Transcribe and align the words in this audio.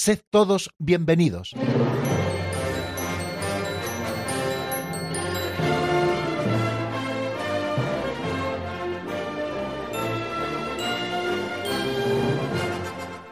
Sed 0.00 0.20
todos 0.30 0.70
bienvenidos. 0.78 1.56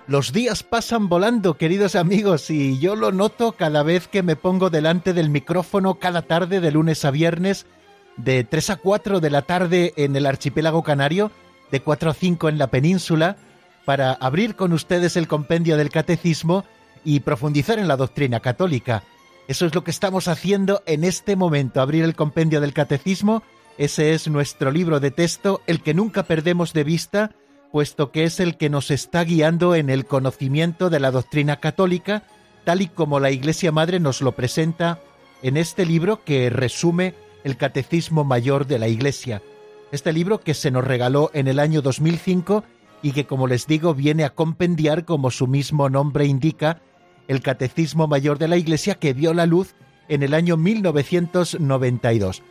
Los 0.09 0.33
días 0.33 0.65
pasan 0.65 1.09
volando, 1.09 1.57
queridos 1.57 1.95
amigos, 1.95 2.51
y 2.51 2.81
yo 2.81 2.97
lo 2.97 3.13
noto 3.13 3.53
cada 3.53 3.85
vez 3.85 4.09
que 4.09 4.25
me 4.25 4.35
pongo 4.35 4.69
delante 4.69 5.13
del 5.13 5.31
micrófono 5.31 6.01
cada 6.01 6.23
tarde 6.23 6.59
de 6.59 6.73
lunes 6.73 7.05
a 7.05 7.13
viernes, 7.13 7.67
de 8.17 8.43
3 8.43 8.71
a 8.71 8.77
4 8.79 9.21
de 9.21 9.31
la 9.31 9.43
tarde 9.43 9.95
en 9.97 10.17
el 10.17 10.27
archipiélago 10.27 10.83
canario, 10.83 11.31
de 11.71 11.81
4 11.81 12.11
a 12.11 12.15
5 12.15 12.49
en 12.49 12.59
la 12.59 12.73
península, 12.73 13.37
para 13.87 14.13
abrir 14.13 14.57
con 14.57 14.75
ustedes 14.75 15.17
el 15.17 15.29
compendio 15.29 15.79
del 15.79 15.91
catecismo 15.91 16.67
y 17.05 17.21
profundizar 17.21 17.79
en 17.79 17.89
la 17.89 17.97
doctrina 17.97 18.41
católica. 18.41 19.05
Eso 19.49 19.65
es 19.65 19.75
lo 19.75 19.85
que 19.85 19.93
estamos 19.93 20.27
haciendo 20.27 20.83
en 20.87 21.05
este 21.05 21.37
momento, 21.37 21.81
abrir 21.81 22.03
el 22.03 22.17
compendio 22.17 22.61
del 22.61 22.75
catecismo. 22.75 23.45
Ese 23.79 24.13
es 24.13 24.27
nuestro 24.27 24.73
libro 24.73 24.99
de 24.99 25.13
texto, 25.13 25.63
el 25.69 25.83
que 25.83 25.95
nunca 25.95 26.25
perdemos 26.25 26.73
de 26.73 26.83
vista, 26.83 27.31
puesto 27.71 28.11
que 28.11 28.25
es 28.25 28.41
el 28.41 28.57
que 28.57 28.69
nos 28.69 28.91
está 28.91 29.23
guiando 29.23 29.77
en 29.77 29.89
el 29.89 30.05
conocimiento 30.05 30.91
de 30.91 30.99
la 30.99 31.13
doctrina 31.13 31.61
católica, 31.61 32.25
tal 32.65 32.83
y 32.83 32.89
como 32.89 33.21
la 33.21 33.31
Iglesia 33.31 33.71
Madre 33.71 34.01
nos 34.01 34.21
lo 34.21 34.33
presenta 34.33 34.99
en 35.43 35.57
este 35.57 35.87
libro 35.87 36.25
que 36.25 36.51
resume 36.51 37.15
el 37.45 37.57
Catecismo 37.57 38.25
Mayor 38.25 38.67
de 38.67 38.81
la 38.81 38.89
Iglesia. 38.89 39.43
Este 39.93 40.13
libro 40.13 40.41
que 40.41 40.55
se 40.55 40.73
nos 40.73 40.85
regaló 40.85 41.31
en 41.35 41.47
el 41.47 41.61
año 41.61 41.83
2005 41.83 42.65
y 43.03 43.13
que, 43.13 43.27
como 43.27 43.47
les 43.47 43.67
digo, 43.67 43.95
viene 43.95 44.25
a 44.25 44.35
compendiar, 44.35 45.05
como 45.05 45.31
su 45.31 45.47
mismo 45.47 45.89
nombre 45.89 46.27
indica, 46.27 46.81
el 47.29 47.41
Catecismo 47.41 48.07
Mayor 48.07 48.39
de 48.39 48.49
la 48.49 48.57
Iglesia 48.57 48.97
que 48.97 49.13
vio 49.13 49.35
la 49.35 49.47
luz 49.47 49.75
en 50.09 50.23
el 50.23 50.35
año 50.35 50.57
1992. 50.57 52.43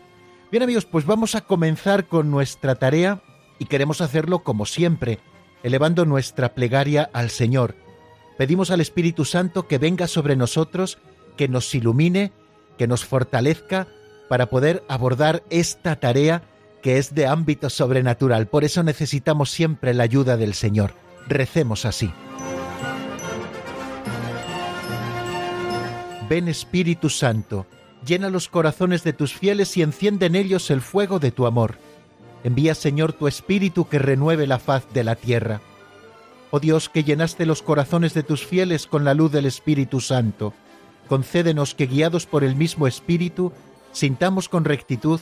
Bien 0.51 0.63
amigos, 0.63 0.85
pues 0.85 1.05
vamos 1.05 1.35
a 1.35 1.41
comenzar 1.41 2.07
con 2.07 2.29
nuestra 2.31 2.75
tarea 2.75 3.21
y 3.59 3.65
queremos 3.65 4.01
hacerlo 4.01 4.43
como 4.43 4.65
siempre, 4.65 5.19
elevando 5.63 6.05
nuestra 6.05 6.53
plegaria 6.53 7.09
al 7.13 7.29
Señor. 7.29 7.75
Pedimos 8.37 8.69
al 8.69 8.81
Espíritu 8.81 9.25
Santo 9.25 9.67
que 9.67 9.77
venga 9.77 10.07
sobre 10.07 10.35
nosotros, 10.35 10.99
que 11.37 11.47
nos 11.47 11.73
ilumine, 11.73 12.31
que 12.77 12.87
nos 12.87 13.05
fortalezca 13.05 13.87
para 14.29 14.47
poder 14.47 14.83
abordar 14.87 15.43
esta 15.49 15.95
tarea 15.97 16.43
que 16.85 16.99
es 16.99 17.15
de 17.15 17.25
ámbito 17.25 17.71
sobrenatural. 17.71 18.45
Por 18.45 18.63
eso 18.63 18.83
necesitamos 18.83 19.49
siempre 19.49 19.95
la 19.95 20.03
ayuda 20.03 20.37
del 20.37 20.53
Señor. 20.53 20.93
Recemos 21.27 21.83
así. 21.83 22.13
Ven 26.29 26.47
Espíritu 26.47 27.09
Santo, 27.09 27.65
llena 28.05 28.29
los 28.29 28.49
corazones 28.49 29.03
de 29.03 29.13
tus 29.13 29.33
fieles 29.33 29.75
y 29.77 29.81
enciende 29.81 30.27
en 30.27 30.35
ellos 30.35 30.69
el 30.69 30.81
fuego 30.81 31.17
de 31.17 31.31
tu 31.31 31.47
amor 31.47 31.79
Envía, 32.43 32.75
Señor, 32.75 33.13
tu 33.13 33.27
Espíritu 33.27 33.87
que 33.87 33.97
renueve 33.97 34.45
la 34.45 34.59
faz 34.59 34.85
de 34.93 35.03
la 35.03 35.15
tierra. 35.15 35.61
Oh 36.51 36.59
Dios, 36.59 36.89
que 36.89 37.03
llenaste 37.03 37.47
los 37.47 37.63
corazones 37.63 38.13
de 38.13 38.21
tus 38.21 38.45
fieles 38.45 38.85
con 38.85 39.03
la 39.03 39.15
luz 39.15 39.31
del 39.31 39.47
Espíritu 39.47 39.99
Santo, 39.99 40.53
concédenos 41.07 41.73
que, 41.73 41.87
guiados 41.87 42.27
por 42.27 42.43
el 42.43 42.55
mismo 42.55 42.85
Espíritu, 42.85 43.51
sintamos 43.93 44.47
con 44.47 44.63
rectitud 44.63 45.21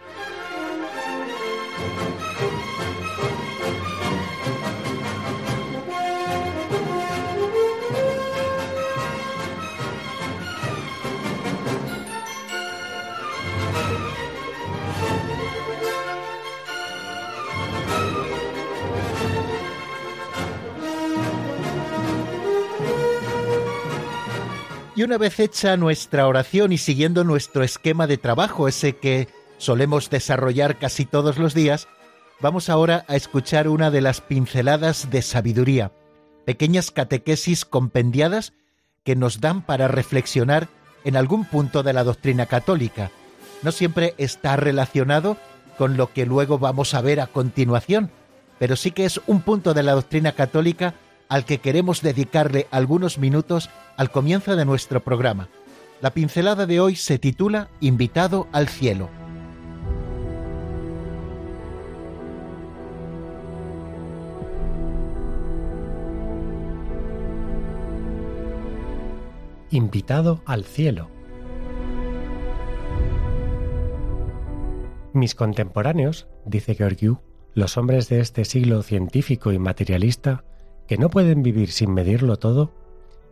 Y 25.01 25.03
una 25.03 25.17
vez 25.17 25.39
hecha 25.39 25.77
nuestra 25.77 26.27
oración 26.27 26.71
y 26.71 26.77
siguiendo 26.77 27.23
nuestro 27.23 27.63
esquema 27.63 28.05
de 28.05 28.19
trabajo, 28.19 28.67
ese 28.67 28.97
que 28.97 29.29
solemos 29.57 30.11
desarrollar 30.11 30.77
casi 30.77 31.07
todos 31.07 31.39
los 31.39 31.55
días, 31.55 31.87
vamos 32.39 32.69
ahora 32.69 33.03
a 33.07 33.15
escuchar 33.15 33.67
una 33.67 33.89
de 33.89 34.01
las 34.01 34.21
pinceladas 34.21 35.09
de 35.09 35.23
sabiduría, 35.23 35.91
pequeñas 36.45 36.91
catequesis 36.91 37.65
compendiadas 37.65 38.53
que 39.03 39.15
nos 39.15 39.41
dan 39.41 39.65
para 39.65 39.87
reflexionar 39.87 40.67
en 41.03 41.17
algún 41.17 41.45
punto 41.45 41.81
de 41.81 41.93
la 41.93 42.03
doctrina 42.03 42.45
católica. 42.45 43.09
No 43.63 43.71
siempre 43.71 44.13
está 44.19 44.55
relacionado 44.55 45.35
con 45.79 45.97
lo 45.97 46.13
que 46.13 46.27
luego 46.27 46.59
vamos 46.59 46.93
a 46.93 47.01
ver 47.01 47.21
a 47.21 47.25
continuación, 47.25 48.11
pero 48.59 48.75
sí 48.75 48.91
que 48.91 49.05
es 49.05 49.19
un 49.25 49.41
punto 49.41 49.73
de 49.73 49.81
la 49.81 49.93
doctrina 49.93 50.33
católica 50.33 50.93
al 51.31 51.45
que 51.45 51.59
queremos 51.59 52.01
dedicarle 52.01 52.67
algunos 52.71 53.17
minutos 53.17 53.69
al 53.95 54.11
comienzo 54.11 54.57
de 54.57 54.65
nuestro 54.65 55.01
programa. 55.01 55.47
La 56.01 56.13
pincelada 56.13 56.65
de 56.65 56.81
hoy 56.81 56.97
se 56.97 57.19
titula 57.19 57.69
Invitado 57.79 58.49
al 58.51 58.67
cielo. 58.67 59.09
Invitado 69.69 70.41
al 70.45 70.65
cielo. 70.65 71.09
Mis 75.13 75.33
contemporáneos, 75.33 76.27
dice 76.45 76.75
Georgiou, 76.75 77.21
los 77.53 77.77
hombres 77.77 78.09
de 78.09 78.19
este 78.19 78.43
siglo 78.43 78.83
científico 78.83 79.53
y 79.53 79.59
materialista, 79.59 80.43
que 80.91 80.97
no 80.97 81.09
pueden 81.09 81.41
vivir 81.41 81.71
sin 81.71 81.93
medirlo 81.93 82.35
todo, 82.35 82.69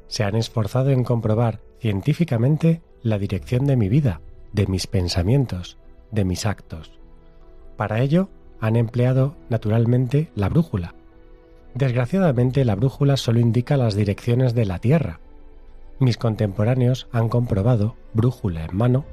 se 0.07 0.23
han 0.23 0.37
esforzado 0.37 0.91
en 0.91 1.03
comprobar 1.03 1.59
científicamente 1.81 2.81
la 3.03 3.19
dirección 3.19 3.65
de 3.65 3.75
mi 3.75 3.89
vida, 3.89 4.21
de 4.53 4.65
mis 4.65 4.87
pensamientos, 4.87 5.77
de 6.09 6.23
mis 6.23 6.45
actos. 6.45 6.89
Para 7.75 7.99
ello 7.99 8.29
han 8.61 8.77
empleado 8.77 9.35
naturalmente 9.49 10.31
la 10.35 10.47
brújula. 10.47 10.95
Desgraciadamente 11.73 12.63
la 12.63 12.75
brújula 12.75 13.17
solo 13.17 13.41
indica 13.41 13.75
las 13.75 13.93
direcciones 13.93 14.53
de 14.53 14.63
la 14.63 14.79
Tierra. 14.79 15.19
Mis 15.99 16.15
contemporáneos 16.15 17.09
han 17.11 17.27
comprobado, 17.27 17.97
brújula 18.13 18.63
en 18.63 18.77
mano, 18.77 19.03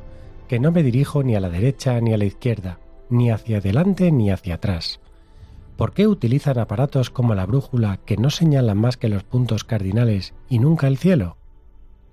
que 0.47 0.61
no 0.61 0.70
me 0.70 0.85
dirijo 0.85 1.25
ni 1.25 1.35
a 1.35 1.41
la 1.41 1.50
derecha 1.50 2.00
ni 2.00 2.15
a 2.15 2.17
la 2.17 2.26
izquierda, 2.26 2.79
ni 3.11 3.32
hacia 3.32 3.59
adelante 3.59 4.12
ni 4.12 4.31
hacia 4.31 4.55
atrás, 4.55 5.00
¿Por 5.76 5.93
qué 5.93 6.06
utilizan 6.06 6.58
aparatos 6.58 7.11
como 7.11 7.34
la 7.34 7.44
brújula 7.44 7.99
que 7.99 8.17
no 8.17 8.31
señalan 8.31 8.78
más 8.78 8.96
que 8.96 9.11
los 9.11 9.25
puntos 9.25 9.64
cardinales 9.64 10.32
y 10.49 10.58
nunca 10.58 10.87
el 10.87 10.96
cielo? 10.96 11.37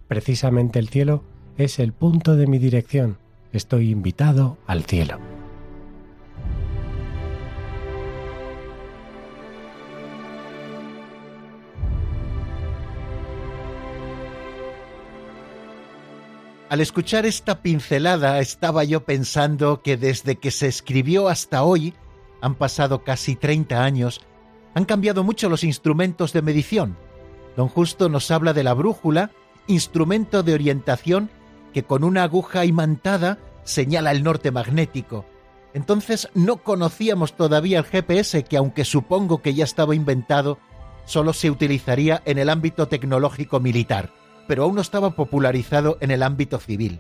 Precisamente 0.09 0.79
el 0.79 0.89
cielo 0.89 1.23
es 1.57 1.79
el 1.79 1.93
punto 1.93 2.35
de 2.35 2.45
mi 2.47 2.59
dirección. 2.59 3.17
Estoy 3.53 3.89
invitado 3.89 4.57
al 4.67 4.83
cielo. 4.83 5.17
Al 16.67 16.81
escuchar 16.81 17.25
esta 17.25 17.61
pincelada 17.61 18.39
estaba 18.39 18.83
yo 18.83 19.05
pensando 19.05 19.81
que 19.83 19.95
desde 19.95 20.37
que 20.37 20.51
se 20.51 20.67
escribió 20.67 21.29
hasta 21.29 21.63
hoy 21.63 21.93
han 22.43 22.55
pasado 22.55 23.05
casi 23.05 23.37
30 23.37 23.81
años, 23.81 24.19
han 24.75 24.83
cambiado 24.83 25.23
mucho 25.23 25.47
los 25.47 25.63
instrumentos 25.63 26.33
de 26.33 26.41
medición. 26.41 26.97
Don 27.55 27.69
Justo 27.69 28.09
nos 28.09 28.31
habla 28.31 28.51
de 28.51 28.65
la 28.65 28.73
brújula, 28.73 29.31
instrumento 29.67 30.43
de 30.43 30.53
orientación 30.53 31.29
que 31.73 31.83
con 31.83 32.03
una 32.03 32.23
aguja 32.23 32.65
imantada 32.65 33.39
señala 33.63 34.11
el 34.11 34.23
norte 34.23 34.51
magnético. 34.51 35.23
Entonces 35.73 36.27
no 36.33 36.57
conocíamos 36.57 37.37
todavía 37.37 37.79
el 37.79 37.85
GPS 37.85 38.43
que 38.43 38.57
aunque 38.57 38.83
supongo 38.83 39.41
que 39.41 39.53
ya 39.53 39.63
estaba 39.63 39.95
inventado, 39.95 40.59
solo 41.05 41.31
se 41.31 41.49
utilizaría 41.49 42.21
en 42.25 42.39
el 42.39 42.49
ámbito 42.49 42.89
tecnológico 42.89 43.61
militar, 43.61 44.11
pero 44.49 44.63
aún 44.63 44.75
no 44.75 44.81
estaba 44.81 45.11
popularizado 45.11 45.97
en 46.01 46.11
el 46.11 46.21
ámbito 46.21 46.59
civil. 46.59 46.99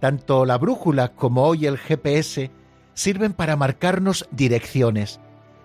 Tanto 0.00 0.46
la 0.46 0.56
brújula 0.56 1.12
como 1.12 1.44
hoy 1.44 1.66
el 1.66 1.76
GPS 1.76 2.50
sirven 2.94 3.32
para 3.32 3.56
marcarnos 3.56 4.28
direcciones, 4.30 5.20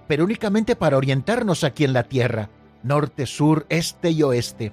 pero 0.08 0.24
únicamente 0.24 0.76
para 0.76 0.98
orientarnos 0.98 1.64
aquí 1.64 1.84
en 1.84 1.94
la 1.94 2.04
Tierra, 2.04 2.50
norte, 2.84 3.26
sur, 3.26 3.66
este 3.70 4.12
y 4.12 4.24
oeste. 4.24 4.72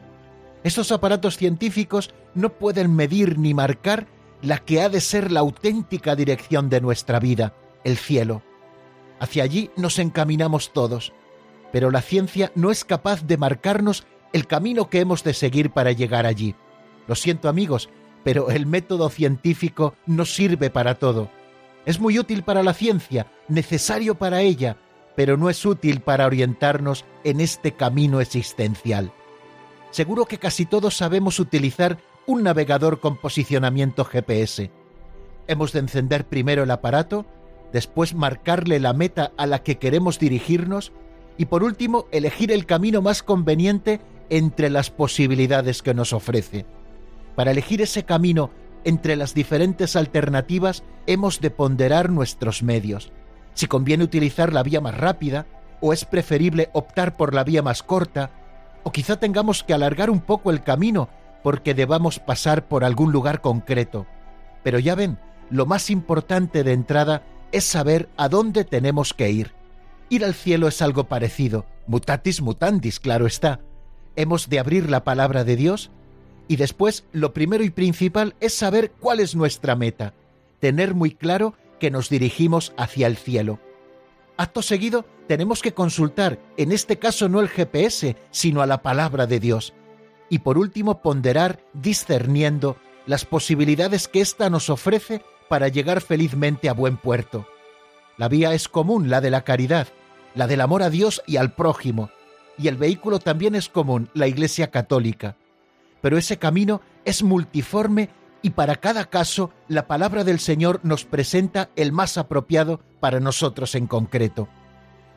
Estos 0.64 0.92
aparatos 0.92 1.36
científicos 1.36 2.14
no 2.34 2.50
pueden 2.50 2.94
medir 2.94 3.38
ni 3.38 3.54
marcar 3.54 4.06
la 4.42 4.58
que 4.58 4.82
ha 4.82 4.88
de 4.88 5.00
ser 5.00 5.32
la 5.32 5.40
auténtica 5.40 6.14
dirección 6.14 6.68
de 6.68 6.80
nuestra 6.80 7.18
vida, 7.20 7.54
el 7.84 7.96
cielo. 7.96 8.42
Hacia 9.18 9.44
allí 9.44 9.70
nos 9.76 9.98
encaminamos 9.98 10.72
todos, 10.72 11.12
pero 11.72 11.90
la 11.90 12.02
ciencia 12.02 12.52
no 12.54 12.70
es 12.70 12.84
capaz 12.84 13.24
de 13.24 13.36
marcarnos 13.36 14.06
el 14.32 14.46
camino 14.46 14.90
que 14.90 15.00
hemos 15.00 15.24
de 15.24 15.34
seguir 15.34 15.70
para 15.70 15.92
llegar 15.92 16.26
allí. 16.26 16.54
Lo 17.06 17.14
siento 17.14 17.48
amigos, 17.48 17.88
pero 18.24 18.50
el 18.50 18.66
método 18.66 19.08
científico 19.08 19.94
no 20.06 20.24
sirve 20.24 20.70
para 20.70 20.96
todo. 20.96 21.30
Es 21.84 21.98
muy 21.98 22.18
útil 22.18 22.42
para 22.42 22.62
la 22.62 22.74
ciencia, 22.74 23.26
necesario 23.48 24.14
para 24.14 24.40
ella, 24.40 24.76
pero 25.16 25.36
no 25.36 25.50
es 25.50 25.64
útil 25.66 26.00
para 26.00 26.26
orientarnos 26.26 27.04
en 27.24 27.40
este 27.40 27.72
camino 27.72 28.20
existencial. 28.20 29.12
Seguro 29.90 30.26
que 30.26 30.38
casi 30.38 30.64
todos 30.64 30.96
sabemos 30.96 31.38
utilizar 31.38 31.98
un 32.26 32.44
navegador 32.44 33.00
con 33.00 33.16
posicionamiento 33.16 34.04
GPS. 34.04 34.70
Hemos 35.48 35.72
de 35.72 35.80
encender 35.80 36.24
primero 36.26 36.62
el 36.62 36.70
aparato, 36.70 37.26
después 37.72 38.14
marcarle 38.14 38.78
la 38.78 38.92
meta 38.92 39.32
a 39.36 39.46
la 39.46 39.62
que 39.62 39.78
queremos 39.78 40.18
dirigirnos 40.18 40.92
y 41.36 41.46
por 41.46 41.64
último 41.64 42.06
elegir 42.12 42.52
el 42.52 42.64
camino 42.64 43.02
más 43.02 43.22
conveniente 43.22 44.00
entre 44.30 44.70
las 44.70 44.90
posibilidades 44.90 45.82
que 45.82 45.94
nos 45.94 46.12
ofrece. 46.12 46.64
Para 47.34 47.50
elegir 47.50 47.82
ese 47.82 48.04
camino 48.04 48.50
entre 48.84 49.16
las 49.16 49.34
diferentes 49.34 49.96
alternativas 49.96 50.82
hemos 51.06 51.40
de 51.40 51.50
ponderar 51.50 52.10
nuestros 52.10 52.62
medios. 52.62 53.12
Si 53.54 53.66
conviene 53.66 54.04
utilizar 54.04 54.52
la 54.52 54.62
vía 54.62 54.80
más 54.80 54.96
rápida 54.96 55.46
o 55.80 55.92
es 55.92 56.04
preferible 56.04 56.70
optar 56.72 57.16
por 57.16 57.34
la 57.34 57.44
vía 57.44 57.62
más 57.62 57.82
corta, 57.82 58.30
o 58.84 58.92
quizá 58.92 59.18
tengamos 59.18 59.62
que 59.62 59.74
alargar 59.74 60.10
un 60.10 60.20
poco 60.20 60.50
el 60.50 60.62
camino 60.62 61.08
porque 61.42 61.74
debamos 61.74 62.18
pasar 62.18 62.68
por 62.68 62.84
algún 62.84 63.12
lugar 63.12 63.40
concreto. 63.40 64.06
Pero 64.62 64.78
ya 64.78 64.94
ven, 64.94 65.18
lo 65.50 65.66
más 65.66 65.90
importante 65.90 66.64
de 66.64 66.72
entrada 66.72 67.22
es 67.50 67.64
saber 67.64 68.08
a 68.16 68.28
dónde 68.28 68.64
tenemos 68.64 69.12
que 69.12 69.30
ir. 69.30 69.52
Ir 70.08 70.24
al 70.24 70.34
cielo 70.34 70.68
es 70.68 70.82
algo 70.82 71.04
parecido, 71.04 71.66
mutatis 71.86 72.40
mutandis, 72.40 73.00
claro 73.00 73.26
está. 73.26 73.60
Hemos 74.14 74.48
de 74.48 74.58
abrir 74.58 74.90
la 74.90 75.04
palabra 75.04 75.44
de 75.44 75.56
Dios 75.56 75.90
y 76.52 76.56
después 76.56 77.06
lo 77.12 77.32
primero 77.32 77.64
y 77.64 77.70
principal 77.70 78.34
es 78.40 78.52
saber 78.52 78.90
cuál 79.00 79.20
es 79.20 79.34
nuestra 79.34 79.74
meta, 79.74 80.12
tener 80.60 80.94
muy 80.94 81.12
claro 81.12 81.54
que 81.80 81.90
nos 81.90 82.10
dirigimos 82.10 82.74
hacia 82.76 83.06
el 83.06 83.16
cielo. 83.16 83.58
Acto 84.36 84.60
seguido 84.60 85.06
tenemos 85.28 85.62
que 85.62 85.72
consultar, 85.72 86.38
en 86.58 86.70
este 86.70 86.98
caso 86.98 87.30
no 87.30 87.40
el 87.40 87.48
GPS, 87.48 88.18
sino 88.30 88.60
a 88.60 88.66
la 88.66 88.82
palabra 88.82 89.26
de 89.26 89.40
Dios. 89.40 89.72
Y 90.28 90.40
por 90.40 90.58
último 90.58 91.00
ponderar, 91.00 91.64
discerniendo 91.72 92.76
las 93.06 93.24
posibilidades 93.24 94.06
que 94.06 94.20
ésta 94.20 94.50
nos 94.50 94.68
ofrece 94.68 95.22
para 95.48 95.68
llegar 95.68 96.02
felizmente 96.02 96.68
a 96.68 96.74
buen 96.74 96.98
puerto. 96.98 97.46
La 98.18 98.28
vía 98.28 98.52
es 98.52 98.68
común, 98.68 99.08
la 99.08 99.22
de 99.22 99.30
la 99.30 99.42
caridad, 99.44 99.88
la 100.34 100.46
del 100.46 100.60
amor 100.60 100.82
a 100.82 100.90
Dios 100.90 101.22
y 101.26 101.38
al 101.38 101.54
prójimo, 101.54 102.10
y 102.58 102.68
el 102.68 102.76
vehículo 102.76 103.20
también 103.20 103.54
es 103.54 103.70
común, 103.70 104.10
la 104.12 104.26
Iglesia 104.26 104.70
Católica. 104.70 105.36
Pero 106.02 106.18
ese 106.18 106.38
camino 106.38 106.82
es 107.06 107.22
multiforme 107.22 108.10
y 108.42 108.50
para 108.50 108.76
cada 108.76 109.06
caso 109.06 109.50
la 109.68 109.86
palabra 109.86 110.24
del 110.24 110.40
Señor 110.40 110.80
nos 110.82 111.04
presenta 111.04 111.70
el 111.76 111.92
más 111.92 112.18
apropiado 112.18 112.80
para 113.00 113.20
nosotros 113.20 113.74
en 113.74 113.86
concreto. 113.86 114.48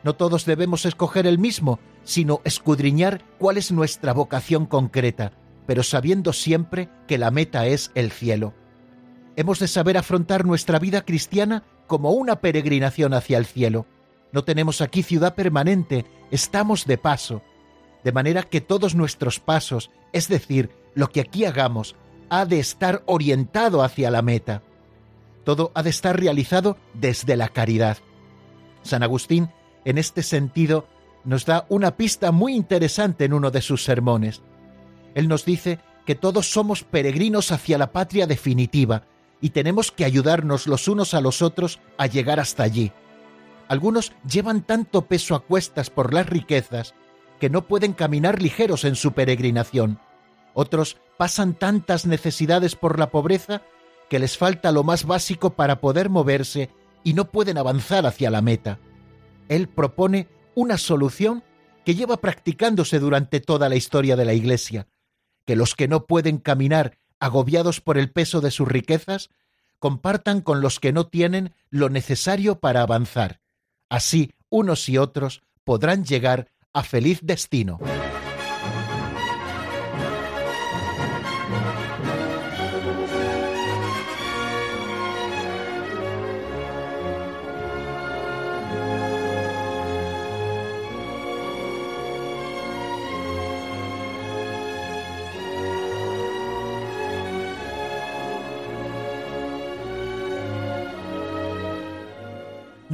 No 0.04 0.16
todos 0.16 0.46
debemos 0.46 0.86
escoger 0.86 1.26
el 1.26 1.40
mismo, 1.40 1.80
sino 2.04 2.40
escudriñar 2.44 3.24
cuál 3.40 3.58
es 3.58 3.72
nuestra 3.72 4.14
vocación 4.14 4.68
concreta, 4.68 5.32
pero 5.66 5.82
sabiendo 5.82 6.32
siempre 6.32 6.90
que 7.08 7.18
la 7.18 7.32
meta 7.32 7.66
es 7.66 7.92
el 7.96 8.12
cielo. 8.12 8.54
Hemos 9.36 9.60
de 9.60 9.68
saber 9.68 9.98
afrontar 9.98 10.46
nuestra 10.46 10.78
vida 10.78 11.02
cristiana 11.04 11.64
como 11.88 12.12
una 12.12 12.38
peregrinación 12.38 13.16
hacia 13.16 13.40
el 13.40 13.48
cielo. 13.48 13.88
No 14.32 14.44
tenemos 14.44 14.82
aquí 14.82 15.02
ciudad 15.02 15.34
permanente, 15.34 16.06
estamos 16.30 16.86
de 16.86 17.00
paso, 17.00 17.42
de 18.04 18.12
manera 18.12 18.44
que 18.44 18.62
todos 18.62 18.94
nuestros 18.94 19.40
pasos, 19.40 19.90
es 20.16 20.30
decir, 20.30 20.70
lo 20.94 21.10
que 21.10 21.20
aquí 21.20 21.44
hagamos, 21.44 21.98
ha 22.30 22.46
de 22.46 22.60
estar 22.60 23.04
orientado 23.06 23.84
hacia 23.84 24.10
la 24.10 24.22
meta. 24.22 24.62
Todo 25.44 25.74
ha 25.76 25.84
de 25.84 25.90
estar 25.90 26.18
realizado 26.18 26.78
desde 26.94 27.36
la 27.36 27.50
caridad. 27.50 27.98
San 28.82 29.04
Agustín, 29.04 29.50
en 29.84 29.98
este 29.98 30.24
sentido, 30.24 30.88
nos 31.26 31.46
da 31.46 31.66
una 31.68 31.98
pista 31.98 32.32
muy 32.32 32.56
interesante 32.56 33.26
en 33.26 33.34
uno 33.34 33.52
de 33.52 33.62
sus 33.62 33.84
sermones. 33.84 34.42
Él 35.16 35.28
nos 35.28 35.44
dice 35.44 35.80
que 36.06 36.16
todos 36.16 36.50
somos 36.50 36.86
peregrinos 36.86 37.52
hacia 37.52 37.78
la 37.78 37.92
patria 37.92 38.26
definitiva, 38.26 39.04
y 39.42 39.50
tenemos 39.50 39.92
que 39.92 40.06
ayudarnos 40.06 40.66
los 40.66 40.88
unos 40.88 41.14
a 41.14 41.20
los 41.20 41.42
otros 41.42 41.82
a 41.98 42.08
llegar 42.08 42.40
hasta 42.40 42.64
allí. 42.64 42.94
Algunos 43.68 44.14
llevan 44.26 44.62
tanto 44.62 45.08
peso 45.08 45.36
a 45.36 45.44
cuestas 45.44 45.90
por 45.90 46.14
las 46.14 46.28
riquezas 46.28 46.96
que 47.40 47.50
no 47.50 47.68
pueden 47.68 47.94
caminar 47.94 48.42
ligeros 48.42 48.86
en 48.86 48.96
su 48.96 49.14
peregrinación. 49.14 50.00
Otros 50.54 50.98
pasan 51.18 51.54
tantas 51.54 52.06
necesidades 52.06 52.76
por 52.76 53.00
la 53.00 53.12
pobreza 53.12 53.62
que 54.10 54.20
les 54.20 54.38
falta 54.38 54.72
lo 54.72 54.84
más 54.84 55.06
básico 55.06 55.52
para 55.52 55.82
poder 55.82 56.10
moverse 56.10 56.70
y 57.04 57.14
no 57.14 57.32
pueden 57.32 57.58
avanzar 57.58 58.06
hacia 58.06 58.30
la 58.30 58.42
meta. 58.42 58.80
Él 59.50 59.68
propone 59.68 60.28
una 60.56 60.78
solución 60.78 61.44
que 61.84 61.96
lleva 61.96 62.18
practicándose 62.18 63.00
durante 63.00 63.40
toda 63.40 63.70
la 63.70 63.76
historia 63.76 64.16
de 64.16 64.26
la 64.26 64.34
Iglesia, 64.34 64.88
que 65.46 65.56
los 65.56 65.76
que 65.76 65.88
no 65.88 66.06
pueden 66.06 66.38
caminar 66.38 66.98
agobiados 67.20 67.82
por 67.82 67.98
el 67.98 68.12
peso 68.12 68.42
de 68.42 68.52
sus 68.52 68.68
riquezas, 68.68 69.30
compartan 69.80 70.42
con 70.42 70.62
los 70.62 70.80
que 70.80 70.92
no 70.92 71.08
tienen 71.08 71.54
lo 71.70 71.90
necesario 71.90 72.60
para 72.60 72.82
avanzar. 72.82 73.40
Así, 73.90 74.34
unos 74.50 74.90
y 74.90 74.98
otros 74.98 75.44
podrán 75.64 76.06
llegar 76.06 76.50
a 76.76 76.84
feliz 76.84 77.20
destino. 77.24 77.80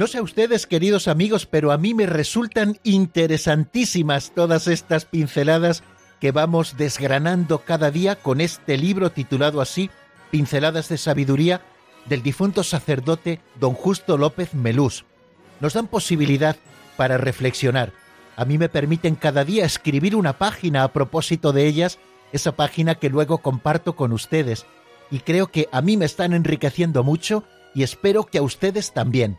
No 0.02 0.08
sé 0.08 0.18
a 0.18 0.22
ustedes, 0.22 0.66
queridos 0.66 1.06
amigos, 1.06 1.46
pero 1.46 1.70
a 1.70 1.78
mí 1.78 1.94
me 1.94 2.06
resultan 2.06 2.76
interesantísimas 2.82 4.32
todas 4.34 4.66
estas 4.66 5.04
pinceladas 5.04 5.84
que 6.18 6.32
vamos 6.32 6.76
desgranando 6.76 7.60
cada 7.60 7.92
día 7.92 8.16
con 8.16 8.40
este 8.40 8.76
libro 8.76 9.12
titulado 9.12 9.60
así, 9.60 9.90
Pinceladas 10.32 10.88
de 10.88 10.98
Sabiduría, 10.98 11.60
del 12.06 12.24
difunto 12.24 12.64
sacerdote 12.64 13.38
don 13.60 13.74
Justo 13.74 14.18
López 14.18 14.54
Melús. 14.54 15.04
Nos 15.60 15.74
dan 15.74 15.86
posibilidad 15.86 16.56
para 16.96 17.16
reflexionar. 17.16 17.92
A 18.34 18.44
mí 18.44 18.58
me 18.58 18.68
permiten 18.68 19.14
cada 19.14 19.44
día 19.44 19.64
escribir 19.64 20.16
una 20.16 20.32
página 20.32 20.82
a 20.82 20.92
propósito 20.92 21.52
de 21.52 21.68
ellas, 21.68 22.00
esa 22.32 22.56
página 22.56 22.96
que 22.96 23.08
luego 23.08 23.38
comparto 23.38 23.94
con 23.94 24.10
ustedes. 24.10 24.66
Y 25.12 25.20
creo 25.20 25.46
que 25.46 25.68
a 25.70 25.80
mí 25.80 25.96
me 25.96 26.06
están 26.06 26.32
enriqueciendo 26.32 27.04
mucho 27.04 27.44
y 27.72 27.84
espero 27.84 28.24
que 28.24 28.38
a 28.38 28.42
ustedes 28.42 28.92
también. 28.92 29.38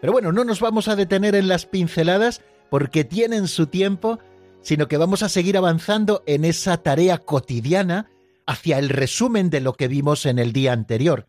Pero 0.00 0.12
bueno, 0.12 0.32
no 0.32 0.44
nos 0.44 0.60
vamos 0.60 0.88
a 0.88 0.96
detener 0.96 1.34
en 1.34 1.48
las 1.48 1.66
pinceladas 1.66 2.40
porque 2.70 3.04
tienen 3.04 3.48
su 3.48 3.66
tiempo, 3.66 4.18
sino 4.62 4.88
que 4.88 4.96
vamos 4.96 5.22
a 5.22 5.28
seguir 5.28 5.56
avanzando 5.56 6.22
en 6.26 6.44
esa 6.44 6.78
tarea 6.78 7.18
cotidiana 7.18 8.10
hacia 8.46 8.78
el 8.78 8.88
resumen 8.88 9.50
de 9.50 9.60
lo 9.60 9.74
que 9.74 9.88
vimos 9.88 10.26
en 10.26 10.38
el 10.38 10.52
día 10.52 10.72
anterior. 10.72 11.28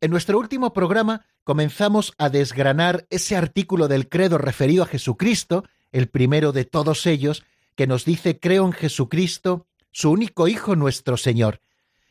En 0.00 0.10
nuestro 0.10 0.38
último 0.38 0.72
programa 0.72 1.24
comenzamos 1.44 2.12
a 2.18 2.28
desgranar 2.28 3.06
ese 3.10 3.36
artículo 3.36 3.88
del 3.88 4.08
credo 4.08 4.38
referido 4.38 4.82
a 4.82 4.86
Jesucristo, 4.86 5.64
el 5.92 6.08
primero 6.08 6.52
de 6.52 6.64
todos 6.64 7.06
ellos, 7.06 7.44
que 7.74 7.86
nos 7.86 8.04
dice 8.04 8.38
creo 8.38 8.66
en 8.66 8.72
Jesucristo, 8.72 9.66
su 9.92 10.10
único 10.10 10.48
Hijo 10.48 10.76
nuestro 10.76 11.16
Señor. 11.16 11.60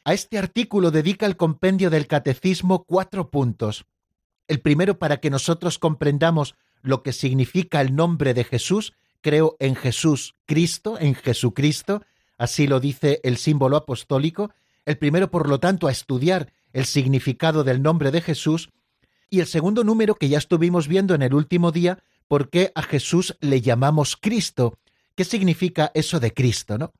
A 0.03 0.13
este 0.13 0.37
artículo 0.37 0.89
dedica 0.89 1.25
el 1.25 1.37
compendio 1.37 1.89
del 1.89 2.07
Catecismo 2.07 2.85
cuatro 2.85 3.29
puntos. 3.29 3.85
El 4.47 4.61
primero 4.61 4.97
para 4.99 5.17
que 5.17 5.29
nosotros 5.29 5.79
comprendamos 5.79 6.55
lo 6.81 7.03
que 7.03 7.13
significa 7.13 7.81
el 7.81 7.95
nombre 7.95 8.33
de 8.33 8.43
Jesús, 8.43 8.93
creo 9.21 9.55
en 9.59 9.75
Jesús 9.75 10.35
Cristo, 10.45 10.97
en 10.99 11.15
Jesucristo, 11.15 12.03
así 12.37 12.67
lo 12.67 12.79
dice 12.79 13.19
el 13.23 13.37
símbolo 13.37 13.77
apostólico, 13.77 14.51
el 14.85 14.97
primero, 14.97 15.29
por 15.29 15.49
lo 15.49 15.59
tanto, 15.59 15.87
a 15.87 15.91
estudiar 15.91 16.51
el 16.71 16.85
significado 16.85 17.63
del 17.63 17.81
nombre 17.81 18.11
de 18.11 18.21
Jesús, 18.21 18.69
y 19.29 19.41
el 19.41 19.47
segundo 19.47 19.83
número 19.83 20.15
que 20.15 20.29
ya 20.29 20.37
estuvimos 20.37 20.87
viendo 20.87 21.13
en 21.13 21.21
el 21.21 21.33
último 21.33 21.71
día, 21.71 21.99
por 22.27 22.49
qué 22.49 22.71
a 22.75 22.83
Jesús 22.83 23.35
le 23.41 23.61
llamamos 23.61 24.15
Cristo. 24.15 24.77
¿Qué 25.15 25.25
significa 25.25 25.91
eso 25.93 26.19
de 26.19 26.33
Cristo, 26.33 26.77
no? 26.77 26.93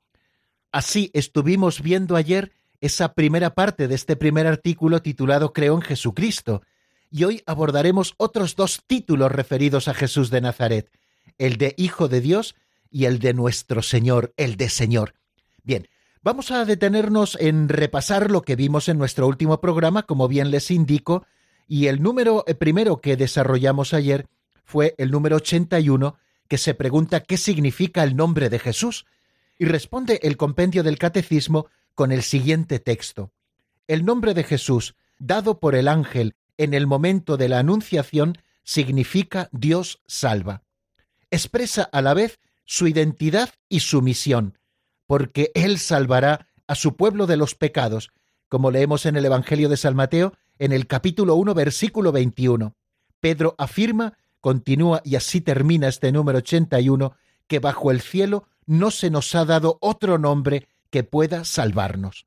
Así 0.72 1.12
estuvimos 1.14 1.82
viendo 1.82 2.16
ayer 2.16 2.52
esa 2.82 3.14
primera 3.14 3.56
parte 3.56 3.88
de 3.88 3.96
este 3.96 4.16
primer 4.16 4.48
artículo 4.48 5.02
titulado 5.02 5.54
Creo 5.54 5.76
en 5.76 5.82
Jesucristo, 5.82 6.62
y 7.12 7.24
hoy 7.24 7.44
abordaremos 7.46 8.14
otros 8.18 8.56
dos 8.56 8.84
títulos 8.86 9.32
referidos 9.32 9.88
a 9.88 9.94
Jesús 9.94 10.30
de 10.30 10.42
Nazaret, 10.42 10.90
el 11.38 11.58
de 11.58 11.74
Hijo 11.78 12.08
de 12.08 12.22
Dios 12.22 12.56
y 12.90 13.06
el 13.06 13.20
de 13.20 13.34
nuestro 13.34 13.82
Señor, 13.82 14.34
el 14.38 14.58
de 14.58 14.70
Señor. 14.70 15.14
Bien, 15.64 15.88
vamos 16.22 16.52
a 16.52 16.66
detenernos 16.66 17.38
en 17.40 17.70
repasar 17.70 18.32
lo 18.32 18.42
que 18.42 18.56
vimos 18.56 18.90
en 18.90 18.98
nuestro 18.98 19.28
último 19.28 19.62
programa, 19.62 20.04
como 20.04 20.28
bien 20.28 20.52
les 20.52 20.72
indico, 20.72 21.26
y 21.68 21.88
el 21.88 22.02
número 22.02 22.44
eh, 22.48 22.56
primero 22.56 23.02
que 23.02 23.18
desarrollamos 23.18 23.94
ayer 23.94 24.28
fue 24.64 24.96
el 24.98 25.12
número 25.12 25.38
81, 25.38 26.18
que 26.48 26.58
se 26.58 26.74
pregunta 26.74 27.22
qué 27.22 27.38
significa 27.38 28.04
el 28.04 28.16
nombre 28.16 28.50
de 28.50 28.60
Jesús, 28.60 29.06
y 29.60 29.66
responde 29.66 30.20
el 30.24 30.38
compendio 30.38 30.84
del 30.84 30.98
Catecismo 30.98 31.68
con 31.96 32.12
el 32.12 32.24
siguiente 32.24 32.80
texto. 32.80 33.32
El 33.88 34.06
nombre 34.06 34.34
de 34.34 34.44
Jesús, 34.44 34.96
dado 35.18 35.60
por 35.60 35.76
el 35.76 35.88
ángel 35.88 36.36
en 36.58 36.74
el 36.74 36.88
momento 36.88 37.38
de 37.38 37.50
la 37.50 37.60
anunciación, 37.60 38.38
significa 38.64 39.50
Dios 39.52 40.02
salva. 40.08 40.64
Expresa 41.32 41.84
a 41.84 42.02
la 42.02 42.14
vez 42.14 42.40
su 42.66 42.88
identidad 42.88 43.50
y 43.70 43.80
su 43.80 44.02
misión, 44.02 44.58
porque 45.06 45.52
Él 45.56 45.80
salvará 45.80 46.48
a 46.68 46.76
su 46.76 46.96
pueblo 46.96 47.28
de 47.28 47.38
los 47.38 47.56
pecados, 47.56 48.12
como 48.50 48.72
leemos 48.72 49.06
en 49.06 49.16
el 49.16 49.26
Evangelio 49.26 49.70
de 49.70 49.78
San 49.78 49.96
Mateo 49.96 50.34
en 50.60 50.72
el 50.72 50.88
capítulo 50.88 51.36
1, 51.36 51.54
versículo 51.54 52.12
21. 52.12 52.76
Pedro 53.20 53.56
afirma, 53.58 54.18
continúa 54.42 55.02
y 55.04 55.16
así 55.16 55.42
termina 55.42 55.88
este 55.88 56.12
número 56.12 56.40
81, 56.40 57.16
que 57.48 57.60
bajo 57.60 57.92
el 57.92 58.02
cielo 58.02 58.48
no 58.66 58.92
se 58.92 59.10
nos 59.10 59.34
ha 59.34 59.46
dado 59.46 59.78
otro 59.82 60.18
nombre 60.18 60.68
que 60.90 61.04
pueda 61.04 61.46
salvarnos. 61.46 62.27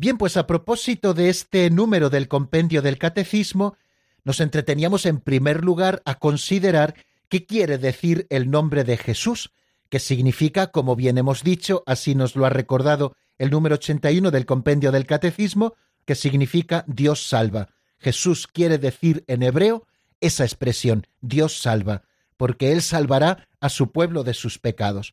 Bien, 0.00 0.16
pues 0.16 0.38
a 0.38 0.46
propósito 0.46 1.12
de 1.12 1.28
este 1.28 1.68
número 1.68 2.08
del 2.08 2.26
compendio 2.26 2.80
del 2.80 2.96
catecismo, 2.96 3.76
nos 4.24 4.40
entreteníamos 4.40 5.04
en 5.04 5.20
primer 5.20 5.62
lugar 5.62 6.00
a 6.06 6.14
considerar 6.14 6.94
qué 7.28 7.44
quiere 7.44 7.76
decir 7.76 8.26
el 8.30 8.50
nombre 8.50 8.84
de 8.84 8.96
Jesús, 8.96 9.52
que 9.90 9.98
significa, 9.98 10.68
como 10.68 10.96
bien 10.96 11.18
hemos 11.18 11.42
dicho, 11.42 11.82
así 11.84 12.14
nos 12.14 12.34
lo 12.34 12.46
ha 12.46 12.48
recordado 12.48 13.14
el 13.36 13.50
número 13.50 13.74
81 13.74 14.30
del 14.30 14.46
compendio 14.46 14.90
del 14.90 15.04
catecismo, 15.04 15.74
que 16.06 16.14
significa 16.14 16.82
Dios 16.86 17.28
salva. 17.28 17.68
Jesús 17.98 18.46
quiere 18.46 18.78
decir 18.78 19.22
en 19.26 19.42
hebreo 19.42 19.86
esa 20.22 20.44
expresión, 20.44 21.06
Dios 21.20 21.60
salva, 21.60 22.04
porque 22.38 22.72
Él 22.72 22.80
salvará 22.80 23.48
a 23.60 23.68
su 23.68 23.92
pueblo 23.92 24.24
de 24.24 24.32
sus 24.32 24.58
pecados. 24.58 25.12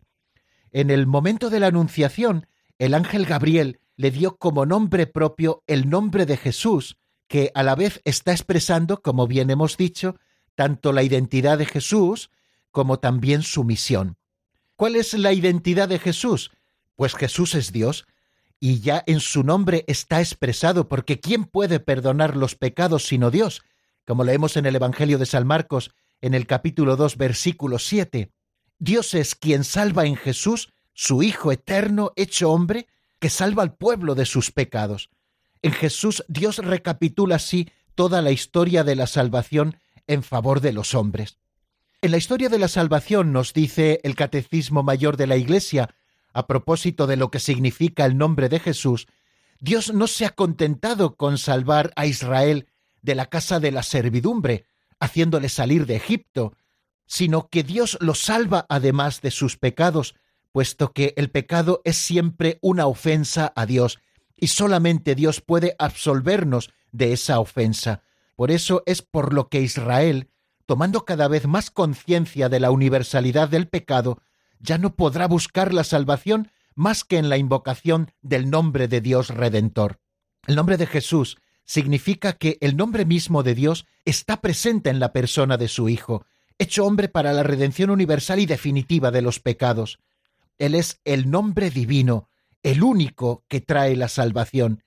En 0.71 0.91
el 0.91 1.07
momento 1.07 1.49
de 1.49 1.59
la 1.59 1.67
Anunciación, 1.67 2.47
el 2.79 2.93
ángel 2.93 3.25
Gabriel 3.25 3.81
le 3.97 4.11
dio 4.11 4.37
como 4.37 4.65
nombre 4.65 5.07
propio 5.07 5.63
el 5.67 5.89
nombre 5.89 6.25
de 6.25 6.37
Jesús, 6.37 6.97
que 7.27 7.51
a 7.55 7.63
la 7.63 7.75
vez 7.75 8.01
está 8.05 8.31
expresando, 8.31 9.01
como 9.01 9.27
bien 9.27 9.49
hemos 9.49 9.75
dicho, 9.75 10.15
tanto 10.55 10.93
la 10.93 11.03
identidad 11.03 11.57
de 11.57 11.65
Jesús 11.65 12.29
como 12.71 12.99
también 12.99 13.41
su 13.43 13.63
misión. 13.63 14.17
¿Cuál 14.75 14.95
es 14.95 15.13
la 15.13 15.33
identidad 15.33 15.89
de 15.89 15.99
Jesús? 15.99 16.51
Pues 16.95 17.15
Jesús 17.15 17.55
es 17.55 17.71
Dios, 17.71 18.05
y 18.59 18.79
ya 18.79 19.03
en 19.07 19.19
su 19.19 19.43
nombre 19.43 19.83
está 19.87 20.19
expresado, 20.19 20.87
porque 20.87 21.19
¿quién 21.19 21.45
puede 21.45 21.79
perdonar 21.79 22.37
los 22.37 22.55
pecados 22.55 23.05
sino 23.05 23.29
Dios? 23.31 23.63
Como 24.05 24.23
leemos 24.23 24.57
en 24.57 24.65
el 24.65 24.75
Evangelio 24.75 25.17
de 25.17 25.25
San 25.25 25.45
Marcos, 25.45 25.91
en 26.21 26.33
el 26.33 26.47
capítulo 26.47 26.95
2, 26.95 27.17
versículo 27.17 27.79
7. 27.79 28.31
Dios 28.79 29.13
es 29.13 29.35
quien 29.35 29.63
salva 29.63 30.05
en 30.05 30.15
Jesús, 30.15 30.71
su 30.93 31.21
Hijo 31.23 31.51
eterno, 31.51 32.11
hecho 32.15 32.51
hombre, 32.51 32.87
que 33.19 33.29
salva 33.29 33.63
al 33.63 33.75
pueblo 33.75 34.15
de 34.15 34.25
sus 34.25 34.51
pecados. 34.51 35.09
En 35.61 35.71
Jesús 35.71 36.23
Dios 36.27 36.59
recapitula 36.59 37.35
así 37.35 37.69
toda 37.95 38.21
la 38.21 38.31
historia 38.31 38.83
de 38.83 38.95
la 38.95 39.07
salvación 39.07 39.77
en 40.05 40.23
favor 40.23 40.61
de 40.61 40.73
los 40.73 40.93
hombres. 40.93 41.37
En 42.01 42.11
la 42.11 42.17
historia 42.17 42.49
de 42.49 42.59
la 42.59 42.67
salvación 42.67 43.33
nos 43.33 43.53
dice 43.53 43.99
el 44.03 44.15
Catecismo 44.15 44.83
Mayor 44.83 45.17
de 45.17 45.27
la 45.27 45.35
Iglesia, 45.35 45.89
a 46.31 46.45
propósito 46.45 47.07
de 47.07 47.17
lo 47.17 47.31
que 47.31 47.39
significa 47.39 48.05
el 48.05 48.17
nombre 48.17 48.49
de 48.49 48.59
Jesús, 48.59 49.07
Dios 49.59 49.91
no 49.91 50.05
se 50.05 50.25
ha 50.25 50.29
contentado 50.29 51.15
con 51.15 51.39
salvar 51.39 51.91
a 51.95 52.05
Israel 52.05 52.67
de 53.01 53.15
la 53.15 53.25
casa 53.25 53.59
de 53.59 53.71
la 53.71 53.81
servidumbre, 53.81 54.65
haciéndole 54.99 55.49
salir 55.49 55.87
de 55.87 55.95
Egipto, 55.95 56.53
sino 57.07 57.49
que 57.49 57.63
Dios 57.63 57.97
lo 57.99 58.13
salva 58.13 58.67
además 58.69 59.21
de 59.21 59.31
sus 59.31 59.57
pecados, 59.57 60.13
puesto 60.57 60.91
que 60.91 61.13
el 61.17 61.29
pecado 61.29 61.83
es 61.83 61.97
siempre 61.97 62.57
una 62.63 62.87
ofensa 62.87 63.53
a 63.55 63.67
Dios, 63.67 63.99
y 64.35 64.47
solamente 64.47 65.13
Dios 65.13 65.39
puede 65.39 65.75
absolvernos 65.77 66.71
de 66.91 67.13
esa 67.13 67.39
ofensa. 67.39 68.01
Por 68.35 68.49
eso 68.49 68.81
es 68.87 69.03
por 69.03 69.35
lo 69.35 69.49
que 69.49 69.61
Israel, 69.61 70.31
tomando 70.65 71.05
cada 71.05 71.27
vez 71.27 71.45
más 71.45 71.69
conciencia 71.69 72.49
de 72.49 72.59
la 72.59 72.71
universalidad 72.71 73.49
del 73.49 73.67
pecado, 73.67 74.19
ya 74.59 74.79
no 74.79 74.95
podrá 74.95 75.27
buscar 75.27 75.75
la 75.75 75.83
salvación 75.83 76.49
más 76.73 77.03
que 77.03 77.19
en 77.19 77.29
la 77.29 77.37
invocación 77.37 78.11
del 78.23 78.49
nombre 78.49 78.87
de 78.87 78.99
Dios 78.99 79.27
Redentor. 79.27 79.99
El 80.47 80.55
nombre 80.55 80.77
de 80.77 80.87
Jesús 80.87 81.37
significa 81.65 82.33
que 82.33 82.57
el 82.61 82.75
nombre 82.75 83.05
mismo 83.05 83.43
de 83.43 83.53
Dios 83.53 83.85
está 84.05 84.41
presente 84.41 84.89
en 84.89 84.99
la 84.99 85.13
persona 85.13 85.57
de 85.57 85.67
su 85.67 85.87
Hijo, 85.87 86.25
hecho 86.57 86.83
hombre 86.83 87.09
para 87.09 87.31
la 87.31 87.43
redención 87.43 87.91
universal 87.91 88.39
y 88.39 88.47
definitiva 88.47 89.11
de 89.11 89.21
los 89.21 89.39
pecados. 89.39 89.99
Él 90.57 90.75
es 90.75 90.99
el 91.05 91.29
nombre 91.29 91.69
divino, 91.69 92.29
el 92.63 92.83
único 92.83 93.45
que 93.47 93.61
trae 93.61 93.95
la 93.95 94.07
salvación, 94.07 94.83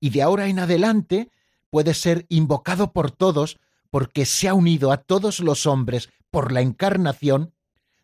y 0.00 0.10
de 0.10 0.22
ahora 0.22 0.48
en 0.48 0.58
adelante 0.58 1.30
puede 1.70 1.94
ser 1.94 2.26
invocado 2.28 2.92
por 2.92 3.10
todos 3.10 3.58
porque 3.90 4.26
se 4.26 4.48
ha 4.48 4.54
unido 4.54 4.92
a 4.92 4.98
todos 4.98 5.40
los 5.40 5.66
hombres 5.66 6.10
por 6.30 6.52
la 6.52 6.60
encarnación, 6.60 7.54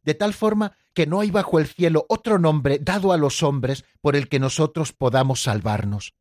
de 0.04 0.14
tal 0.14 0.34
forma 0.34 0.76
que 0.94 1.06
no 1.06 1.20
hay 1.20 1.30
bajo 1.30 1.58
el 1.58 1.66
cielo 1.66 2.06
otro 2.08 2.38
nombre 2.38 2.78
dado 2.78 3.12
a 3.12 3.16
los 3.16 3.42
hombres 3.42 3.84
por 4.00 4.16
el 4.16 4.28
que 4.28 4.38
nosotros 4.38 4.92
podamos 4.92 5.42
salvarnos. 5.42 6.14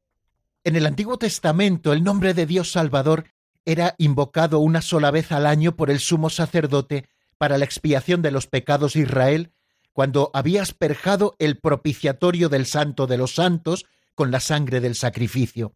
En 0.63 0.75
el 0.75 0.85
Antiguo 0.85 1.17
Testamento 1.17 1.93
el 1.93 2.03
nombre 2.03 2.33
de 2.33 2.45
Dios 2.45 2.71
Salvador 2.71 3.25
era 3.65 3.95
invocado 3.97 4.59
una 4.59 4.81
sola 4.81 5.11
vez 5.11 5.31
al 5.31 5.45
año 5.45 5.75
por 5.75 5.91
el 5.91 5.99
sumo 5.99 6.29
sacerdote 6.29 7.07
para 7.37 7.57
la 7.57 7.65
expiación 7.65 8.21
de 8.21 8.31
los 8.31 8.47
pecados 8.47 8.93
de 8.93 9.01
Israel, 9.01 9.51
cuando 9.99 10.31
había 10.33 10.61
asperjado 10.61 11.35
el 11.39 11.57
propiciatorio 11.57 12.47
del 12.47 12.65
Santo 12.65 13.05
de 13.05 13.17
los 13.17 13.35
Santos 13.35 13.85
con 14.15 14.31
la 14.31 14.39
sangre 14.39 14.79
del 14.79 14.95
sacrificio. 14.95 15.73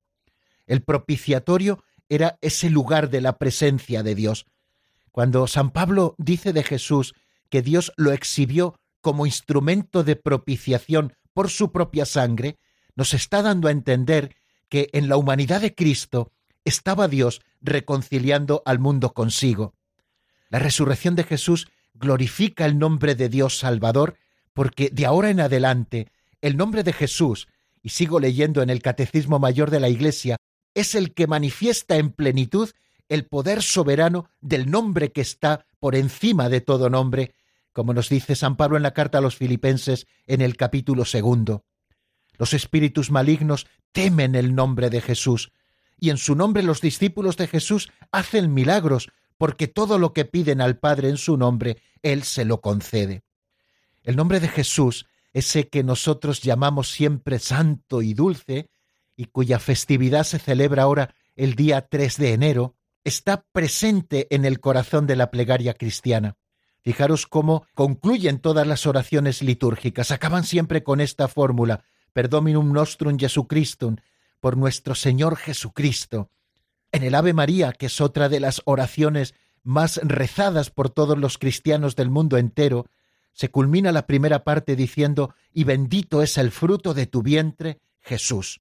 El 0.65 0.81
propiciatorio 0.81 1.83
era 2.07 2.37
ese 2.39 2.69
lugar 2.69 3.09
de 3.09 3.19
la 3.19 3.37
presencia 3.37 4.01
de 4.01 4.15
Dios. 4.15 4.45
Cuando 5.11 5.45
San 5.45 5.71
Pablo 5.71 6.15
dice 6.17 6.53
de 6.53 6.63
Jesús 6.63 7.15
que 7.49 7.61
Dios 7.61 7.91
lo 7.97 8.13
exhibió 8.13 8.79
como 9.01 9.25
instrumento 9.25 10.05
de 10.05 10.15
propiciación 10.15 11.17
por 11.33 11.49
su 11.49 11.73
propia 11.73 12.05
sangre, 12.05 12.57
nos 12.95 13.13
está 13.13 13.41
dando 13.41 13.67
a 13.67 13.71
entender 13.71 14.37
que 14.69 14.87
en 14.93 15.09
la 15.09 15.17
humanidad 15.17 15.59
de 15.59 15.75
Cristo 15.75 16.31
estaba 16.63 17.09
Dios 17.09 17.41
reconciliando 17.59 18.63
al 18.65 18.79
mundo 18.79 19.13
consigo. 19.13 19.73
La 20.47 20.59
resurrección 20.59 21.15
de 21.15 21.25
Jesús 21.25 21.67
glorifica 21.93 22.65
el 22.65 22.77
nombre 22.77 23.15
de 23.15 23.29
Dios 23.29 23.57
Salvador, 23.57 24.17
porque 24.53 24.89
de 24.91 25.05
ahora 25.05 25.29
en 25.29 25.39
adelante 25.39 26.07
el 26.41 26.57
nombre 26.57 26.83
de 26.83 26.93
Jesús, 26.93 27.47
y 27.81 27.89
sigo 27.89 28.19
leyendo 28.19 28.61
en 28.61 28.69
el 28.69 28.81
Catecismo 28.81 29.39
Mayor 29.39 29.71
de 29.71 29.79
la 29.79 29.89
Iglesia, 29.89 30.37
es 30.73 30.95
el 30.95 31.13
que 31.13 31.27
manifiesta 31.27 31.97
en 31.97 32.11
plenitud 32.11 32.69
el 33.09 33.25
poder 33.25 33.61
soberano 33.61 34.29
del 34.41 34.71
nombre 34.71 35.11
que 35.11 35.21
está 35.21 35.65
por 35.79 35.95
encima 35.95 36.49
de 36.49 36.61
todo 36.61 36.89
nombre, 36.89 37.35
como 37.73 37.93
nos 37.93 38.09
dice 38.09 38.35
San 38.35 38.55
Pablo 38.55 38.77
en 38.77 38.83
la 38.83 38.93
carta 38.93 39.17
a 39.17 39.21
los 39.21 39.35
filipenses 39.35 40.07
en 40.27 40.41
el 40.41 40.55
capítulo 40.55 41.05
segundo. 41.05 41.63
Los 42.37 42.53
espíritus 42.53 43.11
malignos 43.11 43.67
temen 43.91 44.35
el 44.35 44.55
nombre 44.55 44.89
de 44.89 45.01
Jesús, 45.01 45.51
y 45.99 46.09
en 46.09 46.17
su 46.17 46.35
nombre 46.35 46.63
los 46.63 46.81
discípulos 46.81 47.37
de 47.37 47.47
Jesús 47.47 47.91
hacen 48.11 48.53
milagros, 48.53 49.09
porque 49.43 49.67
todo 49.67 49.99
lo 49.99 50.13
que 50.13 50.23
piden 50.23 50.61
al 50.61 50.77
Padre 50.77 51.09
en 51.09 51.17
su 51.17 51.35
nombre, 51.35 51.75
Él 52.01 52.23
se 52.23 52.45
lo 52.45 52.61
concede. 52.61 53.25
El 54.01 54.15
nombre 54.15 54.39
de 54.39 54.47
Jesús, 54.47 55.05
ese 55.33 55.67
que 55.67 55.83
nosotros 55.83 56.39
llamamos 56.39 56.89
siempre 56.89 57.39
santo 57.39 58.01
y 58.01 58.13
dulce, 58.13 58.69
y 59.17 59.25
cuya 59.25 59.59
festividad 59.59 60.23
se 60.23 60.39
celebra 60.39 60.83
ahora 60.83 61.13
el 61.35 61.55
día 61.55 61.81
3 61.81 62.15
de 62.19 62.31
enero, 62.31 62.77
está 63.03 63.43
presente 63.51 64.33
en 64.33 64.45
el 64.45 64.61
corazón 64.61 65.07
de 65.07 65.17
la 65.17 65.29
plegaria 65.29 65.73
cristiana. 65.73 66.37
Fijaros 66.79 67.27
cómo 67.27 67.67
concluyen 67.73 68.39
todas 68.39 68.65
las 68.65 68.87
oraciones 68.87 69.41
litúrgicas, 69.41 70.11
acaban 70.11 70.45
siempre 70.45 70.83
con 70.85 71.01
esta 71.01 71.27
fórmula, 71.27 71.83
per 72.13 72.29
Dominum 72.29 72.71
nostrum 72.71 73.19
Jesucristum, 73.19 73.97
por 74.39 74.55
nuestro 74.55 74.95
Señor 74.95 75.35
Jesucristo. 75.35 76.29
En 76.93 77.01
el 77.03 77.15
Ave 77.15 77.33
María, 77.33 77.73
que 77.73 77.87
es 77.87 77.99
otra 78.01 78.29
de 78.29 78.39
las 78.39 78.61
oraciones 78.65 79.33
más 79.63 79.99
rezadas 80.03 80.69
por 80.69 80.91
todos 80.91 81.17
los 81.17 81.39
cristianos 81.39 81.95
del 81.95 82.11
mundo 82.11 82.37
entero, 82.37 82.85
se 83.33 83.49
culmina 83.49 83.91
la 83.91 84.05
primera 84.05 84.43
parte 84.43 84.75
diciendo, 84.75 85.33
y 85.51 85.63
bendito 85.63 86.21
es 86.21 86.37
el 86.37 86.51
fruto 86.51 86.93
de 86.93 87.07
tu 87.07 87.23
vientre, 87.23 87.79
Jesús. 87.99 88.59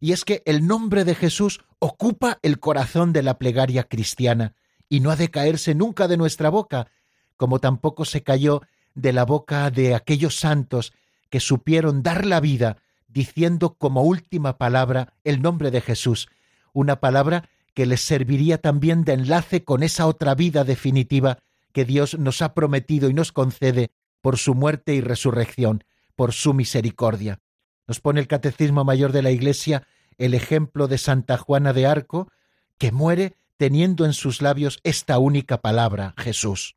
Y 0.00 0.10
es 0.10 0.24
que 0.24 0.42
el 0.44 0.66
nombre 0.66 1.04
de 1.04 1.14
Jesús 1.14 1.60
ocupa 1.78 2.40
el 2.42 2.58
corazón 2.58 3.12
de 3.12 3.22
la 3.22 3.38
plegaria 3.38 3.84
cristiana, 3.84 4.54
y 4.88 4.98
no 4.98 5.12
ha 5.12 5.16
de 5.16 5.30
caerse 5.30 5.76
nunca 5.76 6.08
de 6.08 6.16
nuestra 6.16 6.50
boca, 6.50 6.88
como 7.36 7.60
tampoco 7.60 8.04
se 8.04 8.24
cayó 8.24 8.62
de 8.96 9.12
la 9.12 9.24
boca 9.24 9.70
de 9.70 9.94
aquellos 9.94 10.34
santos 10.34 10.92
que 11.30 11.38
supieron 11.38 12.02
dar 12.02 12.26
la 12.26 12.40
vida 12.40 12.78
diciendo 13.06 13.74
como 13.74 14.02
última 14.02 14.58
palabra 14.58 15.14
el 15.22 15.40
nombre 15.42 15.70
de 15.70 15.80
Jesús, 15.80 16.28
una 16.72 17.00
palabra 17.00 17.48
que 17.74 17.86
les 17.86 18.00
serviría 18.00 18.58
también 18.58 19.04
de 19.04 19.14
enlace 19.14 19.64
con 19.64 19.82
esa 19.82 20.06
otra 20.06 20.34
vida 20.34 20.64
definitiva 20.64 21.38
que 21.72 21.84
Dios 21.84 22.18
nos 22.18 22.42
ha 22.42 22.54
prometido 22.54 23.08
y 23.08 23.14
nos 23.14 23.32
concede 23.32 23.90
por 24.20 24.38
su 24.38 24.54
muerte 24.54 24.94
y 24.94 25.00
resurrección, 25.00 25.84
por 26.14 26.32
su 26.32 26.54
misericordia. 26.54 27.40
Nos 27.86 28.00
pone 28.00 28.20
el 28.20 28.28
Catecismo 28.28 28.84
Mayor 28.84 29.12
de 29.12 29.22
la 29.22 29.30
Iglesia 29.30 29.86
el 30.18 30.34
ejemplo 30.34 30.88
de 30.88 30.98
Santa 30.98 31.38
Juana 31.38 31.72
de 31.72 31.86
Arco, 31.86 32.30
que 32.78 32.92
muere 32.92 33.36
teniendo 33.56 34.04
en 34.04 34.12
sus 34.12 34.42
labios 34.42 34.80
esta 34.84 35.18
única 35.18 35.60
palabra, 35.60 36.14
Jesús. 36.16 36.76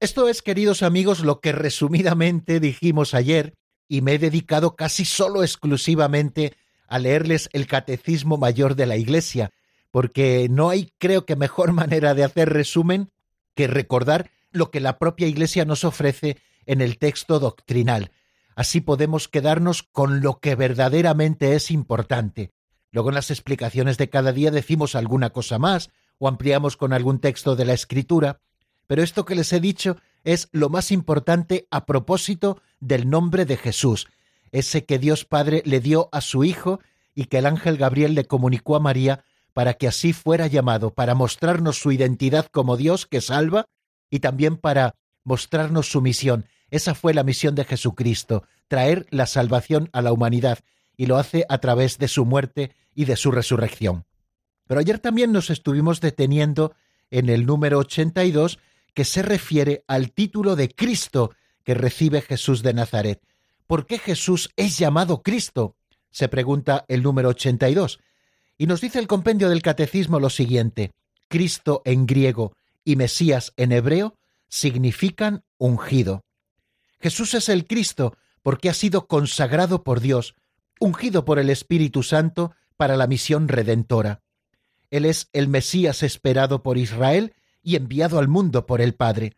Esto 0.00 0.28
es, 0.28 0.42
queridos 0.42 0.82
amigos, 0.82 1.20
lo 1.20 1.40
que 1.40 1.52
resumidamente 1.52 2.60
dijimos 2.60 3.14
ayer, 3.14 3.54
y 3.88 4.02
me 4.02 4.14
he 4.14 4.18
dedicado 4.18 4.76
casi 4.76 5.04
solo 5.04 5.42
exclusivamente 5.42 6.54
a 6.88 6.98
leerles 6.98 7.48
el 7.52 7.66
Catecismo 7.66 8.36
Mayor 8.36 8.76
de 8.76 8.86
la 8.86 8.96
Iglesia, 8.96 9.50
porque 9.90 10.48
no 10.50 10.70
hay, 10.70 10.92
creo 10.98 11.24
que, 11.24 11.36
mejor 11.36 11.72
manera 11.74 12.14
de 12.14 12.24
hacer 12.24 12.50
resumen 12.50 13.10
que 13.54 13.66
recordar 13.66 14.30
lo 14.50 14.70
que 14.70 14.80
la 14.80 14.98
propia 14.98 15.26
Iglesia 15.26 15.64
nos 15.64 15.84
ofrece 15.84 16.36
en 16.66 16.80
el 16.80 16.98
texto 16.98 17.38
doctrinal. 17.38 18.10
Así 18.54 18.80
podemos 18.80 19.28
quedarnos 19.28 19.82
con 19.82 20.20
lo 20.20 20.40
que 20.40 20.54
verdaderamente 20.54 21.54
es 21.54 21.70
importante. 21.70 22.50
Luego 22.90 23.10
en 23.10 23.14
las 23.14 23.30
explicaciones 23.30 23.98
de 23.98 24.08
cada 24.08 24.32
día 24.32 24.50
decimos 24.50 24.94
alguna 24.94 25.30
cosa 25.30 25.58
más 25.58 25.90
o 26.18 26.28
ampliamos 26.28 26.76
con 26.76 26.92
algún 26.92 27.18
texto 27.18 27.56
de 27.56 27.66
la 27.66 27.74
Escritura, 27.74 28.40
pero 28.86 29.02
esto 29.02 29.24
que 29.24 29.34
les 29.34 29.52
he 29.52 29.60
dicho 29.60 29.96
es 30.24 30.48
lo 30.52 30.70
más 30.70 30.90
importante 30.90 31.68
a 31.70 31.84
propósito 31.86 32.62
del 32.80 33.10
nombre 33.10 33.44
de 33.44 33.56
Jesús, 33.56 34.08
ese 34.52 34.84
que 34.84 34.98
Dios 34.98 35.24
Padre 35.24 35.62
le 35.64 35.80
dio 35.80 36.08
a 36.12 36.20
su 36.20 36.44
Hijo 36.44 36.80
y 37.14 37.26
que 37.26 37.38
el 37.38 37.46
ángel 37.46 37.76
Gabriel 37.76 38.14
le 38.14 38.26
comunicó 38.26 38.76
a 38.76 38.80
María 38.80 39.24
para 39.52 39.74
que 39.74 39.88
así 39.88 40.12
fuera 40.12 40.46
llamado, 40.46 40.92
para 40.92 41.14
mostrarnos 41.14 41.78
su 41.78 41.90
identidad 41.90 42.46
como 42.46 42.76
Dios 42.76 43.06
que 43.06 43.20
salva 43.20 43.68
y 44.10 44.20
también 44.20 44.56
para 44.56 44.96
mostrarnos 45.24 45.90
su 45.90 46.02
misión. 46.02 46.46
Esa 46.70 46.94
fue 46.94 47.14
la 47.14 47.22
misión 47.22 47.54
de 47.54 47.64
Jesucristo, 47.64 48.44
traer 48.68 49.06
la 49.10 49.26
salvación 49.26 49.88
a 49.92 50.02
la 50.02 50.12
humanidad, 50.12 50.58
y 50.96 51.06
lo 51.06 51.16
hace 51.16 51.44
a 51.48 51.58
través 51.58 51.98
de 51.98 52.08
su 52.08 52.24
muerte 52.24 52.72
y 52.94 53.04
de 53.04 53.16
su 53.16 53.30
resurrección. 53.30 54.04
Pero 54.66 54.80
ayer 54.80 54.98
también 54.98 55.32
nos 55.32 55.50
estuvimos 55.50 56.00
deteniendo 56.00 56.74
en 57.10 57.28
el 57.28 57.46
número 57.46 57.78
82 57.78 58.58
que 58.94 59.04
se 59.04 59.22
refiere 59.22 59.84
al 59.86 60.12
título 60.12 60.56
de 60.56 60.68
Cristo 60.68 61.32
que 61.64 61.74
recibe 61.74 62.22
Jesús 62.22 62.62
de 62.62 62.74
Nazaret. 62.74 63.22
¿Por 63.66 63.86
qué 63.86 63.98
Jesús 63.98 64.50
es 64.56 64.78
llamado 64.78 65.22
Cristo? 65.22 65.76
se 66.10 66.28
pregunta 66.28 66.86
el 66.88 67.02
número 67.02 67.28
82. 67.28 68.00
Y 68.56 68.66
nos 68.66 68.80
dice 68.80 68.98
el 68.98 69.06
compendio 69.06 69.50
del 69.50 69.60
Catecismo 69.60 70.18
lo 70.18 70.30
siguiente, 70.30 70.92
Cristo 71.28 71.82
en 71.84 72.06
griego 72.06 72.54
y 72.84 72.96
Mesías 72.96 73.52
en 73.58 73.70
hebreo 73.70 74.16
significan 74.48 75.44
ungido. 75.58 76.24
Jesús 77.00 77.34
es 77.34 77.50
el 77.50 77.66
Cristo 77.66 78.16
porque 78.42 78.70
ha 78.70 78.74
sido 78.74 79.08
consagrado 79.08 79.84
por 79.84 80.00
Dios, 80.00 80.34
ungido 80.80 81.26
por 81.26 81.38
el 81.38 81.50
Espíritu 81.50 82.02
Santo 82.02 82.54
para 82.78 82.96
la 82.96 83.06
misión 83.06 83.48
redentora. 83.48 84.22
Él 84.90 85.04
es 85.04 85.28
el 85.34 85.48
Mesías 85.48 86.02
esperado 86.02 86.62
por 86.62 86.78
Israel 86.78 87.34
y 87.62 87.76
enviado 87.76 88.18
al 88.18 88.28
mundo 88.28 88.64
por 88.64 88.80
el 88.80 88.94
Padre. 88.94 89.36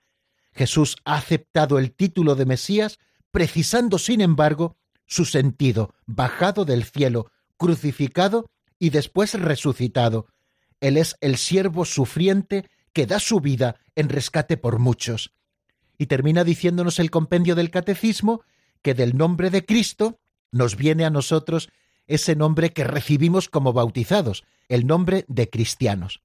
Jesús 0.52 0.96
ha 1.04 1.16
aceptado 1.16 1.78
el 1.78 1.92
título 1.92 2.36
de 2.36 2.46
Mesías, 2.46 2.98
precisando, 3.30 3.98
sin 3.98 4.20
embargo, 4.20 4.76
su 5.06 5.24
sentido, 5.24 5.94
bajado 6.06 6.64
del 6.64 6.84
cielo, 6.84 7.30
crucificado 7.56 8.46
y 8.78 8.90
después 8.90 9.34
resucitado. 9.34 10.26
Él 10.80 10.96
es 10.96 11.16
el 11.20 11.36
siervo 11.36 11.84
sufriente 11.84 12.68
que 12.92 13.06
da 13.06 13.18
su 13.18 13.40
vida 13.40 13.76
en 13.96 14.08
rescate 14.08 14.56
por 14.56 14.78
muchos. 14.78 15.32
Y 15.98 16.06
termina 16.06 16.44
diciéndonos 16.44 16.98
el 16.98 17.10
compendio 17.10 17.54
del 17.54 17.70
catecismo 17.70 18.42
que 18.82 18.94
del 18.94 19.16
nombre 19.16 19.50
de 19.50 19.64
Cristo 19.64 20.20
nos 20.52 20.76
viene 20.76 21.04
a 21.04 21.10
nosotros 21.10 21.70
ese 22.06 22.36
nombre 22.36 22.72
que 22.72 22.84
recibimos 22.84 23.48
como 23.48 23.72
bautizados, 23.72 24.44
el 24.68 24.86
nombre 24.86 25.24
de 25.28 25.50
cristianos. 25.50 26.22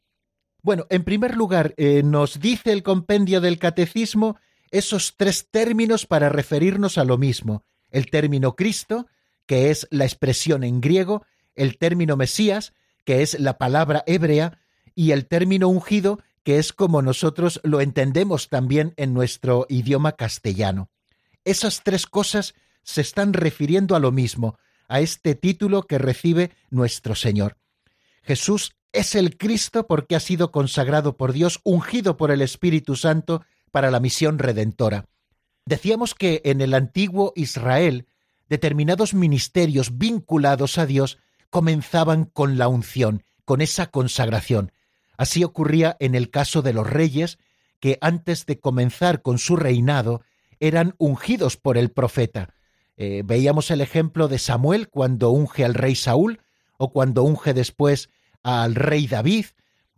Bueno, 0.62 0.86
en 0.90 1.04
primer 1.04 1.36
lugar, 1.36 1.74
eh, 1.78 2.04
nos 2.04 2.40
dice 2.40 2.72
el 2.72 2.84
compendio 2.84 3.42
del 3.42 3.60
catecismo 3.60 4.38
esos 4.74 5.14
tres 5.18 5.48
términos 5.52 6.08
para 6.08 6.30
referirnos 6.30 6.98
a 6.98 7.06
lo 7.06 7.20
mismo. 7.20 7.64
El 7.92 8.10
término 8.10 8.56
Cristo, 8.56 9.06
que 9.46 9.70
es 9.70 9.88
la 9.92 10.04
expresión 10.04 10.64
en 10.64 10.82
griego, 10.82 11.26
el 11.54 11.78
término 11.78 12.18
Mesías, 12.18 12.74
que 13.06 13.22
es 13.22 13.40
la 13.40 13.60
palabra 13.60 14.04
hebrea, 14.08 14.60
y 14.96 15.12
el 15.12 15.28
término 15.28 15.70
ungido, 15.70 16.20
que 16.44 16.58
es 16.58 16.74
como 16.74 17.04
nosotros 17.04 17.62
lo 17.64 17.82
entendemos 17.82 18.50
también 18.50 18.96
en 18.98 19.14
nuestro 19.14 19.68
idioma 19.70 20.14
castellano. 20.14 20.90
Esas 21.46 21.84
tres 21.84 22.08
cosas 22.08 22.56
se 22.82 23.02
están 23.02 23.34
refiriendo 23.34 23.96
a 23.96 24.00
lo 24.00 24.12
mismo, 24.12 24.58
a 24.88 25.02
este 25.02 25.36
título 25.36 25.84
que 25.84 26.00
recibe 26.00 26.50
nuestro 26.72 27.14
Señor. 27.14 27.58
Jesús 28.24 28.76
es 28.92 29.14
el 29.14 29.38
Cristo 29.38 29.86
porque 29.86 30.16
ha 30.16 30.20
sido 30.20 30.52
consagrado 30.52 31.16
por 31.16 31.32
Dios, 31.32 31.60
ungido 31.64 32.18
por 32.18 32.32
el 32.32 32.42
Espíritu 32.42 32.96
Santo 32.96 33.44
para 33.74 33.90
la 33.90 34.00
misión 34.00 34.38
redentora. 34.38 35.06
Decíamos 35.66 36.14
que 36.14 36.44
en 36.46 36.62
el 36.62 36.76
antiguo 36.76 37.34
Israel 37.36 38.06
determinados 38.48 39.16
ministerios 39.16 39.98
vinculados 39.98 40.78
a 40.78 40.86
Dios 40.86 41.18
comenzaban 41.50 42.26
con 42.26 42.60
la 42.60 42.68
unción, 42.68 43.24
con 43.46 43.62
esa 43.62 43.88
consagración. 43.88 44.72
Así 45.18 45.44
ocurría 45.44 45.98
en 46.00 46.14
el 46.14 46.30
caso 46.30 46.62
de 46.62 46.74
los 46.74 46.88
reyes, 46.88 47.40
que 47.80 47.98
antes 48.00 48.46
de 48.46 48.60
comenzar 48.60 49.24
con 49.24 49.40
su 49.40 49.56
reinado 49.56 50.22
eran 50.60 50.94
ungidos 51.00 51.58
por 51.58 51.76
el 51.76 51.90
profeta. 51.90 52.54
Eh, 52.96 53.24
veíamos 53.26 53.72
el 53.72 53.82
ejemplo 53.82 54.28
de 54.28 54.38
Samuel 54.38 54.88
cuando 54.88 55.32
unge 55.32 55.66
al 55.66 55.74
rey 55.74 55.96
Saúl 55.96 56.42
o 56.78 56.92
cuando 56.92 57.24
unge 57.24 57.56
después 57.56 58.10
al 58.44 58.76
rey 58.76 59.08
David, 59.08 59.46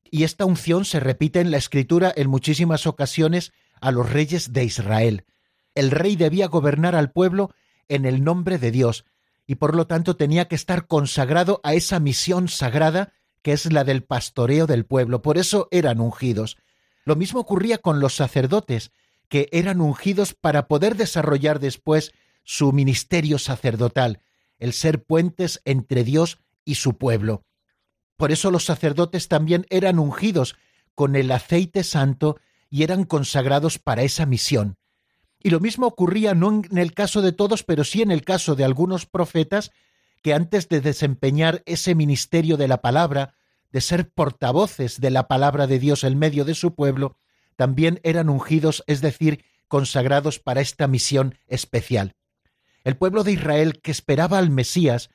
y 0.09 0.23
esta 0.23 0.45
unción 0.45 0.85
se 0.85 1.01
repite 1.01 1.41
en 1.41 1.51
la 1.51 1.57
escritura 1.57 2.13
en 2.15 2.29
muchísimas 2.29 2.87
ocasiones 2.87 3.51
a 3.81 3.91
los 3.91 4.09
reyes 4.09 4.53
de 4.53 4.63
Israel. 4.63 5.25
El 5.73 5.91
rey 5.91 6.15
debía 6.15 6.47
gobernar 6.47 6.95
al 6.95 7.11
pueblo 7.11 7.53
en 7.87 8.05
el 8.05 8.23
nombre 8.23 8.57
de 8.57 8.71
Dios, 8.71 9.05
y 9.47 9.55
por 9.55 9.75
lo 9.75 9.87
tanto 9.87 10.15
tenía 10.15 10.47
que 10.47 10.55
estar 10.55 10.87
consagrado 10.87 11.61
a 11.63 11.73
esa 11.73 11.99
misión 11.99 12.47
sagrada 12.47 13.13
que 13.41 13.53
es 13.53 13.71
la 13.71 13.83
del 13.83 14.03
pastoreo 14.03 14.65
del 14.65 14.85
pueblo. 14.85 15.21
Por 15.21 15.37
eso 15.37 15.67
eran 15.69 15.99
ungidos. 15.99 16.57
Lo 17.03 17.15
mismo 17.15 17.39
ocurría 17.39 17.77
con 17.77 17.99
los 17.99 18.15
sacerdotes, 18.15 18.91
que 19.29 19.49
eran 19.51 19.81
ungidos 19.81 20.33
para 20.33 20.67
poder 20.67 20.95
desarrollar 20.95 21.59
después 21.59 22.11
su 22.43 22.71
ministerio 22.71 23.37
sacerdotal, 23.37 24.21
el 24.57 24.73
ser 24.73 25.03
puentes 25.03 25.61
entre 25.65 26.03
Dios 26.03 26.39
y 26.63 26.75
su 26.75 26.97
pueblo. 26.97 27.43
Por 28.17 28.31
eso 28.31 28.49
los 28.49 28.65
sacerdotes 28.65 29.27
también 29.27 29.67
eran 29.69 29.99
ungidos 29.99 30.55
con 30.95 31.15
el 31.15 31.31
aceite 31.31 31.83
santo 31.83 32.39
y 32.75 32.83
eran 32.83 33.05
consagrados 33.05 33.79
para 33.79 34.03
esa 34.03 34.25
misión. 34.25 34.75
Y 35.41 35.49
lo 35.49 35.61
mismo 35.61 35.87
ocurría 35.87 36.35
no 36.35 36.61
en 36.69 36.77
el 36.77 36.93
caso 36.93 37.21
de 37.21 37.31
todos, 37.31 37.63
pero 37.63 37.85
sí 37.85 38.01
en 38.01 38.11
el 38.11 38.25
caso 38.25 38.53
de 38.53 38.65
algunos 38.65 39.05
profetas 39.05 39.71
que 40.21 40.33
antes 40.33 40.67
de 40.67 40.81
desempeñar 40.81 41.63
ese 41.65 41.95
ministerio 41.95 42.57
de 42.57 42.67
la 42.67 42.81
palabra, 42.81 43.33
de 43.71 43.79
ser 43.79 44.09
portavoces 44.09 44.99
de 44.99 45.09
la 45.09 45.29
palabra 45.29 45.67
de 45.67 45.79
Dios 45.79 46.03
en 46.03 46.19
medio 46.19 46.43
de 46.43 46.53
su 46.53 46.75
pueblo, 46.75 47.15
también 47.55 48.01
eran 48.03 48.27
ungidos, 48.27 48.83
es 48.87 48.99
decir, 48.99 49.45
consagrados 49.69 50.39
para 50.39 50.59
esta 50.59 50.89
misión 50.89 51.39
especial. 51.47 52.17
El 52.83 52.97
pueblo 52.97 53.23
de 53.23 53.31
Israel 53.31 53.79
que 53.81 53.91
esperaba 53.91 54.37
al 54.37 54.49
Mesías, 54.49 55.11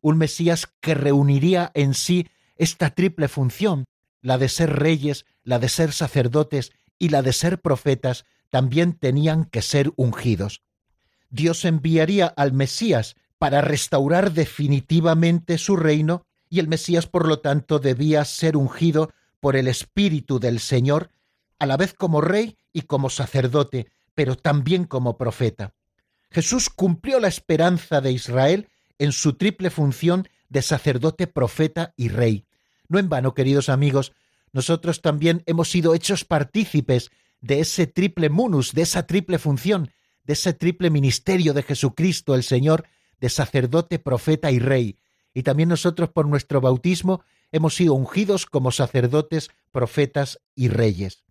un 0.00 0.18
Mesías 0.18 0.66
que 0.80 0.94
reuniría 0.94 1.70
en 1.74 1.94
sí 1.94 2.26
esta 2.56 2.90
triple 2.90 3.28
función, 3.28 3.84
la 4.20 4.36
de 4.36 4.48
ser 4.48 4.72
reyes, 4.72 5.26
la 5.44 5.60
de 5.60 5.68
ser 5.68 5.92
sacerdotes 5.92 6.72
y 6.98 7.08
la 7.08 7.22
de 7.22 7.32
ser 7.32 7.60
profetas, 7.60 8.24
también 8.50 8.92
tenían 8.92 9.44
que 9.44 9.62
ser 9.62 9.92
ungidos. 9.96 10.62
Dios 11.30 11.64
enviaría 11.64 12.26
al 12.26 12.52
Mesías 12.52 13.16
para 13.38 13.60
restaurar 13.60 14.32
definitivamente 14.32 15.58
su 15.58 15.76
reino, 15.76 16.24
y 16.48 16.60
el 16.60 16.68
Mesías, 16.68 17.06
por 17.06 17.26
lo 17.26 17.40
tanto, 17.40 17.80
debía 17.80 18.24
ser 18.24 18.56
ungido 18.56 19.12
por 19.40 19.56
el 19.56 19.66
Espíritu 19.66 20.38
del 20.38 20.60
Señor, 20.60 21.10
a 21.58 21.66
la 21.66 21.76
vez 21.76 21.94
como 21.94 22.20
rey 22.20 22.56
y 22.72 22.82
como 22.82 23.10
sacerdote, 23.10 23.88
pero 24.14 24.36
también 24.36 24.84
como 24.84 25.18
profeta. 25.18 25.74
Jesús 26.30 26.70
cumplió 26.70 27.20
la 27.20 27.28
esperanza 27.28 28.00
de 28.00 28.12
Israel 28.12 28.68
en 28.98 29.12
su 29.12 29.34
triple 29.34 29.70
función 29.70 30.28
de 30.48 30.62
sacerdote, 30.62 31.26
profeta 31.26 31.92
y 31.96 32.08
rey. 32.08 32.46
No 32.88 32.98
en 32.98 33.08
vano, 33.08 33.34
queridos 33.34 33.68
amigos, 33.68 34.12
nosotros 34.54 35.02
también 35.02 35.42
hemos 35.46 35.68
sido 35.68 35.94
hechos 35.94 36.24
partícipes 36.24 37.10
de 37.40 37.58
ese 37.58 37.88
triple 37.88 38.30
munus, 38.30 38.72
de 38.72 38.82
esa 38.82 39.04
triple 39.04 39.38
función, 39.38 39.90
de 40.22 40.34
ese 40.34 40.54
triple 40.54 40.90
ministerio 40.90 41.52
de 41.52 41.64
Jesucristo 41.64 42.36
el 42.36 42.44
Señor, 42.44 42.86
de 43.20 43.28
sacerdote, 43.30 43.98
profeta 43.98 44.52
y 44.52 44.60
rey. 44.60 45.00
Y 45.34 45.42
también 45.42 45.68
nosotros 45.68 46.10
por 46.10 46.28
nuestro 46.28 46.60
bautismo 46.60 47.24
hemos 47.50 47.74
sido 47.74 47.94
ungidos 47.94 48.46
como 48.46 48.70
sacerdotes, 48.70 49.50
profetas 49.72 50.40
y 50.54 50.68
reyes. 50.68 51.24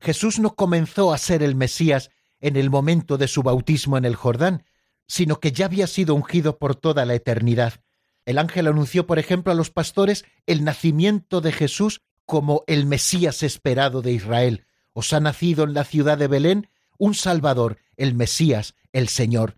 Jesús 0.00 0.38
no 0.38 0.54
comenzó 0.54 1.12
a 1.12 1.18
ser 1.18 1.42
el 1.42 1.54
Mesías 1.54 2.10
en 2.40 2.56
el 2.56 2.70
momento 2.70 3.18
de 3.18 3.28
su 3.28 3.42
bautismo 3.42 3.98
en 3.98 4.06
el 4.06 4.16
Jordán, 4.16 4.64
sino 5.06 5.40
que 5.40 5.52
ya 5.52 5.66
había 5.66 5.86
sido 5.86 6.14
ungido 6.14 6.58
por 6.58 6.74
toda 6.74 7.04
la 7.04 7.14
eternidad. 7.14 7.82
El 8.24 8.38
ángel 8.38 8.66
anunció, 8.66 9.06
por 9.06 9.18
ejemplo, 9.18 9.52
a 9.52 9.56
los 9.56 9.70
pastores 9.70 10.24
el 10.46 10.64
nacimiento 10.64 11.42
de 11.42 11.52
Jesús 11.52 12.00
como 12.26 12.62
el 12.66 12.86
Mesías 12.86 13.42
esperado 13.42 14.02
de 14.02 14.12
Israel. 14.12 14.64
Os 14.92 15.12
ha 15.12 15.20
nacido 15.20 15.64
en 15.64 15.74
la 15.74 15.84
ciudad 15.84 16.18
de 16.18 16.28
Belén 16.28 16.68
un 16.98 17.14
Salvador, 17.14 17.78
el 17.96 18.14
Mesías, 18.14 18.74
el 18.92 19.08
Señor. 19.08 19.56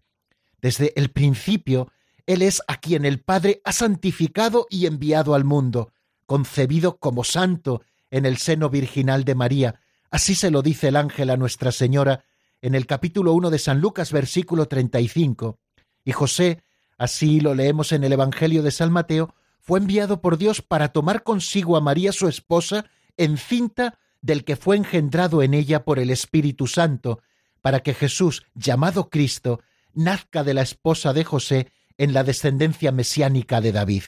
Desde 0.60 0.92
el 0.96 1.10
principio, 1.10 1.92
Él 2.26 2.42
es 2.42 2.62
a 2.68 2.76
quien 2.76 3.04
el 3.04 3.20
Padre 3.20 3.60
ha 3.64 3.72
santificado 3.72 4.66
y 4.70 4.86
enviado 4.86 5.34
al 5.34 5.44
mundo, 5.44 5.92
concebido 6.26 6.98
como 6.98 7.22
santo 7.24 7.82
en 8.10 8.26
el 8.26 8.38
seno 8.38 8.70
virginal 8.70 9.24
de 9.24 9.34
María. 9.34 9.80
Así 10.10 10.34
se 10.34 10.50
lo 10.50 10.62
dice 10.62 10.88
el 10.88 10.96
ángel 10.96 11.30
a 11.30 11.36
Nuestra 11.36 11.72
Señora 11.72 12.24
en 12.62 12.74
el 12.74 12.86
capítulo 12.86 13.34
1 13.34 13.50
de 13.50 13.58
San 13.58 13.80
Lucas, 13.80 14.10
versículo 14.10 14.68
35. 14.68 15.58
Y 16.02 16.12
José, 16.12 16.62
así 16.96 17.40
lo 17.40 17.54
leemos 17.54 17.92
en 17.92 18.04
el 18.04 18.12
Evangelio 18.14 18.62
de 18.62 18.70
San 18.70 18.90
Mateo, 18.90 19.34
fue 19.64 19.80
enviado 19.80 20.20
por 20.20 20.36
Dios 20.36 20.60
para 20.60 20.88
tomar 20.88 21.22
consigo 21.22 21.78
a 21.78 21.80
María 21.80 22.12
su 22.12 22.28
esposa, 22.28 22.84
encinta 23.16 23.98
del 24.20 24.44
que 24.44 24.56
fue 24.56 24.76
engendrado 24.76 25.42
en 25.42 25.54
ella 25.54 25.84
por 25.84 25.98
el 25.98 26.10
Espíritu 26.10 26.66
Santo, 26.66 27.22
para 27.62 27.80
que 27.80 27.94
Jesús, 27.94 28.44
llamado 28.54 29.08
Cristo, 29.08 29.60
nazca 29.94 30.44
de 30.44 30.52
la 30.52 30.60
esposa 30.60 31.14
de 31.14 31.24
José 31.24 31.72
en 31.96 32.12
la 32.12 32.24
descendencia 32.24 32.92
mesiánica 32.92 33.62
de 33.62 33.72
David. 33.72 34.02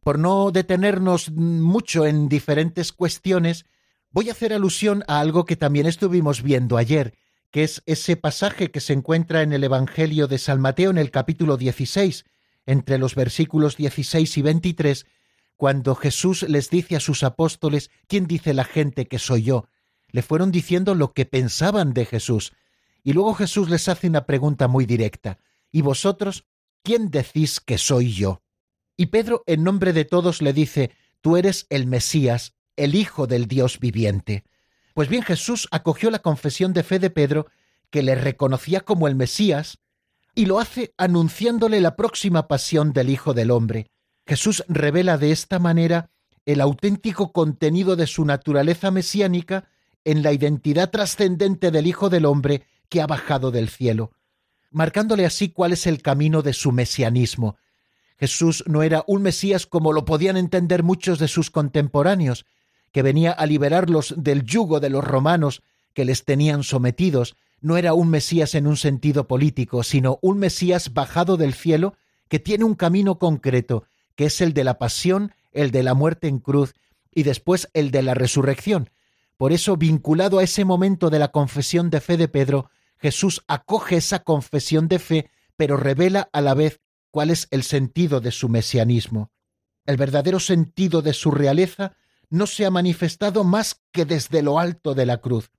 Por 0.00 0.18
no 0.18 0.50
detenernos 0.50 1.30
mucho 1.30 2.04
en 2.04 2.28
diferentes 2.28 2.92
cuestiones, 2.92 3.64
voy 4.10 4.28
a 4.28 4.32
hacer 4.32 4.52
alusión 4.52 5.04
a 5.06 5.20
algo 5.20 5.44
que 5.44 5.54
también 5.54 5.86
estuvimos 5.86 6.42
viendo 6.42 6.76
ayer, 6.76 7.14
que 7.52 7.62
es 7.62 7.80
ese 7.86 8.16
pasaje 8.16 8.72
que 8.72 8.80
se 8.80 8.92
encuentra 8.92 9.42
en 9.42 9.52
el 9.52 9.62
Evangelio 9.62 10.26
de 10.26 10.38
San 10.38 10.60
Mateo 10.60 10.90
en 10.90 10.98
el 10.98 11.12
capítulo 11.12 11.56
16, 11.56 12.24
entre 12.66 12.98
los 12.98 13.14
versículos 13.14 13.76
16 13.76 14.36
y 14.36 14.42
23, 14.42 15.06
cuando 15.56 15.94
Jesús 15.94 16.42
les 16.42 16.68
dice 16.68 16.96
a 16.96 17.00
sus 17.00 17.22
apóstoles, 17.22 17.90
¿quién 18.08 18.26
dice 18.26 18.52
la 18.52 18.64
gente 18.64 19.06
que 19.06 19.18
soy 19.18 19.42
yo? 19.42 19.68
Le 20.10 20.22
fueron 20.22 20.50
diciendo 20.50 20.94
lo 20.94 21.12
que 21.12 21.24
pensaban 21.24 21.94
de 21.94 22.04
Jesús. 22.04 22.52
Y 23.02 23.12
luego 23.12 23.34
Jesús 23.34 23.70
les 23.70 23.88
hace 23.88 24.08
una 24.08 24.26
pregunta 24.26 24.68
muy 24.68 24.84
directa. 24.84 25.38
¿Y 25.72 25.82
vosotros? 25.82 26.44
¿Quién 26.82 27.10
decís 27.10 27.60
que 27.60 27.78
soy 27.78 28.12
yo? 28.12 28.42
Y 28.96 29.06
Pedro, 29.06 29.42
en 29.46 29.64
nombre 29.64 29.92
de 29.92 30.04
todos, 30.04 30.42
le 30.42 30.52
dice, 30.52 30.90
Tú 31.20 31.36
eres 31.36 31.66
el 31.70 31.86
Mesías, 31.86 32.54
el 32.76 32.94
Hijo 32.94 33.26
del 33.26 33.46
Dios 33.46 33.80
viviente. 33.80 34.44
Pues 34.94 35.08
bien, 35.08 35.22
Jesús 35.22 35.68
acogió 35.70 36.10
la 36.10 36.20
confesión 36.20 36.72
de 36.72 36.82
fe 36.82 36.98
de 36.98 37.10
Pedro, 37.10 37.46
que 37.90 38.02
le 38.02 38.14
reconocía 38.14 38.80
como 38.80 39.08
el 39.08 39.14
Mesías, 39.14 39.78
y 40.36 40.44
lo 40.44 40.60
hace 40.60 40.94
anunciándole 40.98 41.80
la 41.80 41.96
próxima 41.96 42.46
pasión 42.46 42.92
del 42.92 43.08
Hijo 43.08 43.32
del 43.32 43.50
Hombre. 43.50 43.90
Jesús 44.26 44.62
revela 44.68 45.16
de 45.16 45.32
esta 45.32 45.58
manera 45.58 46.10
el 46.44 46.60
auténtico 46.60 47.32
contenido 47.32 47.96
de 47.96 48.06
su 48.06 48.24
naturaleza 48.24 48.90
mesiánica 48.90 49.64
en 50.04 50.22
la 50.22 50.32
identidad 50.32 50.90
trascendente 50.90 51.70
del 51.70 51.86
Hijo 51.86 52.10
del 52.10 52.26
Hombre 52.26 52.66
que 52.90 53.00
ha 53.00 53.06
bajado 53.06 53.50
del 53.50 53.70
cielo, 53.70 54.12
marcándole 54.70 55.24
así 55.24 55.48
cuál 55.48 55.72
es 55.72 55.86
el 55.86 56.02
camino 56.02 56.42
de 56.42 56.52
su 56.52 56.70
mesianismo. 56.70 57.56
Jesús 58.18 58.62
no 58.66 58.82
era 58.82 59.04
un 59.06 59.22
Mesías 59.22 59.66
como 59.66 59.94
lo 59.94 60.04
podían 60.04 60.36
entender 60.36 60.82
muchos 60.82 61.18
de 61.18 61.28
sus 61.28 61.50
contemporáneos, 61.50 62.44
que 62.92 63.02
venía 63.02 63.32
a 63.32 63.46
liberarlos 63.46 64.14
del 64.18 64.44
yugo 64.44 64.80
de 64.80 64.90
los 64.90 65.02
romanos 65.02 65.62
que 65.94 66.04
les 66.04 66.24
tenían 66.26 66.62
sometidos, 66.62 67.36
no 67.60 67.76
era 67.76 67.94
un 67.94 68.08
Mesías 68.08 68.54
en 68.54 68.66
un 68.66 68.76
sentido 68.76 69.26
político, 69.26 69.82
sino 69.82 70.18
un 70.22 70.38
Mesías 70.38 70.92
bajado 70.92 71.36
del 71.36 71.54
cielo 71.54 71.94
que 72.28 72.38
tiene 72.38 72.64
un 72.64 72.74
camino 72.74 73.18
concreto, 73.18 73.84
que 74.14 74.26
es 74.26 74.40
el 74.40 74.52
de 74.52 74.64
la 74.64 74.78
pasión, 74.78 75.32
el 75.52 75.70
de 75.70 75.82
la 75.82 75.94
muerte 75.94 76.28
en 76.28 76.38
cruz 76.38 76.74
y 77.12 77.22
después 77.22 77.68
el 77.72 77.90
de 77.90 78.02
la 78.02 78.14
resurrección. 78.14 78.90
Por 79.36 79.52
eso, 79.52 79.76
vinculado 79.76 80.38
a 80.38 80.44
ese 80.44 80.64
momento 80.64 81.10
de 81.10 81.18
la 81.18 81.28
confesión 81.28 81.90
de 81.90 82.00
fe 82.00 82.16
de 82.16 82.28
Pedro, 82.28 82.70
Jesús 82.98 83.44
acoge 83.48 83.96
esa 83.96 84.20
confesión 84.20 84.88
de 84.88 84.98
fe, 84.98 85.30
pero 85.56 85.76
revela 85.76 86.28
a 86.32 86.40
la 86.40 86.54
vez 86.54 86.80
cuál 87.10 87.30
es 87.30 87.48
el 87.50 87.62
sentido 87.62 88.20
de 88.20 88.32
su 88.32 88.48
mesianismo. 88.48 89.30
El 89.84 89.96
verdadero 89.96 90.40
sentido 90.40 91.02
de 91.02 91.12
su 91.12 91.30
realeza 91.30 91.94
no 92.28 92.46
se 92.46 92.66
ha 92.66 92.70
manifestado 92.70 93.44
más 93.44 93.80
que 93.92 94.04
desde 94.04 94.42
lo 94.42 94.58
alto 94.58 94.94
de 94.94 95.06
la 95.06 95.18
cruz. 95.18 95.50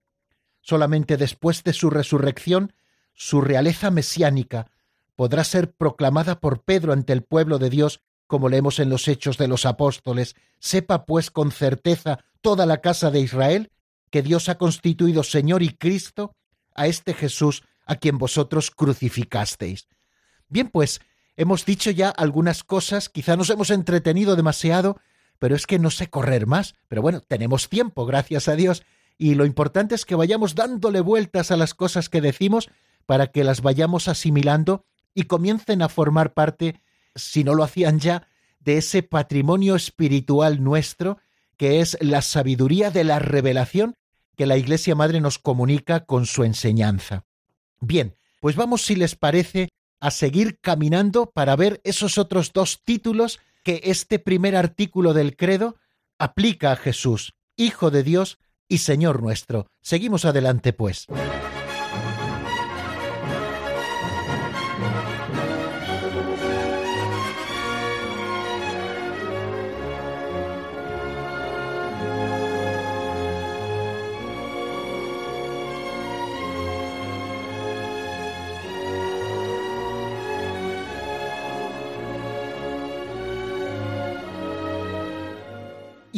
Solamente 0.67 1.15
después 1.15 1.63
de 1.63 1.71
su 1.71 1.89
resurrección, 1.89 2.73
su 3.13 3.39
realeza 3.39 3.89
mesiánica 3.89 4.69
podrá 5.15 5.45
ser 5.45 5.71
proclamada 5.71 6.41
por 6.41 6.61
Pedro 6.63 6.91
ante 6.91 7.13
el 7.13 7.21
pueblo 7.23 7.57
de 7.57 7.69
Dios, 7.69 8.01
como 8.27 8.49
leemos 8.49 8.79
en 8.79 8.89
los 8.89 9.07
Hechos 9.07 9.37
de 9.37 9.47
los 9.47 9.65
Apóstoles. 9.65 10.35
Sepa 10.59 11.05
pues 11.05 11.31
con 11.31 11.53
certeza 11.53 12.19
toda 12.41 12.65
la 12.65 12.81
casa 12.81 13.11
de 13.11 13.21
Israel 13.21 13.71
que 14.09 14.21
Dios 14.21 14.49
ha 14.49 14.57
constituido 14.57 15.23
Señor 15.23 15.63
y 15.63 15.69
Cristo 15.69 16.35
a 16.75 16.87
este 16.87 17.13
Jesús 17.13 17.63
a 17.85 17.95
quien 17.95 18.17
vosotros 18.17 18.69
crucificasteis. 18.69 19.87
Bien, 20.49 20.67
pues 20.67 20.99
hemos 21.37 21.63
dicho 21.65 21.91
ya 21.91 22.09
algunas 22.09 22.65
cosas, 22.65 23.07
quizá 23.07 23.37
nos 23.37 23.49
hemos 23.49 23.69
entretenido 23.69 24.35
demasiado, 24.35 24.99
pero 25.39 25.55
es 25.55 25.65
que 25.65 25.79
no 25.79 25.91
sé 25.91 26.09
correr 26.09 26.45
más. 26.45 26.75
Pero 26.89 27.01
bueno, 27.01 27.21
tenemos 27.21 27.69
tiempo, 27.69 28.05
gracias 28.05 28.49
a 28.49 28.57
Dios, 28.57 28.83
y 29.17 29.35
lo 29.35 29.45
importante 29.45 29.95
es 29.95 30.05
que 30.05 30.15
vayamos 30.15 30.55
dándole 30.55 31.01
vueltas 31.01 31.51
a 31.51 31.57
las 31.57 31.73
cosas 31.73 32.09
que 32.09 32.21
decimos 32.21 32.69
para 33.05 33.27
que 33.27 33.43
las 33.43 33.61
vayamos 33.61 34.07
asimilando 34.07 34.85
y 35.13 35.23
comiencen 35.23 35.81
a 35.81 35.89
formar 35.89 36.33
parte, 36.33 36.81
si 37.15 37.43
no 37.43 37.55
lo 37.55 37.63
hacían 37.63 37.99
ya, 37.99 38.27
de 38.59 38.77
ese 38.77 39.01
patrimonio 39.01 39.75
espiritual 39.75 40.63
nuestro 40.63 41.17
que 41.57 41.81
es 41.81 41.97
la 42.01 42.21
sabiduría 42.21 42.91
de 42.91 43.03
la 43.03 43.17
revelación 43.17 43.95
que 44.35 44.45
la 44.45 44.57
Iglesia 44.57 44.93
Madre 44.93 45.19
nos 45.19 45.39
comunica 45.39 46.05
con 46.05 46.27
su 46.27 46.43
enseñanza. 46.43 47.25
Bien, 47.79 48.15
pues 48.39 48.55
vamos, 48.55 48.83
si 48.83 48.95
les 48.95 49.15
parece, 49.15 49.69
a 49.99 50.11
seguir 50.11 50.59
caminando 50.59 51.31
para 51.31 51.55
ver 51.55 51.81
esos 51.83 52.19
otros 52.19 52.53
dos 52.53 52.83
títulos 52.83 53.39
que 53.63 53.81
este 53.85 54.19
primer 54.19 54.55
artículo 54.55 55.13
del 55.13 55.35
credo 55.35 55.77
aplica 56.19 56.71
a 56.71 56.75
Jesús, 56.75 57.33
Hijo 57.55 57.89
de 57.89 58.03
Dios 58.03 58.37
y 58.67 58.79
Señor 58.79 59.21
nuestro. 59.21 59.67
Seguimos 59.81 60.25
adelante, 60.25 60.73
pues. 60.73 61.07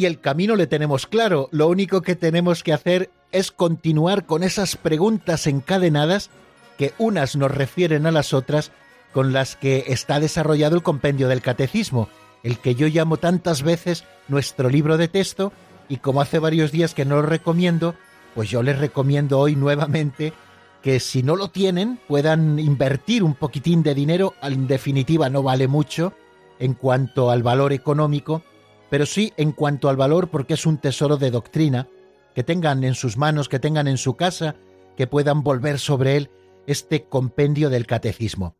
Y 0.00 0.06
el 0.06 0.18
camino 0.18 0.56
le 0.56 0.66
tenemos 0.66 1.06
claro. 1.06 1.50
Lo 1.52 1.68
único 1.68 2.00
que 2.00 2.16
tenemos 2.16 2.62
que 2.62 2.72
hacer 2.72 3.10
es 3.32 3.50
continuar 3.50 4.24
con 4.24 4.42
esas 4.42 4.76
preguntas 4.76 5.46
encadenadas 5.46 6.30
que 6.78 6.94
unas 6.96 7.36
nos 7.36 7.50
refieren 7.50 8.06
a 8.06 8.10
las 8.10 8.32
otras 8.32 8.72
con 9.12 9.34
las 9.34 9.56
que 9.56 9.84
está 9.88 10.18
desarrollado 10.18 10.74
el 10.74 10.82
compendio 10.82 11.28
del 11.28 11.42
catecismo, 11.42 12.08
el 12.42 12.58
que 12.58 12.74
yo 12.74 12.86
llamo 12.86 13.18
tantas 13.18 13.62
veces 13.62 14.04
nuestro 14.28 14.70
libro 14.70 14.96
de 14.96 15.08
texto, 15.08 15.52
y 15.86 15.98
como 15.98 16.22
hace 16.22 16.38
varios 16.38 16.72
días 16.72 16.94
que 16.94 17.04
no 17.04 17.16
lo 17.16 17.22
recomiendo, 17.22 17.94
pues 18.34 18.48
yo 18.48 18.62
les 18.62 18.78
recomiendo 18.78 19.38
hoy 19.38 19.54
nuevamente 19.54 20.32
que 20.80 20.98
si 20.98 21.22
no 21.22 21.36
lo 21.36 21.48
tienen 21.48 22.00
puedan 22.08 22.58
invertir 22.58 23.22
un 23.22 23.34
poquitín 23.34 23.82
de 23.82 23.94
dinero, 23.94 24.32
en 24.40 24.66
definitiva 24.66 25.28
no 25.28 25.42
vale 25.42 25.68
mucho 25.68 26.14
en 26.58 26.72
cuanto 26.72 27.30
al 27.30 27.42
valor 27.42 27.74
económico, 27.74 28.42
pero 28.90 29.06
sí 29.06 29.32
en 29.36 29.52
cuanto 29.52 29.88
al 29.88 29.96
valor 29.96 30.28
porque 30.28 30.54
es 30.54 30.66
un 30.66 30.78
tesoro 30.78 31.16
de 31.16 31.30
doctrina, 31.30 31.88
que 32.34 32.44
tengan 32.44 32.84
en 32.84 32.94
sus 32.94 33.16
manos, 33.16 33.48
que 33.48 33.58
tengan 33.58 33.88
en 33.88 33.96
su 33.96 34.16
casa, 34.16 34.56
que 34.96 35.06
puedan 35.06 35.42
volver 35.42 35.78
sobre 35.78 36.16
él 36.16 36.30
este 36.66 37.04
compendio 37.04 37.70
del 37.70 37.86
catecismo. 37.86 38.56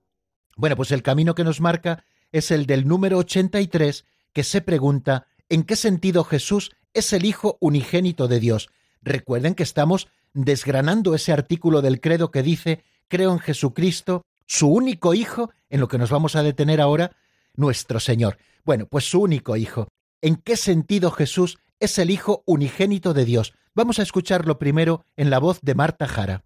Bueno, 0.56 0.76
pues 0.76 0.90
el 0.92 1.02
camino 1.02 1.34
que 1.34 1.44
nos 1.44 1.60
marca 1.60 2.04
es 2.32 2.50
el 2.50 2.66
del 2.66 2.86
número 2.86 3.18
83, 3.18 4.04
que 4.32 4.44
se 4.44 4.60
pregunta 4.60 5.26
¿en 5.48 5.64
qué 5.64 5.76
sentido 5.76 6.24
Jesús 6.24 6.72
es 6.94 7.12
el 7.12 7.24
Hijo 7.24 7.58
unigénito 7.60 8.28
de 8.28 8.40
Dios? 8.40 8.70
Recuerden 9.02 9.54
que 9.54 9.62
estamos 9.62 10.08
desgranando 10.32 11.14
ese 11.14 11.32
artículo 11.32 11.82
del 11.82 12.00
credo 12.00 12.30
que 12.30 12.42
dice 12.42 12.84
creo 13.08 13.32
en 13.32 13.40
Jesucristo, 13.40 14.22
su 14.46 14.68
único 14.68 15.14
Hijo, 15.14 15.50
en 15.68 15.80
lo 15.80 15.88
que 15.88 15.98
nos 15.98 16.10
vamos 16.10 16.36
a 16.36 16.42
detener 16.42 16.80
ahora, 16.80 17.16
nuestro 17.56 18.00
Señor. 18.00 18.38
Bueno, 18.64 18.86
pues 18.86 19.04
su 19.10 19.20
único 19.20 19.56
Hijo. 19.56 19.88
¿En 20.22 20.36
qué 20.36 20.56
sentido 20.56 21.10
Jesús 21.10 21.56
es 21.78 21.98
el 21.98 22.10
Hijo 22.10 22.42
unigénito 22.44 23.14
de 23.14 23.24
Dios? 23.24 23.54
Vamos 23.74 23.98
a 23.98 24.02
escucharlo 24.02 24.58
primero 24.58 25.06
en 25.16 25.30
la 25.30 25.38
voz 25.38 25.60
de 25.62 25.74
Marta 25.74 26.06
Jara. 26.06 26.44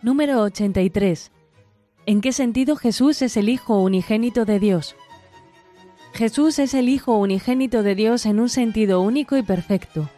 Número 0.00 0.40
83. 0.40 1.32
¿En 2.06 2.22
qué 2.22 2.32
sentido 2.32 2.76
Jesús 2.76 3.20
es 3.20 3.36
el 3.36 3.50
Hijo 3.50 3.82
unigénito 3.82 4.46
de 4.46 4.58
Dios? 4.58 4.96
Jesús 6.14 6.58
es 6.58 6.72
el 6.72 6.88
Hijo 6.88 7.18
unigénito 7.18 7.82
de 7.82 7.94
Dios 7.94 8.24
en 8.24 8.40
un 8.40 8.48
sentido 8.48 9.02
único 9.02 9.36
y 9.36 9.42
perfecto. 9.42 10.08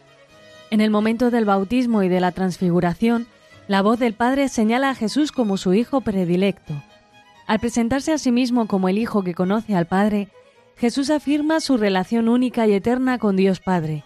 En 0.71 0.79
el 0.79 0.91
momento 0.91 1.29
del 1.29 1.43
bautismo 1.43 2.03
y 2.03 2.07
de 2.07 2.21
la 2.21 2.31
transfiguración, 2.31 3.27
la 3.69 3.83
voz 3.83 3.99
del 3.99 4.15
Padre 4.15 4.49
señala 4.49 4.89
a 4.89 4.95
Jesús 4.95 5.31
como 5.31 5.55
su 5.55 5.75
Hijo 5.75 6.01
predilecto. 6.01 6.73
Al 7.45 7.59
presentarse 7.59 8.11
a 8.11 8.17
sí 8.17 8.31
mismo 8.31 8.65
como 8.65 8.89
el 8.89 8.97
Hijo 8.97 9.23
que 9.23 9.35
conoce 9.35 9.75
al 9.75 9.85
Padre, 9.85 10.29
Jesús 10.75 11.11
afirma 11.11 11.59
su 11.59 11.77
relación 11.77 12.29
única 12.29 12.65
y 12.65 12.73
eterna 12.73 13.19
con 13.19 13.35
Dios 13.35 13.59
Padre. 13.59 14.03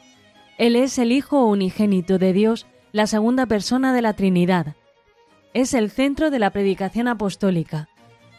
Él 0.57 0.75
es 0.75 0.99
el 0.99 1.13
Hijo 1.13 1.45
unigénito 1.45 2.17
de 2.17 2.33
Dios, 2.33 2.67
la 2.91 3.07
segunda 3.07 3.45
persona 3.45 3.93
de 3.93 4.01
la 4.01 4.11
Trinidad, 4.11 4.75
es 5.53 5.73
el 5.73 5.91
centro 5.91 6.29
de 6.29 6.39
la 6.39 6.49
predicación 6.49 7.07
apostólica. 7.07 7.87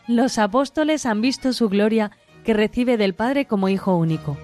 Los 0.06 0.36
apóstoles 0.36 1.06
han 1.06 1.22
visto 1.22 1.54
su 1.54 1.70
gloria 1.70 2.10
que 2.44 2.52
recibe 2.52 2.98
del 2.98 3.14
Padre 3.14 3.46
como 3.46 3.70
Hijo 3.70 3.96
único. 3.96 4.36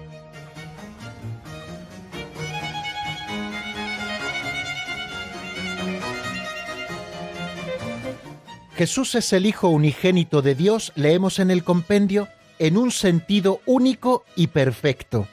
Jesús 8.75 9.15
es 9.15 9.33
el 9.33 9.45
Hijo 9.45 9.67
unigénito 9.67 10.41
de 10.41 10.55
Dios, 10.55 10.93
leemos 10.95 11.39
en 11.39 11.51
el 11.51 11.63
compendio, 11.63 12.27
en 12.57 12.77
un 12.77 12.91
sentido 12.91 13.61
único 13.65 14.23
y 14.35 14.47
perfecto. 14.47 15.27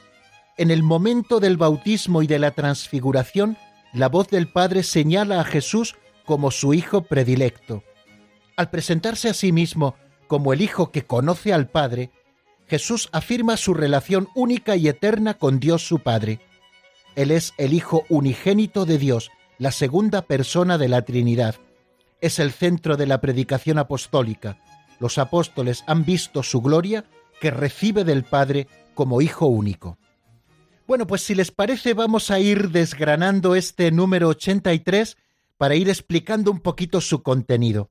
En 0.56 0.70
el 0.70 0.82
momento 0.82 1.38
del 1.38 1.56
bautismo 1.56 2.22
y 2.22 2.26
de 2.26 2.40
la 2.40 2.50
transfiguración, 2.50 3.56
la 3.92 4.08
voz 4.08 4.28
del 4.28 4.48
Padre 4.48 4.82
señala 4.82 5.40
a 5.40 5.44
Jesús 5.44 5.94
como 6.24 6.50
su 6.50 6.74
Hijo 6.74 7.02
predilecto. 7.02 7.84
Al 8.56 8.70
presentarse 8.70 9.28
a 9.28 9.34
sí 9.34 9.52
mismo 9.52 9.94
como 10.26 10.52
el 10.52 10.60
Hijo 10.60 10.90
que 10.90 11.04
conoce 11.04 11.52
al 11.52 11.68
Padre, 11.68 12.10
Jesús 12.66 13.08
afirma 13.12 13.56
su 13.56 13.72
relación 13.72 14.28
única 14.34 14.76
y 14.76 14.88
eterna 14.88 15.34
con 15.34 15.60
Dios 15.60 15.86
su 15.86 16.00
Padre. 16.00 16.40
Él 17.14 17.30
es 17.30 17.54
el 17.56 17.72
Hijo 17.72 18.04
unigénito 18.08 18.84
de 18.84 18.98
Dios, 18.98 19.30
la 19.58 19.70
segunda 19.70 20.22
persona 20.22 20.76
de 20.76 20.88
la 20.88 21.02
Trinidad. 21.02 21.54
Es 22.20 22.38
el 22.38 22.52
centro 22.52 22.96
de 22.96 23.06
la 23.06 23.20
predicación 23.20 23.78
apostólica. 23.78 24.58
Los 24.98 25.18
apóstoles 25.18 25.84
han 25.86 26.04
visto 26.04 26.42
su 26.42 26.60
gloria 26.60 27.04
que 27.40 27.50
recibe 27.50 28.04
del 28.04 28.24
Padre 28.24 28.66
como 28.94 29.20
Hijo 29.20 29.46
único. 29.46 29.98
Bueno, 30.86 31.06
pues 31.06 31.22
si 31.22 31.34
les 31.34 31.52
parece 31.52 31.94
vamos 31.94 32.30
a 32.30 32.40
ir 32.40 32.70
desgranando 32.70 33.54
este 33.54 33.90
número 33.90 34.28
83 34.28 35.16
para 35.56 35.74
ir 35.74 35.88
explicando 35.88 36.50
un 36.50 36.60
poquito 36.60 37.00
su 37.00 37.22
contenido. 37.22 37.90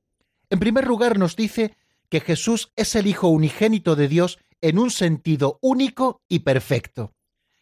En 0.50 0.58
primer 0.58 0.86
lugar 0.86 1.18
nos 1.18 1.36
dice 1.36 1.76
que 2.08 2.20
Jesús 2.20 2.72
es 2.76 2.94
el 2.96 3.06
Hijo 3.06 3.28
unigénito 3.28 3.96
de 3.96 4.08
Dios 4.08 4.38
en 4.60 4.78
un 4.78 4.90
sentido 4.90 5.58
único 5.62 6.22
y 6.28 6.40
perfecto. 6.40 7.14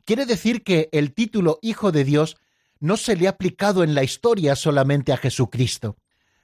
Quiere 0.04 0.24
decir 0.24 0.62
que 0.62 0.88
el 0.92 1.12
título 1.12 1.58
Hijo 1.62 1.92
de 1.92 2.04
Dios 2.04 2.36
no 2.78 2.96
se 2.96 3.16
le 3.16 3.26
ha 3.26 3.30
aplicado 3.30 3.82
en 3.82 3.94
la 3.94 4.04
historia 4.04 4.54
solamente 4.56 5.12
a 5.12 5.16
Jesucristo. 5.16 5.96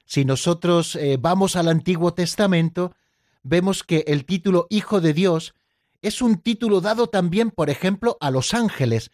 Si 0.05 0.25
nosotros 0.25 0.95
eh, 0.95 1.17
vamos 1.19 1.55
al 1.55 1.67
Antiguo 1.67 2.13
Testamento, 2.13 2.93
vemos 3.41 3.83
que 3.83 4.03
el 4.07 4.25
título 4.25 4.67
Hijo 4.69 5.01
de 5.01 5.13
Dios 5.13 5.53
es 6.01 6.21
un 6.21 6.37
título 6.37 6.81
dado 6.81 7.07
también, 7.07 7.49
por 7.49 7.69
ejemplo, 7.69 8.17
a 8.19 8.29
los 8.29 8.53
ángeles. 8.53 9.11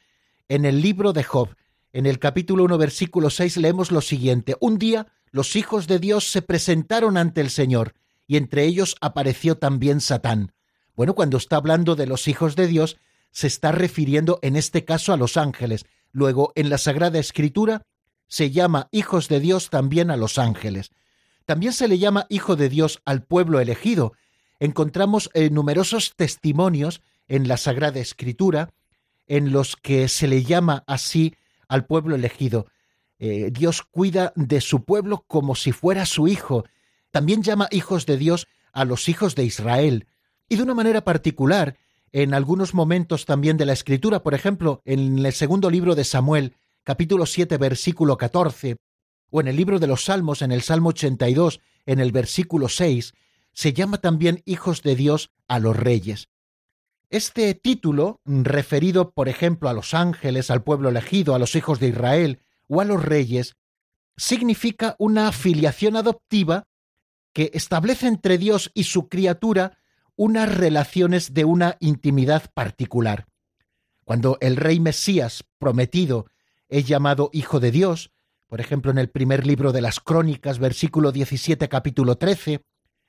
En 0.47 0.65
el 0.65 0.81
libro 0.81 1.13
de 1.13 1.23
Job, 1.23 1.55
en 1.93 2.05
el 2.05 2.19
capítulo 2.19 2.63
1, 2.63 2.77
versículo 2.77 3.29
6 3.29 3.57
leemos 3.57 3.91
lo 3.91 4.01
siguiente. 4.01 4.55
Un 4.59 4.79
día 4.79 5.07
los 5.31 5.55
hijos 5.55 5.87
de 5.87 5.99
Dios 5.99 6.31
se 6.31 6.41
presentaron 6.41 7.17
ante 7.17 7.41
el 7.41 7.49
Señor, 7.49 7.93
y 8.27 8.37
entre 8.37 8.65
ellos 8.65 8.95
apareció 9.01 9.57
también 9.57 10.01
Satán. 10.01 10.53
Bueno, 10.95 11.13
cuando 11.13 11.37
está 11.37 11.57
hablando 11.57 11.95
de 11.95 12.07
los 12.07 12.27
hijos 12.27 12.55
de 12.55 12.67
Dios, 12.67 12.97
se 13.31 13.47
está 13.47 13.71
refiriendo 13.71 14.39
en 14.41 14.55
este 14.55 14.85
caso 14.85 15.13
a 15.13 15.17
los 15.17 15.37
ángeles. 15.37 15.85
Luego, 16.11 16.51
en 16.55 16.69
la 16.69 16.77
Sagrada 16.77 17.19
Escritura, 17.19 17.83
se 18.29 18.51
llama 18.51 18.87
hijos 18.91 19.27
de 19.27 19.41
Dios 19.41 19.69
también 19.69 20.09
a 20.11 20.15
los 20.15 20.37
ángeles. 20.37 20.91
También 21.45 21.73
se 21.73 21.87
le 21.87 21.97
llama 21.97 22.27
hijo 22.29 22.55
de 22.55 22.69
Dios 22.69 23.01
al 23.05 23.23
pueblo 23.23 23.59
elegido. 23.59 24.13
Encontramos 24.59 25.29
eh, 25.33 25.49
numerosos 25.49 26.13
testimonios 26.15 27.01
en 27.27 27.47
la 27.47 27.57
Sagrada 27.57 27.99
Escritura 27.99 28.69
en 29.27 29.51
los 29.51 29.75
que 29.75 30.07
se 30.07 30.27
le 30.27 30.43
llama 30.43 30.83
así 30.87 31.35
al 31.67 31.85
pueblo 31.85 32.15
elegido. 32.15 32.67
Eh, 33.19 33.51
Dios 33.51 33.83
cuida 33.83 34.31
de 34.35 34.61
su 34.61 34.83
pueblo 34.85 35.25
como 35.27 35.55
si 35.55 35.71
fuera 35.71 36.05
su 36.05 36.27
hijo. 36.27 36.65
También 37.11 37.43
llama 37.43 37.67
hijos 37.71 38.05
de 38.05 38.17
Dios 38.17 38.47
a 38.71 38.85
los 38.85 39.09
hijos 39.09 39.35
de 39.35 39.43
Israel. 39.43 40.07
Y 40.47 40.55
de 40.55 40.63
una 40.63 40.73
manera 40.73 41.03
particular, 41.03 41.77
en 42.11 42.33
algunos 42.33 42.73
momentos 42.73 43.25
también 43.25 43.57
de 43.57 43.65
la 43.65 43.73
Escritura, 43.73 44.23
por 44.23 44.33
ejemplo, 44.33 44.81
en 44.85 45.25
el 45.25 45.33
segundo 45.33 45.69
libro 45.69 45.95
de 45.95 46.03
Samuel, 46.03 46.55
capítulo 46.83 47.25
7, 47.25 47.57
versículo 47.57 48.17
14, 48.17 48.77
o 49.31 49.41
en 49.41 49.47
el 49.47 49.55
libro 49.55 49.79
de 49.79 49.87
los 49.87 50.05
Salmos, 50.05 50.41
en 50.41 50.51
el 50.51 50.61
Salmo 50.61 50.89
82, 50.89 51.59
en 51.85 51.99
el 51.99 52.11
versículo 52.11 52.67
6, 52.67 53.13
se 53.53 53.73
llama 53.73 53.99
también 53.99 54.41
hijos 54.45 54.81
de 54.81 54.95
Dios 54.95 55.31
a 55.47 55.59
los 55.59 55.75
reyes. 55.75 56.29
Este 57.09 57.53
título, 57.55 58.21
referido 58.25 59.11
por 59.11 59.29
ejemplo 59.29 59.69
a 59.69 59.73
los 59.73 59.93
ángeles, 59.93 60.51
al 60.51 60.63
pueblo 60.63 60.89
elegido, 60.89 61.33
a 61.33 61.39
los 61.39 61.55
hijos 61.55 61.79
de 61.79 61.87
Israel 61.87 62.39
o 62.67 62.81
a 62.81 62.85
los 62.85 63.03
reyes, 63.03 63.55
significa 64.15 64.95
una 64.99 65.31
filiación 65.31 65.95
adoptiva 65.95 66.67
que 67.33 67.51
establece 67.53 68.07
entre 68.07 68.37
Dios 68.37 68.71
y 68.73 68.83
su 68.83 69.09
criatura 69.09 69.77
unas 70.15 70.53
relaciones 70.53 71.33
de 71.33 71.45
una 71.45 71.77
intimidad 71.79 72.51
particular. 72.53 73.25
Cuando 74.03 74.37
el 74.41 74.57
rey 74.57 74.79
Mesías 74.79 75.43
prometido 75.57 76.25
es 76.69 76.87
llamado 76.87 77.29
Hijo 77.33 77.59
de 77.59 77.71
Dios, 77.71 78.11
por 78.47 78.61
ejemplo 78.61 78.91
en 78.91 78.97
el 78.97 79.09
primer 79.09 79.45
libro 79.45 79.71
de 79.71 79.81
las 79.81 79.99
Crónicas, 79.99 80.59
versículo 80.59 81.11
17, 81.11 81.67
capítulo 81.67 82.17
13, 82.17 82.61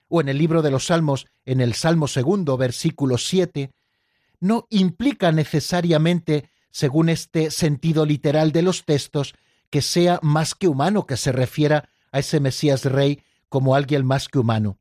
o 0.08 0.20
en 0.20 0.28
el 0.28 0.38
libro 0.38 0.62
de 0.62 0.70
los 0.70 0.86
Salmos, 0.86 1.26
en 1.44 1.60
el 1.60 1.74
Salmo 1.74 2.08
segundo, 2.08 2.56
versículo 2.56 3.16
7, 3.16 3.70
no 4.40 4.66
implica 4.70 5.30
necesariamente, 5.30 6.50
según 6.70 7.08
este 7.08 7.50
sentido 7.50 8.06
literal 8.06 8.52
de 8.52 8.62
los 8.62 8.84
textos, 8.84 9.34
que 9.70 9.82
sea 9.82 10.18
más 10.22 10.54
que 10.54 10.66
humano, 10.66 11.06
que 11.06 11.16
se 11.16 11.30
refiera 11.30 11.88
a 12.10 12.18
ese 12.18 12.40
Mesías 12.40 12.84
Rey 12.84 13.22
como 13.48 13.74
alguien 13.74 14.04
más 14.04 14.28
que 14.28 14.38
humano. 14.38 14.78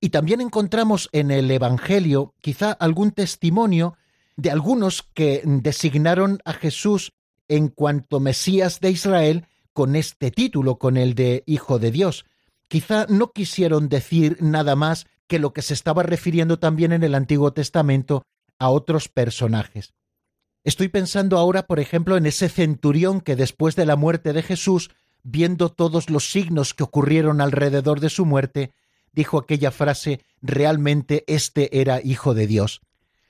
Y 0.00 0.10
también 0.10 0.40
encontramos 0.40 1.08
en 1.12 1.30
el 1.30 1.50
Evangelio 1.50 2.34
quizá 2.40 2.72
algún 2.72 3.12
testimonio 3.12 3.96
de 4.36 4.50
algunos 4.50 5.02
que 5.02 5.42
designaron 5.44 6.40
a 6.44 6.52
Jesús 6.52 7.12
en 7.48 7.68
cuanto 7.68 8.20
Mesías 8.20 8.80
de 8.80 8.90
Israel 8.90 9.46
con 9.72 9.96
este 9.96 10.30
título, 10.30 10.78
con 10.78 10.96
el 10.96 11.14
de 11.14 11.42
Hijo 11.46 11.78
de 11.78 11.90
Dios. 11.90 12.24
Quizá 12.68 13.06
no 13.08 13.32
quisieron 13.32 13.88
decir 13.88 14.38
nada 14.40 14.76
más 14.76 15.06
que 15.26 15.38
lo 15.38 15.52
que 15.52 15.62
se 15.62 15.74
estaba 15.74 16.02
refiriendo 16.02 16.58
también 16.58 16.92
en 16.92 17.02
el 17.02 17.14
Antiguo 17.14 17.52
Testamento 17.52 18.24
a 18.58 18.70
otros 18.70 19.08
personajes. 19.08 19.92
Estoy 20.62 20.88
pensando 20.88 21.38
ahora, 21.38 21.66
por 21.66 21.78
ejemplo, 21.78 22.16
en 22.16 22.24
ese 22.24 22.48
centurión 22.48 23.20
que 23.20 23.36
después 23.36 23.76
de 23.76 23.84
la 23.84 23.96
muerte 23.96 24.32
de 24.32 24.42
Jesús, 24.42 24.90
viendo 25.22 25.68
todos 25.68 26.08
los 26.08 26.30
signos 26.30 26.72
que 26.72 26.84
ocurrieron 26.84 27.40
alrededor 27.40 28.00
de 28.00 28.08
su 28.08 28.24
muerte, 28.24 28.72
dijo 29.12 29.38
aquella 29.38 29.70
frase, 29.70 30.20
realmente 30.40 31.24
este 31.26 31.80
era 31.80 32.00
hijo 32.02 32.32
de 32.34 32.46
Dios. 32.46 32.80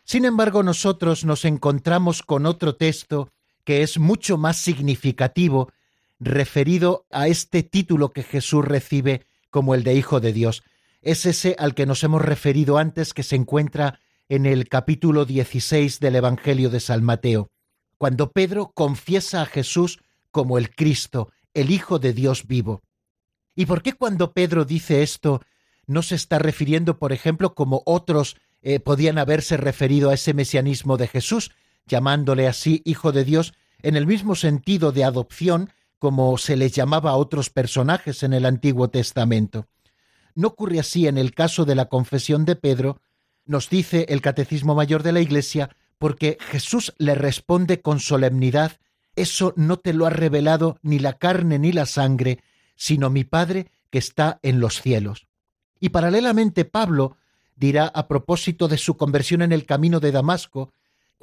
Sin 0.05 0.25
embargo, 0.25 0.63
nosotros 0.63 1.25
nos 1.25 1.45
encontramos 1.45 2.23
con 2.23 2.47
otro 2.47 2.77
texto 2.77 3.31
que 3.65 3.83
es 3.83 3.99
mucho 3.99 4.37
más 4.39 4.59
significativo 4.59 5.73
referido 6.21 7.07
a 7.11 7.29
este 7.29 7.63
título 7.63 8.13
que 8.13 8.23
Jesús 8.23 8.65
recibe 8.65 9.27
como 9.51 9.75
el 9.75 9.83
de 9.83 9.95
Hijo 9.95 10.21
de 10.21 10.33
Dios. 10.33 10.63
Es 11.03 11.27
ese 11.27 11.57
al 11.59 11.75
que 11.75 11.87
nos 11.87 12.03
hemos 12.05 12.23
referido 12.23 12.79
antes 12.79 13.13
que 13.13 13.23
se 13.23 13.37
encuentra 13.37 14.01
en 14.29 14.47
el 14.47 14.69
capítulo 14.69 15.25
16 15.25 16.01
del 16.01 16.17
Evangelio 16.17 16.71
de 16.71 16.81
San 16.81 17.05
Mateo, 17.05 17.51
cuando 17.99 18.33
Pedro 18.33 18.73
confiesa 18.73 19.43
a 19.43 19.47
Jesús 19.47 20.01
como 20.31 20.57
el 20.59 20.75
Cristo, 20.75 21.31
el 21.53 21.71
Hijo 21.71 21.99
de 21.99 22.13
Dios 22.13 22.47
vivo. 22.47 22.83
¿Y 23.55 23.67
por 23.67 23.83
qué 23.83 23.93
cuando 23.93 24.33
Pedro 24.33 24.65
dice 24.65 25.03
esto 25.03 25.43
no 25.87 26.03
se 26.03 26.15
está 26.15 26.39
refiriendo, 26.39 26.99
por 26.99 27.13
ejemplo, 27.13 27.55
como 27.55 27.83
otros 27.85 28.37
eh, 28.63 28.81
podían 28.81 29.19
haberse 29.19 29.57
referido 29.57 30.11
a 30.11 30.15
ese 30.15 30.33
mesianismo 30.33 30.97
de 30.97 31.09
Jesús, 31.09 31.53
llamándole 31.87 32.49
así 32.49 32.83
Hijo 32.85 33.13
de 33.13 33.25
Dios, 33.25 33.55
en 33.83 33.97
el 33.97 34.07
mismo 34.07 34.35
sentido 34.35 34.93
de 34.93 35.05
adopción 35.05 35.71
como 35.99 36.37
se 36.37 36.57
les 36.57 36.73
llamaba 36.73 37.13
a 37.13 37.17
otros 37.17 37.49
personajes 37.51 38.23
en 38.23 38.35
el 38.35 38.45
Antiguo 38.45 38.89
Testamento. 38.89 39.69
No 40.35 40.49
ocurre 40.49 40.79
así 40.79 41.07
en 41.07 41.17
el 41.17 41.35
caso 41.35 41.65
de 41.65 41.75
la 41.75 41.87
confesión 41.87 42.45
de 42.45 42.57
Pedro, 42.57 43.01
nos 43.47 43.71
dice 43.71 44.07
el 44.09 44.21
Catecismo 44.21 44.75
Mayor 44.75 45.03
de 45.03 45.13
la 45.13 45.21
Iglesia, 45.21 45.71
porque 45.99 46.37
Jesús 46.41 46.93
le 46.99 47.15
responde 47.15 47.81
con 47.81 48.01
solemnidad, 48.01 48.73
eso 49.17 49.55
no 49.57 49.79
te 49.79 49.93
lo 49.95 50.07
ha 50.07 50.11
revelado 50.11 50.79
ni 50.83 50.99
la 50.99 51.15
carne 51.15 51.59
ni 51.59 51.73
la 51.73 51.87
sangre, 51.87 52.41
sino 52.77 53.11
mi 53.11 53.25
Padre 53.25 53.71
que 53.91 53.99
está 53.99 54.41
en 54.43 54.61
los 54.61 54.83
cielos. 54.83 55.27
Y 55.81 55.91
paralelamente 55.91 56.65
Pablo 56.65 57.17
dirá 57.57 57.87
a 57.87 58.09
propósito 58.09 58.69
de 58.69 58.79
su 58.79 58.97
conversión 58.97 59.43
en 59.43 59.53
el 59.53 59.67
camino 59.67 60.01
de 60.01 60.13
Damasco, 60.13 60.73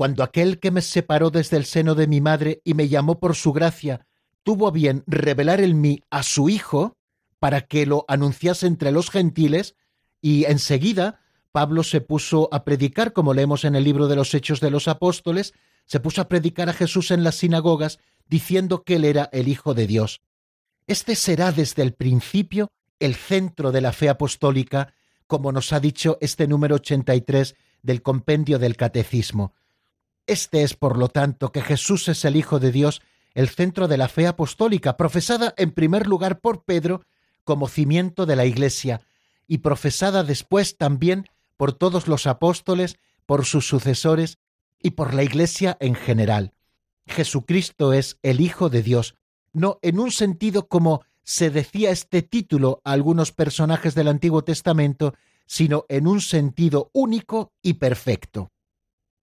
cuando 0.01 0.23
aquel 0.23 0.59
que 0.59 0.71
me 0.71 0.81
separó 0.81 1.29
desde 1.29 1.57
el 1.57 1.65
seno 1.65 1.93
de 1.93 2.07
mi 2.07 2.21
madre 2.21 2.59
y 2.65 2.73
me 2.73 2.89
llamó 2.89 3.19
por 3.19 3.35
su 3.35 3.53
gracia, 3.53 4.07
tuvo 4.41 4.67
a 4.67 4.71
bien 4.71 5.03
revelar 5.05 5.61
en 5.61 5.79
mí 5.79 6.01
a 6.09 6.23
su 6.23 6.49
Hijo, 6.49 6.97
para 7.37 7.67
que 7.67 7.85
lo 7.85 8.05
anunciase 8.07 8.65
entre 8.65 8.91
los 8.91 9.11
gentiles, 9.11 9.75
y 10.19 10.45
enseguida 10.45 11.19
Pablo 11.51 11.83
se 11.83 12.01
puso 12.01 12.49
a 12.51 12.63
predicar, 12.63 13.13
como 13.13 13.35
leemos 13.35 13.63
en 13.63 13.75
el 13.75 13.83
libro 13.83 14.07
de 14.07 14.15
los 14.15 14.33
Hechos 14.33 14.59
de 14.59 14.71
los 14.71 14.87
Apóstoles, 14.87 15.53
se 15.85 15.99
puso 15.99 16.19
a 16.21 16.27
predicar 16.27 16.67
a 16.67 16.73
Jesús 16.73 17.11
en 17.11 17.23
las 17.23 17.35
sinagogas, 17.35 17.99
diciendo 18.27 18.81
que 18.81 18.95
él 18.95 19.05
era 19.05 19.29
el 19.31 19.47
Hijo 19.47 19.75
de 19.75 19.85
Dios. 19.85 20.23
Este 20.87 21.15
será 21.15 21.51
desde 21.51 21.83
el 21.83 21.93
principio 21.93 22.71
el 22.99 23.13
centro 23.13 23.71
de 23.71 23.81
la 23.81 23.93
fe 23.93 24.09
apostólica 24.09 24.95
como 25.27 25.51
nos 25.51 25.71
ha 25.73 25.79
dicho 25.79 26.17
este 26.21 26.47
número 26.47 26.77
83 26.77 27.55
del 27.83 28.01
compendio 28.01 28.57
del 28.57 28.75
Catecismo. 28.75 29.53
Este 30.31 30.63
es, 30.63 30.75
por 30.75 30.97
lo 30.97 31.09
tanto, 31.09 31.51
que 31.51 31.61
Jesús 31.61 32.07
es 32.07 32.23
el 32.23 32.37
Hijo 32.37 32.61
de 32.61 32.71
Dios, 32.71 33.01
el 33.33 33.49
centro 33.49 33.89
de 33.89 33.97
la 33.97 34.07
fe 34.07 34.27
apostólica, 34.27 34.95
profesada 34.95 35.53
en 35.57 35.71
primer 35.71 36.07
lugar 36.07 36.39
por 36.39 36.63
Pedro 36.63 37.01
como 37.43 37.67
cimiento 37.67 38.25
de 38.25 38.37
la 38.37 38.45
Iglesia, 38.45 39.01
y 39.45 39.57
profesada 39.57 40.23
después 40.23 40.77
también 40.77 41.27
por 41.57 41.73
todos 41.73 42.07
los 42.07 42.27
apóstoles, 42.27 42.95
por 43.25 43.43
sus 43.43 43.67
sucesores 43.67 44.37
y 44.81 44.91
por 44.91 45.13
la 45.13 45.23
Iglesia 45.23 45.75
en 45.81 45.95
general. 45.95 46.53
Jesucristo 47.07 47.91
es 47.91 48.17
el 48.21 48.39
Hijo 48.39 48.69
de 48.69 48.83
Dios, 48.83 49.15
no 49.51 49.79
en 49.81 49.99
un 49.99 50.11
sentido 50.11 50.69
como 50.69 51.03
se 51.23 51.49
decía 51.49 51.91
este 51.91 52.21
título 52.21 52.79
a 52.85 52.93
algunos 52.93 53.33
personajes 53.33 53.95
del 53.95 54.07
Antiguo 54.07 54.45
Testamento, 54.45 55.13
sino 55.45 55.85
en 55.89 56.07
un 56.07 56.21
sentido 56.21 56.89
único 56.93 57.51
y 57.61 57.73
perfecto. 57.73 58.49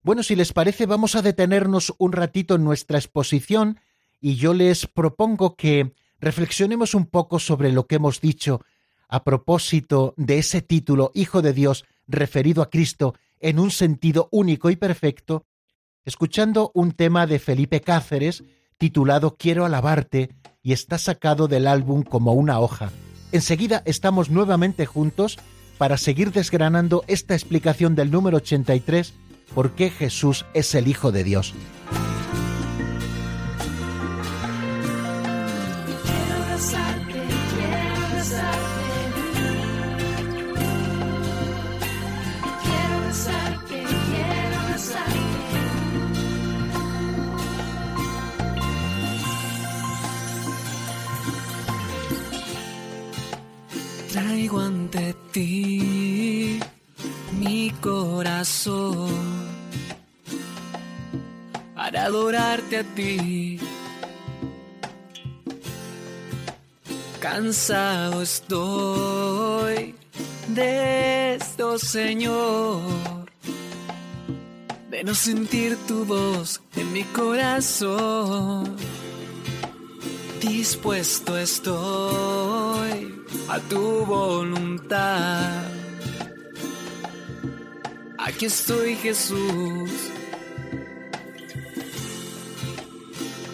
Bueno, 0.02 0.22
si 0.22 0.36
les 0.36 0.52
parece, 0.52 0.86
vamos 0.86 1.16
a 1.16 1.22
detenernos 1.22 1.94
un 1.98 2.12
ratito 2.12 2.54
en 2.54 2.64
nuestra 2.64 2.98
exposición 2.98 3.80
y 4.20 4.36
yo 4.36 4.54
les 4.54 4.86
propongo 4.86 5.56
que 5.56 5.92
reflexionemos 6.20 6.94
un 6.94 7.06
poco 7.06 7.38
sobre 7.38 7.72
lo 7.72 7.86
que 7.86 7.96
hemos 7.96 8.20
dicho 8.20 8.60
a 9.08 9.24
propósito 9.24 10.14
de 10.16 10.38
ese 10.38 10.62
título 10.62 11.10
Hijo 11.14 11.42
de 11.42 11.52
Dios 11.52 11.84
referido 12.06 12.62
a 12.62 12.70
Cristo 12.70 13.14
en 13.40 13.58
un 13.58 13.70
sentido 13.70 14.28
único 14.30 14.70
y 14.70 14.76
perfecto, 14.76 15.46
escuchando 16.04 16.70
un 16.74 16.92
tema 16.92 17.26
de 17.26 17.38
Felipe 17.38 17.80
Cáceres 17.80 18.44
titulado 18.76 19.36
Quiero 19.36 19.64
alabarte 19.64 20.30
y 20.62 20.72
está 20.72 20.98
sacado 20.98 21.48
del 21.48 21.66
álbum 21.66 22.02
como 22.02 22.32
una 22.34 22.60
hoja. 22.60 22.90
Enseguida 23.32 23.82
estamos 23.84 24.30
nuevamente 24.30 24.86
juntos 24.86 25.38
para 25.76 25.96
seguir 25.96 26.32
desgranando 26.32 27.04
esta 27.08 27.34
explicación 27.34 27.94
del 27.94 28.10
número 28.10 28.38
83, 28.38 29.14
por 29.54 29.72
qué 29.72 29.90
Jesús 29.90 30.46
es 30.54 30.74
el 30.74 30.88
Hijo 30.88 31.12
de 31.12 31.24
Dios. 31.24 31.54
traigo 54.12 54.60
ante 54.60 55.14
ti 55.32 56.60
mi 57.38 57.70
corazón 57.80 59.27
para 61.88 62.04
adorarte 62.04 62.76
a 62.76 62.84
ti. 62.84 63.58
Cansado 67.18 68.20
estoy 68.20 69.94
de 70.48 71.36
esto, 71.36 71.78
Señor, 71.78 72.82
de 74.90 75.02
no 75.02 75.14
sentir 75.14 75.78
tu 75.86 76.04
voz 76.04 76.60
en 76.76 76.92
mi 76.92 77.04
corazón. 77.04 78.76
Dispuesto 80.42 81.38
estoy 81.38 83.24
a 83.48 83.58
tu 83.60 84.04
voluntad. 84.04 85.62
Aquí 88.18 88.44
estoy 88.44 88.94
Jesús. 88.96 90.17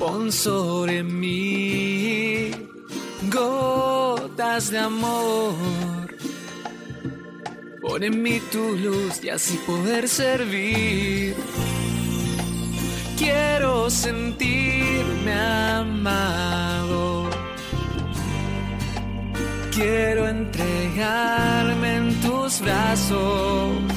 Pon 0.05 0.31
sobre 0.31 1.03
mí 1.03 2.51
gotas 3.33 4.71
de 4.71 4.79
amor. 4.79 5.55
Pon 7.81 8.03
en 8.03 8.23
mí 8.23 8.39
tu 8.53 8.77
luz 8.77 9.25
y 9.25 9.31
así 9.31 9.57
poder 9.67 10.07
servir. 10.07 11.35
Quiero 13.17 13.89
sentirme 13.89 15.33
amado 15.33 17.31
Quiero 19.73 20.29
entregarme 20.29 21.97
en 21.97 22.21
tus 22.21 22.61
brazos. 22.61 23.94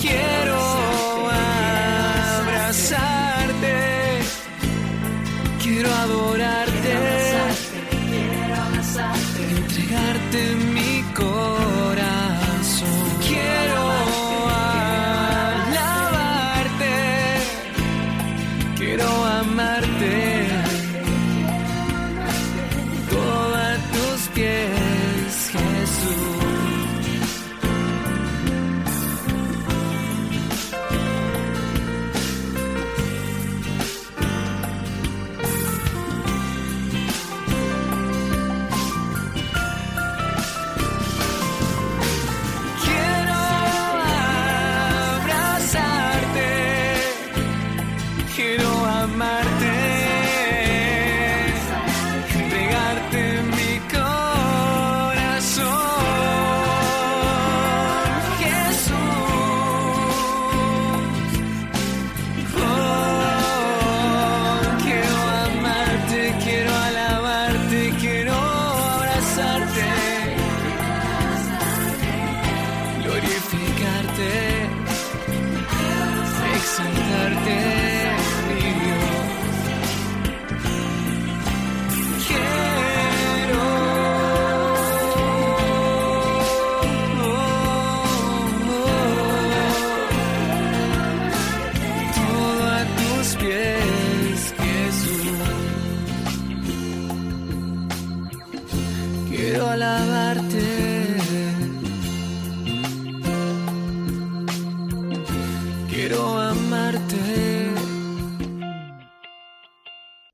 Quiero 0.00 0.39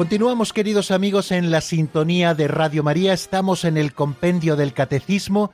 Continuamos, 0.00 0.54
queridos 0.54 0.92
amigos, 0.92 1.30
en 1.30 1.50
la 1.50 1.60
sintonía 1.60 2.32
de 2.32 2.48
Radio 2.48 2.82
María. 2.82 3.12
Estamos 3.12 3.66
en 3.66 3.76
el 3.76 3.92
compendio 3.92 4.56
del 4.56 4.72
Catecismo 4.72 5.52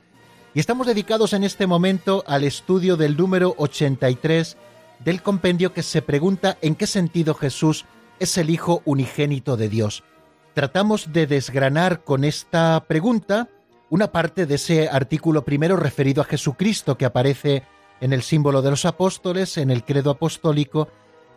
y 0.53 0.61
estamos 0.61 0.87
dedicados 0.87 1.33
en 1.33 1.43
este 1.43 1.67
momento 1.67 2.23
al 2.27 2.45
estudio 2.45 2.95
del 2.95 3.17
número 3.17 3.55
83 3.57 4.55
del 5.03 5.21
compendio 5.21 5.73
que 5.73 5.83
se 5.83 6.01
pregunta 6.01 6.57
en 6.61 6.75
qué 6.75 6.87
sentido 6.87 7.33
Jesús 7.33 7.83
es 8.19 8.37
el 8.37 8.49
Hijo 8.49 8.81
unigénito 8.85 9.57
de 9.57 9.67
Dios. 9.67 10.05
Tratamos 10.53 11.11
de 11.11 11.27
desgranar 11.27 12.05
con 12.05 12.23
esta 12.23 12.85
pregunta 12.87 13.49
una 13.89 14.13
parte 14.13 14.45
de 14.45 14.55
ese 14.55 14.87
artículo 14.87 15.43
primero 15.43 15.75
referido 15.75 16.21
a 16.21 16.25
Jesucristo 16.25 16.97
que 16.97 17.03
aparece 17.03 17.63
en 17.99 18.13
el 18.13 18.21
símbolo 18.21 18.61
de 18.61 18.69
los 18.69 18.85
apóstoles, 18.85 19.57
en 19.57 19.71
el 19.71 19.83
credo 19.83 20.09
apostólico, 20.09 20.87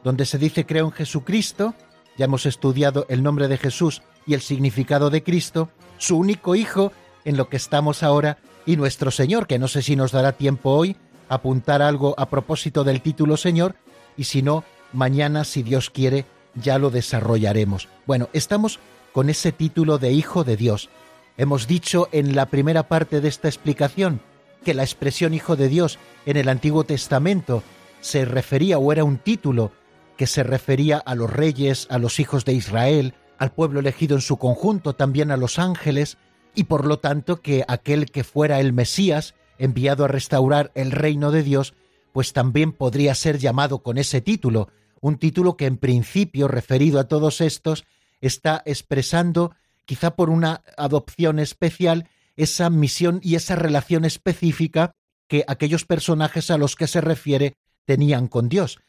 donde 0.05 0.27
se 0.27 0.39
dice 0.39 0.65
creo 0.65 0.85
en 0.85 0.93
Jesucristo, 0.93 1.75
ya 2.17 2.27
hemos 2.27 2.47
estudiado 2.47 3.07
el 3.09 3.23
nombre 3.23 3.49
de 3.49 3.59
Jesús 3.59 4.03
y 4.27 4.35
el 4.35 4.41
significado 4.41 5.11
de 5.11 5.23
Cristo, 5.23 5.71
su 5.99 6.17
único 6.19 6.55
Hijo, 6.55 6.93
en 7.25 7.37
lo 7.37 7.49
que 7.49 7.57
estamos 7.57 8.03
ahora, 8.03 8.39
y 8.67 8.77
nuestro 8.77 9.11
Señor, 9.11 9.47
que 9.47 9.59
no 9.59 9.69
sé 9.69 9.83
si 9.83 9.97
nos 9.97 10.13
dará 10.13 10.33
tiempo 10.33 10.71
hoy 10.71 10.97
apuntar 11.29 11.81
algo 11.83 12.15
a 12.19 12.29
propósito 12.29 12.85
del 12.85 13.01
título 13.03 13.37
Señor, 13.37 13.77
y 14.17 14.25
si 14.25 14.43
no, 14.43 14.65
mañana, 14.93 15.45
si 15.45 15.63
Dios 15.63 15.91
quiere, 15.91 16.27
ya 16.55 16.79
lo 16.79 16.91
desarrollaremos. 16.91 17.89
Bueno, 18.07 18.29
estamos 18.33 18.81
con 19.13 19.31
ese 19.31 19.53
título 19.53 19.99
de 19.99 20.13
Hijo 20.13 20.45
de 20.45 20.57
Dios. 20.57 20.91
Hemos 21.37 21.67
dicho 21.67 22.09
en 22.13 22.35
la 22.35 22.47
primera 22.47 22.89
parte 22.89 23.21
de 23.21 23.29
esta 23.29 23.49
explicación 23.49 24.21
que 24.65 24.75
la 24.75 24.83
expresión 24.83 25.33
Hijo 25.33 25.57
de 25.57 25.69
Dios 25.69 25.99
en 26.27 26.37
el 26.37 26.49
Antiguo 26.49 26.85
Testamento 26.85 27.63
se 28.01 28.25
refería 28.25 28.79
o 28.79 28.93
era 28.93 29.05
un 29.05 29.19
título 29.19 29.73
que 30.21 30.27
se 30.27 30.43
refería 30.43 30.99
a 30.99 31.15
los 31.15 31.31
reyes, 31.31 31.87
a 31.89 31.97
los 31.97 32.21
hijos 32.21 32.45
de 32.45 32.53
Israel, 32.53 33.15
al 33.39 33.55
pueblo 33.55 33.81
elegido 33.81 34.17
en 34.17 34.21
su 34.21 34.37
conjunto, 34.37 34.93
también 34.93 35.31
a 35.31 35.39
los 35.39 35.59
ángeles, 35.59 36.19
y 36.55 36.65
por 36.65 36.85
lo 36.85 36.99
tanto 36.99 37.41
que 37.41 37.65
aquel 37.67 38.11
que 38.11 38.23
fuera 38.23 38.61
el 38.61 38.75
Mesías, 38.75 39.35
enviado 39.57 40.05
a 40.05 40.09
restaurar 40.09 40.73
el 40.75 40.91
reino 40.91 41.31
de 41.31 41.43
Dios, 41.43 41.73
pues 42.13 42.35
también 42.35 42.73
podría 42.73 43.15
ser 43.15 43.39
llamado 43.39 43.79
con 43.79 43.97
ese 43.97 44.21
título, 44.21 44.69
un 45.01 45.17
título 45.17 45.57
que 45.57 45.65
en 45.65 45.79
principio, 45.79 46.49
referido 46.49 47.01
a 47.01 47.09
todos 47.09 47.41
estos, 47.41 47.85
está 48.21 48.63
expresando, 48.67 49.55
quizá 49.87 50.17
por 50.17 50.29
una 50.29 50.61
adopción 50.77 51.39
especial, 51.39 52.11
esa 52.37 52.69
misión 52.69 53.21
y 53.23 53.37
esa 53.37 53.57
relación 53.57 54.05
específica 54.05 54.93
que 55.29 55.45
aquellos 55.49 55.87
personajes 55.87 56.51
a 56.51 56.59
los 56.59 56.77
que 56.77 56.89
se 56.89 57.01
refiere 57.01 57.55
tenían 57.87 58.29
con 58.29 58.51
Dios. 58.51 58.81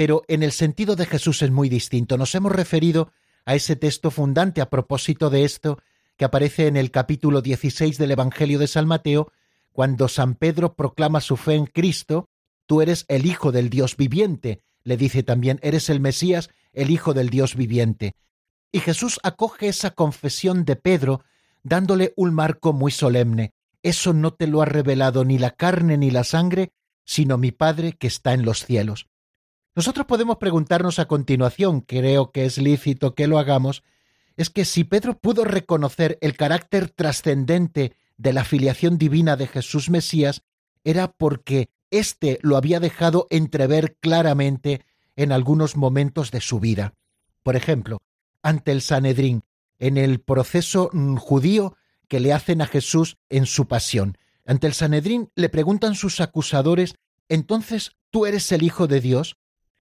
Pero 0.00 0.22
en 0.28 0.42
el 0.42 0.52
sentido 0.52 0.96
de 0.96 1.04
Jesús 1.04 1.42
es 1.42 1.50
muy 1.50 1.68
distinto. 1.68 2.16
Nos 2.16 2.34
hemos 2.34 2.52
referido 2.52 3.12
a 3.44 3.54
ese 3.54 3.76
texto 3.76 4.10
fundante 4.10 4.62
a 4.62 4.70
propósito 4.70 5.28
de 5.28 5.44
esto 5.44 5.78
que 6.16 6.24
aparece 6.24 6.68
en 6.68 6.78
el 6.78 6.90
capítulo 6.90 7.42
16 7.42 7.98
del 7.98 8.12
Evangelio 8.12 8.58
de 8.58 8.66
San 8.66 8.86
Mateo, 8.86 9.30
cuando 9.72 10.08
San 10.08 10.36
Pedro 10.36 10.74
proclama 10.74 11.20
su 11.20 11.36
fe 11.36 11.56
en 11.56 11.66
Cristo, 11.66 12.30
tú 12.64 12.80
eres 12.80 13.04
el 13.08 13.26
Hijo 13.26 13.52
del 13.52 13.68
Dios 13.68 13.98
viviente, 13.98 14.62
le 14.84 14.96
dice 14.96 15.22
también, 15.22 15.60
eres 15.62 15.90
el 15.90 16.00
Mesías, 16.00 16.48
el 16.72 16.88
Hijo 16.88 17.12
del 17.12 17.28
Dios 17.28 17.54
viviente. 17.54 18.14
Y 18.72 18.80
Jesús 18.80 19.20
acoge 19.22 19.68
esa 19.68 19.90
confesión 19.90 20.64
de 20.64 20.76
Pedro 20.76 21.24
dándole 21.62 22.14
un 22.16 22.32
marco 22.32 22.72
muy 22.72 22.90
solemne. 22.90 23.52
Eso 23.82 24.14
no 24.14 24.32
te 24.32 24.46
lo 24.46 24.62
ha 24.62 24.64
revelado 24.64 25.26
ni 25.26 25.36
la 25.36 25.50
carne 25.50 25.98
ni 25.98 26.10
la 26.10 26.24
sangre, 26.24 26.72
sino 27.04 27.36
mi 27.36 27.52
Padre 27.52 27.92
que 27.92 28.06
está 28.06 28.32
en 28.32 28.46
los 28.46 28.64
cielos. 28.64 29.09
Nosotros 29.74 30.06
podemos 30.06 30.38
preguntarnos 30.38 30.98
a 30.98 31.06
continuación, 31.06 31.80
creo 31.80 32.32
que 32.32 32.44
es 32.44 32.58
lícito 32.58 33.14
que 33.14 33.28
lo 33.28 33.38
hagamos, 33.38 33.82
es 34.36 34.50
que 34.50 34.64
si 34.64 34.84
Pedro 34.84 35.18
pudo 35.18 35.44
reconocer 35.44 36.18
el 36.20 36.36
carácter 36.36 36.90
trascendente 36.90 37.94
de 38.16 38.32
la 38.32 38.44
filiación 38.44 38.98
divina 38.98 39.36
de 39.36 39.46
Jesús 39.46 39.90
Mesías, 39.90 40.42
era 40.82 41.12
porque 41.12 41.70
éste 41.90 42.38
lo 42.42 42.56
había 42.56 42.80
dejado 42.80 43.26
entrever 43.30 43.96
claramente 44.00 44.84
en 45.16 45.32
algunos 45.32 45.76
momentos 45.76 46.30
de 46.30 46.40
su 46.40 46.58
vida. 46.60 46.94
Por 47.42 47.56
ejemplo, 47.56 48.02
ante 48.42 48.72
el 48.72 48.82
Sanedrín, 48.82 49.44
en 49.78 49.96
el 49.96 50.20
proceso 50.20 50.90
mm, 50.92 51.16
judío 51.16 51.76
que 52.08 52.20
le 52.20 52.32
hacen 52.32 52.60
a 52.60 52.66
Jesús 52.66 53.18
en 53.28 53.46
su 53.46 53.68
pasión. 53.68 54.18
Ante 54.44 54.66
el 54.66 54.74
Sanedrín 54.74 55.30
le 55.34 55.48
preguntan 55.48 55.94
sus 55.94 56.20
acusadores, 56.20 56.96
entonces, 57.28 57.92
¿tú 58.10 58.26
eres 58.26 58.50
el 58.52 58.62
Hijo 58.62 58.86
de 58.88 59.00
Dios? 59.00 59.36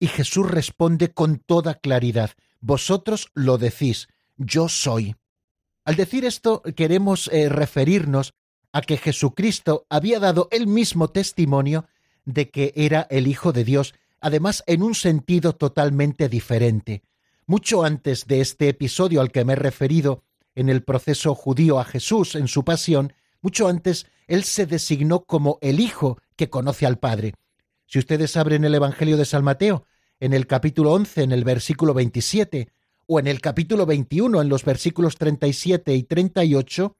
Y 0.02 0.08
Jesús 0.08 0.50
responde 0.50 1.14
con 1.14 1.38
toda 1.38 1.76
claridad, 1.76 2.32
vosotros 2.60 3.30
lo 3.36 3.60
decís, 3.60 4.08
yo 4.36 4.68
soy. 4.68 5.16
Al 5.86 5.96
decir 5.96 6.26
esto, 6.26 6.64
queremos 6.76 7.30
eh, 7.32 7.50
referirnos 7.50 8.34
a 8.72 8.82
que 8.82 8.98
Jesucristo 8.98 9.86
había 9.90 10.20
dado 10.20 10.48
el 10.50 10.66
mismo 10.66 11.10
testimonio 11.10 11.86
de 12.26 12.50
que 12.50 12.74
era 12.76 13.06
el 13.12 13.28
Hijo 13.28 13.54
de 13.54 13.64
Dios, 13.64 13.94
además 14.20 14.64
en 14.66 14.82
un 14.82 14.96
sentido 14.96 15.54
totalmente 15.54 16.30
diferente. 16.30 17.04
Mucho 17.46 17.84
antes 17.84 18.26
de 18.26 18.42
este 18.42 18.70
episodio 18.70 19.22
al 19.22 19.32
que 19.32 19.46
me 19.46 19.54
he 19.54 19.56
referido, 19.56 20.24
en 20.56 20.70
el 20.70 20.82
proceso 20.82 21.36
judío 21.36 21.80
a 21.80 21.86
Jesús 21.86 22.34
en 22.34 22.48
su 22.48 22.66
pasión, 22.66 23.14
mucho 23.40 23.68
antes 23.68 24.08
él 24.26 24.46
se 24.46 24.66
designó 24.66 25.26
como 25.26 25.60
el 25.62 25.80
Hijo 25.80 26.18
que 26.36 26.50
conoce 26.50 26.88
al 26.88 26.98
Padre. 26.98 27.36
Si 27.86 28.00
ustedes 28.00 28.36
abren 28.36 28.64
el 28.64 28.74
Evangelio 28.74 29.16
de 29.16 29.26
San 29.26 29.44
Mateo, 29.44 29.86
en 30.22 30.34
el 30.34 30.46
capítulo 30.46 30.94
11, 30.94 31.24
en 31.24 31.32
el 31.32 31.44
versículo 31.44 31.96
27, 31.96 32.70
o 33.08 33.20
en 33.20 33.26
el 33.26 33.42
capítulo 33.42 33.88
21, 33.88 34.40
en 34.40 34.50
los 34.50 34.64
versículos 34.64 35.18
37 35.18 35.96
y 35.96 36.04
38, 36.04 36.96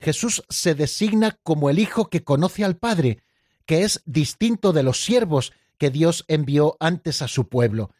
Jesús 0.00 0.42
se 0.48 0.74
designa 0.74 1.38
como 1.42 1.68
el 1.68 1.78
Hijo 1.78 2.08
que 2.08 2.24
conoce 2.24 2.64
al 2.64 2.78
Padre, 2.78 3.18
que 3.66 3.82
es 3.82 4.02
distinto 4.06 4.72
de 4.72 4.82
los 4.82 5.04
siervos 5.04 5.52
que 5.76 5.90
Dios 5.90 6.24
envió 6.28 6.78
antes 6.80 7.20
a 7.20 7.28
su 7.28 7.48
pueblo. 7.48 7.90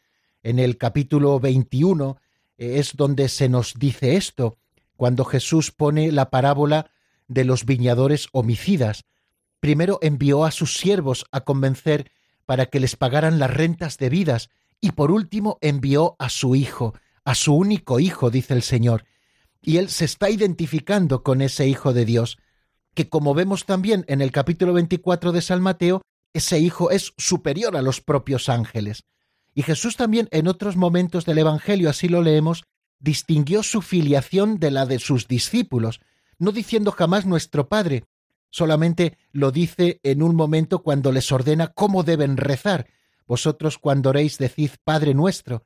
En 0.41 0.57
el 0.57 0.77
capítulo 0.79 1.39
21 1.39 2.17
eh, 2.57 2.79
es 2.79 2.95
donde 2.97 3.29
se 3.29 3.49
nos 3.49 3.75
dice 3.75 4.15
esto, 4.15 4.57
cuando 4.97 5.23
Jesús 5.23 5.71
pone 5.71 6.11
la 6.11 6.31
parábola 6.31 6.89
de 7.27 7.45
los 7.45 7.65
viñadores 7.65 8.27
homicidas. 8.31 9.05
Primero 9.59 9.99
envió 10.01 10.45
a 10.45 10.51
sus 10.51 10.77
siervos 10.77 11.25
a 11.31 11.41
convencer 11.41 12.11
para 12.47 12.65
que 12.65 12.79
les 12.79 12.95
pagaran 12.95 13.37
las 13.37 13.53
rentas 13.53 13.97
debidas, 13.97 14.49
y 14.83 14.91
por 14.91 15.11
último 15.11 15.59
envió 15.61 16.17
a 16.19 16.27
su 16.27 16.55
Hijo, 16.55 16.93
a 17.23 17.35
su 17.35 17.55
único 17.55 18.01
Hijo, 18.01 18.29
dice 18.29 18.53
el 18.53 18.63
Señor. 18.63 19.05
Y 19.61 19.77
él 19.77 19.87
se 19.87 20.03
está 20.03 20.29
identificando 20.29 21.23
con 21.23 21.41
ese 21.41 21.69
Hijo 21.69 21.93
de 21.93 22.03
Dios, 22.03 22.37
que 22.93 23.07
como 23.07 23.33
vemos 23.33 23.65
también 23.65 24.03
en 24.09 24.19
el 24.19 24.33
capítulo 24.33 24.73
24 24.73 25.31
de 25.31 25.41
San 25.41 25.61
Mateo, 25.61 26.01
ese 26.33 26.59
Hijo 26.59 26.91
es 26.91 27.13
superior 27.17 27.77
a 27.77 27.81
los 27.81 28.01
propios 28.01 28.49
ángeles. 28.49 29.05
Y 29.55 29.61
Jesús 29.61 29.95
también 29.95 30.27
en 30.31 30.49
otros 30.49 30.75
momentos 30.75 31.23
del 31.23 31.37
Evangelio, 31.37 31.89
así 31.89 32.09
lo 32.09 32.21
leemos, 32.21 32.65
distinguió 32.99 33.63
su 33.63 33.81
filiación 33.81 34.59
de 34.59 34.69
la 34.71 34.85
de 34.85 34.99
sus 34.99 35.29
discípulos, 35.29 36.01
no 36.39 36.51
diciendo 36.51 36.91
jamás 36.91 37.25
nuestro 37.25 37.69
Padre, 37.69 38.03
solamente 38.49 39.17
lo 39.31 39.53
dice 39.53 40.01
en 40.03 40.21
un 40.21 40.35
momento 40.35 40.83
cuando 40.83 41.13
les 41.13 41.31
ordena 41.31 41.67
cómo 41.67 42.03
deben 42.03 42.35
rezar. 42.35 42.87
Vosotros 43.27 43.77
cuando 43.77 44.09
oréis 44.09 44.37
decid 44.37 44.71
Padre 44.83 45.13
nuestro, 45.13 45.63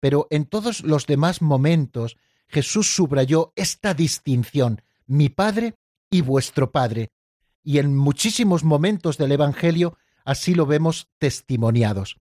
pero 0.00 0.26
en 0.30 0.46
todos 0.46 0.82
los 0.82 1.06
demás 1.06 1.42
momentos 1.42 2.16
Jesús 2.48 2.94
subrayó 2.94 3.52
esta 3.56 3.94
distinción, 3.94 4.82
mi 5.06 5.28
Padre 5.28 5.74
y 6.10 6.22
vuestro 6.22 6.72
Padre, 6.72 7.10
y 7.62 7.78
en 7.78 7.96
muchísimos 7.96 8.64
momentos 8.64 9.18
del 9.18 9.32
Evangelio 9.32 9.96
así 10.24 10.54
lo 10.54 10.66
vemos 10.66 11.08
testimoniados. 11.18 12.16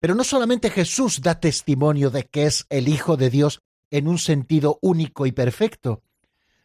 Pero 0.00 0.14
no 0.14 0.24
solamente 0.24 0.70
Jesús 0.70 1.20
da 1.22 1.40
testimonio 1.40 2.10
de 2.10 2.24
que 2.24 2.46
es 2.46 2.66
el 2.68 2.88
Hijo 2.88 3.16
de 3.16 3.30
Dios 3.30 3.60
en 3.90 4.06
un 4.06 4.18
sentido 4.18 4.78
único 4.82 5.26
y 5.26 5.32
perfecto, 5.32 6.02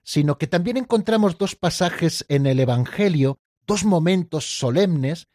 sino 0.04 0.38
que 0.38 0.48
también 0.48 0.78
encontramos 0.78 1.38
dos 1.38 1.56
pasajes 1.56 2.26
en 2.28 2.46
el 2.46 2.60
Evangelio, 2.60 3.40
dos 3.66 3.86
momentos 3.86 4.58
solemnes, 4.58 5.28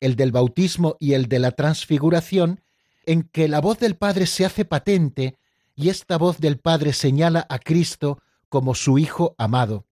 el 0.00 0.16
del 0.16 0.32
bautismo 0.32 0.96
y 0.98 1.12
el 1.12 1.26
de 1.26 1.38
la 1.38 1.52
transfiguración, 1.52 2.60
en 3.06 3.22
que 3.22 3.48
la 3.48 3.60
voz 3.60 3.78
del 3.78 3.96
Padre 3.96 4.26
se 4.26 4.44
hace 4.44 4.64
patente 4.64 5.36
y 5.74 5.88
esta 5.88 6.18
voz 6.18 6.38
del 6.38 6.58
Padre 6.58 6.92
señala 6.92 7.46
a 7.48 7.58
Cristo 7.58 8.20
como 8.48 8.74
su 8.74 8.98
Hijo 8.98 9.34
amado. 9.38 9.86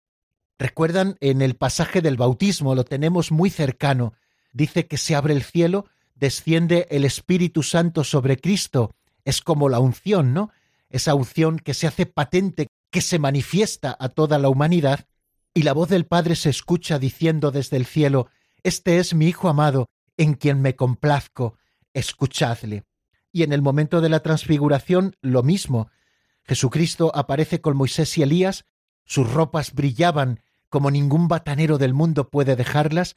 Recuerdan 0.58 1.16
en 1.20 1.42
el 1.42 1.56
pasaje 1.56 2.00
del 2.00 2.16
bautismo, 2.16 2.74
lo 2.74 2.84
tenemos 2.84 3.32
muy 3.32 3.50
cercano, 3.50 4.14
dice 4.52 4.86
que 4.86 4.96
se 4.96 5.14
abre 5.14 5.34
el 5.34 5.42
cielo, 5.42 5.86
desciende 6.14 6.86
el 6.90 7.04
Espíritu 7.04 7.62
Santo 7.62 8.04
sobre 8.04 8.38
Cristo, 8.38 8.94
es 9.24 9.40
como 9.40 9.68
la 9.68 9.80
unción, 9.80 10.32
¿no? 10.32 10.50
Esa 10.90 11.14
unción 11.14 11.58
que 11.58 11.74
se 11.74 11.86
hace 11.86 12.06
patente, 12.06 12.68
que 12.90 13.00
se 13.00 13.18
manifiesta 13.18 13.96
a 13.98 14.08
toda 14.08 14.38
la 14.38 14.48
humanidad, 14.48 15.06
y 15.52 15.62
la 15.62 15.72
voz 15.72 15.88
del 15.88 16.06
Padre 16.06 16.36
se 16.36 16.50
escucha 16.50 16.98
diciendo 16.98 17.50
desde 17.50 17.76
el 17.76 17.86
cielo, 17.86 18.28
Este 18.62 18.98
es 18.98 19.12
mi 19.12 19.26
Hijo 19.26 19.48
amado, 19.48 19.88
en 20.16 20.34
quien 20.34 20.60
me 20.60 20.76
complazco, 20.76 21.56
escuchadle. 21.92 22.84
Y 23.32 23.42
en 23.42 23.52
el 23.52 23.62
momento 23.62 24.00
de 24.00 24.08
la 24.08 24.20
transfiguración, 24.20 25.16
lo 25.20 25.42
mismo. 25.42 25.88
Jesucristo 26.44 27.10
aparece 27.14 27.60
con 27.60 27.76
Moisés 27.76 28.16
y 28.18 28.22
Elías, 28.22 28.64
sus 29.04 29.30
ropas 29.32 29.74
brillaban 29.74 30.40
como 30.68 30.90
ningún 30.90 31.28
batanero 31.28 31.78
del 31.78 31.94
mundo 31.94 32.30
puede 32.30 32.56
dejarlas, 32.56 33.16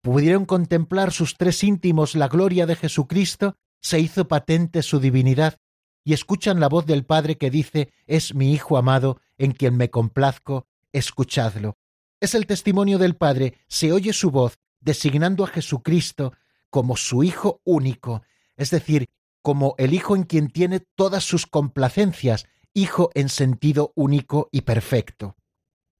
pudieron 0.00 0.44
contemplar 0.44 1.12
sus 1.12 1.36
tres 1.36 1.64
íntimos 1.64 2.14
la 2.14 2.28
gloria 2.28 2.66
de 2.66 2.76
Jesucristo, 2.76 3.56
se 3.80 4.00
hizo 4.00 4.28
patente 4.28 4.82
su 4.82 5.00
divinidad, 5.00 5.58
y 6.04 6.12
escuchan 6.12 6.60
la 6.60 6.68
voz 6.68 6.86
del 6.86 7.04
Padre 7.04 7.36
que 7.36 7.50
dice, 7.50 7.90
es 8.06 8.34
mi 8.34 8.52
Hijo 8.52 8.76
amado, 8.76 9.20
en 9.38 9.52
quien 9.52 9.76
me 9.76 9.90
complazco, 9.90 10.68
escuchadlo. 10.92 11.76
Es 12.20 12.34
el 12.34 12.46
testimonio 12.46 12.98
del 12.98 13.16
Padre, 13.16 13.54
se 13.66 13.90
oye 13.90 14.12
su 14.12 14.30
voz, 14.30 14.60
designando 14.84 15.44
a 15.44 15.48
Jesucristo 15.48 16.34
como 16.70 16.96
su 16.96 17.22
Hijo 17.22 17.60
único, 17.64 18.22
es 18.56 18.70
decir, 18.70 19.06
como 19.42 19.74
el 19.78 19.94
Hijo 19.94 20.16
en 20.16 20.24
quien 20.24 20.48
tiene 20.48 20.80
todas 20.80 21.24
sus 21.24 21.46
complacencias, 21.46 22.46
Hijo 22.72 23.10
en 23.14 23.28
sentido 23.28 23.92
único 23.94 24.48
y 24.50 24.62
perfecto. 24.62 25.36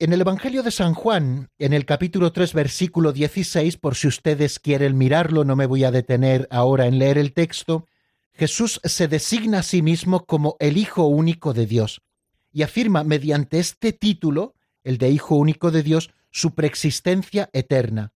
En 0.00 0.12
el 0.12 0.20
Evangelio 0.20 0.64
de 0.64 0.72
San 0.72 0.94
Juan, 0.94 1.50
en 1.58 1.72
el 1.72 1.86
capítulo 1.86 2.32
3, 2.32 2.52
versículo 2.52 3.12
16, 3.12 3.76
por 3.76 3.94
si 3.94 4.08
ustedes 4.08 4.58
quieren 4.58 4.98
mirarlo, 4.98 5.44
no 5.44 5.54
me 5.54 5.66
voy 5.66 5.84
a 5.84 5.92
detener 5.92 6.48
ahora 6.50 6.86
en 6.86 6.98
leer 6.98 7.16
el 7.16 7.32
texto, 7.32 7.86
Jesús 8.32 8.80
se 8.82 9.06
designa 9.06 9.60
a 9.60 9.62
sí 9.62 9.82
mismo 9.82 10.26
como 10.26 10.56
el 10.58 10.76
Hijo 10.76 11.06
único 11.06 11.52
de 11.52 11.66
Dios 11.66 12.02
y 12.50 12.62
afirma 12.62 13.04
mediante 13.04 13.60
este 13.60 13.92
título, 13.92 14.54
el 14.82 14.98
de 14.98 15.10
Hijo 15.10 15.36
único 15.36 15.70
de 15.70 15.84
Dios, 15.84 16.10
su 16.30 16.54
preexistencia 16.54 17.48
eterna. 17.52 18.13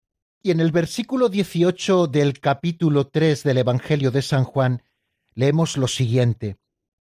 Y 0.48 0.52
en 0.52 0.62
el 0.62 0.72
versículo 0.72 1.28
18 1.28 2.08
del 2.08 2.40
capítulo 2.40 3.08
3 3.08 3.44
del 3.44 3.58
Evangelio 3.58 4.12
de 4.12 4.22
San 4.22 4.46
Juan, 4.46 4.82
leemos 5.34 5.76
lo 5.76 5.90
siguiente. 5.90 6.56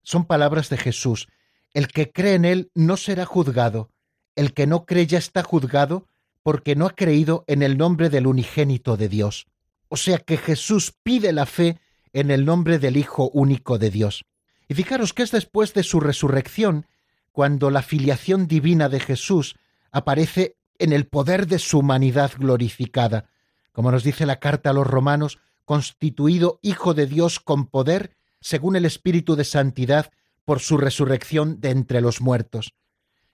Son 0.04 0.26
palabras 0.26 0.68
de 0.68 0.76
Jesús. 0.76 1.26
El 1.74 1.88
que 1.88 2.12
cree 2.12 2.34
en 2.34 2.44
Él 2.44 2.70
no 2.76 2.96
será 2.96 3.24
juzgado. 3.24 3.90
El 4.36 4.54
que 4.54 4.68
no 4.68 4.86
cree 4.86 5.08
ya 5.08 5.18
está 5.18 5.42
juzgado 5.42 6.06
porque 6.44 6.76
no 6.76 6.86
ha 6.86 6.94
creído 6.94 7.42
en 7.48 7.64
el 7.64 7.76
nombre 7.76 8.10
del 8.10 8.28
unigénito 8.28 8.96
de 8.96 9.08
Dios. 9.08 9.48
O 9.88 9.96
sea 9.96 10.18
que 10.18 10.36
Jesús 10.36 10.94
pide 11.02 11.32
la 11.32 11.46
fe 11.46 11.80
en 12.12 12.30
el 12.30 12.44
nombre 12.44 12.78
del 12.78 12.96
Hijo 12.96 13.28
único 13.34 13.76
de 13.76 13.90
Dios. 13.90 14.24
Y 14.68 14.74
fijaros 14.74 15.12
que 15.12 15.24
es 15.24 15.32
después 15.32 15.74
de 15.74 15.82
su 15.82 15.98
resurrección 15.98 16.86
cuando 17.32 17.72
la 17.72 17.82
filiación 17.82 18.46
divina 18.46 18.88
de 18.88 19.00
Jesús 19.00 19.56
aparece 19.90 20.54
en 20.78 20.92
el 20.92 21.08
poder 21.08 21.48
de 21.48 21.58
su 21.58 21.80
humanidad 21.80 22.30
glorificada, 22.38 23.31
como 23.72 23.90
nos 23.90 24.04
dice 24.04 24.26
la 24.26 24.38
carta 24.38 24.70
a 24.70 24.72
los 24.72 24.86
romanos, 24.86 25.38
constituido 25.64 26.58
Hijo 26.62 26.94
de 26.94 27.06
Dios 27.06 27.40
con 27.40 27.66
poder, 27.66 28.16
según 28.40 28.76
el 28.76 28.84
Espíritu 28.84 29.36
de 29.36 29.44
Santidad, 29.44 30.10
por 30.44 30.60
su 30.60 30.76
resurrección 30.76 31.60
de 31.60 31.70
entre 31.70 32.00
los 32.00 32.20
muertos. 32.20 32.74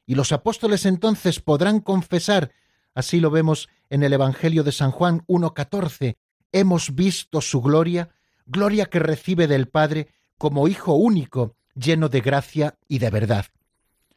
Y 0.07 0.15
los 0.15 0.33
apóstoles 0.33 0.87
entonces 0.87 1.41
podrán 1.41 1.81
confesar, 1.81 2.53
así 2.95 3.21
lo 3.21 3.31
vemos 3.31 3.69
en 3.91 4.03
el 4.03 4.13
Evangelio 4.13 4.63
de 4.63 4.73
San 4.73 4.91
Juan 4.91 5.25
1.14, 5.27 6.17
hemos 6.53 6.95
visto 6.95 7.41
su 7.41 7.61
gloria, 7.61 8.11
gloria 8.47 8.87
que 8.87 8.99
recibe 8.99 9.47
del 9.47 9.69
Padre 9.69 10.09
como 10.39 10.69
Hijo 10.69 10.95
único, 10.95 11.57
lleno 11.75 12.09
de 12.09 12.21
gracia 12.21 12.79
y 12.89 12.99
de 12.99 13.11
verdad. 13.11 13.47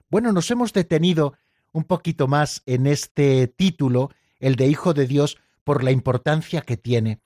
Bueno, 0.09 0.31
nos 0.31 0.51
hemos 0.51 0.73
detenido 0.73 1.33
un 1.71 1.83
poquito 1.85 2.27
más 2.27 2.63
en 2.65 2.85
este 2.85 3.47
título, 3.47 4.11
el 4.39 4.55
de 4.55 4.67
Hijo 4.67 4.93
de 4.93 5.07
Dios, 5.07 5.37
por 5.63 5.83
la 5.83 5.91
importancia 5.91 6.61
que 6.61 6.77
tiene. 6.77 7.21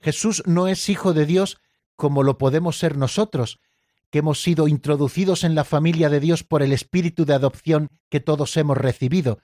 Jesús 0.00 0.42
no 0.46 0.68
es 0.68 0.88
Hijo 0.88 1.12
de 1.12 1.26
Dios 1.26 1.58
como 1.96 2.22
lo 2.22 2.38
podemos 2.38 2.78
ser 2.78 2.96
nosotros, 2.96 3.58
que 4.10 4.20
hemos 4.20 4.40
sido 4.40 4.68
introducidos 4.68 5.44
en 5.44 5.54
la 5.54 5.64
familia 5.64 6.08
de 6.08 6.20
Dios 6.20 6.44
por 6.44 6.62
el 6.62 6.72
espíritu 6.72 7.24
de 7.24 7.34
adopción 7.34 7.90
que 8.08 8.20
todos 8.20 8.56
hemos 8.56 8.76
recibido. 8.76 9.40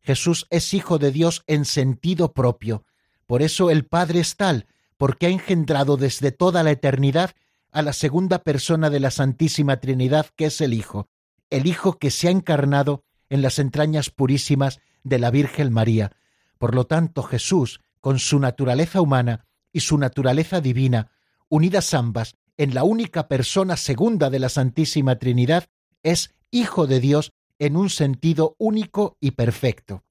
Jesús 0.00 0.46
es 0.50 0.72
Hijo 0.74 0.98
de 0.98 1.12
Dios 1.12 1.42
en 1.46 1.64
sentido 1.64 2.32
propio. 2.32 2.84
Por 3.26 3.42
eso 3.42 3.70
el 3.70 3.84
Padre 3.84 4.20
es 4.20 4.36
tal, 4.36 4.66
porque 4.96 5.26
ha 5.26 5.28
engendrado 5.28 5.96
desde 5.96 6.32
toda 6.32 6.62
la 6.62 6.70
eternidad 6.70 7.32
a 7.70 7.82
la 7.82 7.92
segunda 7.92 8.38
persona 8.38 8.90
de 8.90 9.00
la 9.00 9.10
Santísima 9.10 9.78
Trinidad, 9.78 10.26
que 10.34 10.46
es 10.46 10.60
el 10.60 10.72
Hijo, 10.72 11.08
el 11.50 11.66
Hijo 11.66 11.98
que 11.98 12.10
se 12.10 12.28
ha 12.28 12.30
encarnado 12.30 13.04
en 13.28 13.42
las 13.42 13.58
entrañas 13.58 14.10
purísimas 14.10 14.80
de 15.04 15.18
la 15.18 15.30
Virgen 15.30 15.72
María. 15.72 16.12
Por 16.58 16.74
lo 16.74 16.86
tanto, 16.86 17.22
Jesús, 17.22 17.80
con 18.08 18.18
su 18.18 18.40
naturaleza 18.40 19.02
humana 19.02 19.44
y 19.70 19.80
su 19.80 19.98
naturaleza 19.98 20.62
divina, 20.62 21.10
unidas 21.50 21.92
ambas 21.92 22.36
en 22.56 22.72
la 22.72 22.82
única 22.82 23.28
persona 23.28 23.76
segunda 23.76 24.30
de 24.30 24.38
la 24.38 24.48
Santísima 24.48 25.18
Trinidad, 25.18 25.66
es 26.02 26.34
Hijo 26.50 26.86
de 26.86 27.00
Dios 27.00 27.34
en 27.58 27.76
un 27.76 27.90
sentido 27.90 28.56
único 28.56 29.18
y 29.20 29.32
perfecto. 29.32 30.04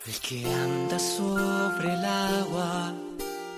El 0.07 0.13
que 0.21 0.45
anda 0.51 0.97
sobre 0.97 1.93
el 1.93 2.05
agua, 2.05 2.95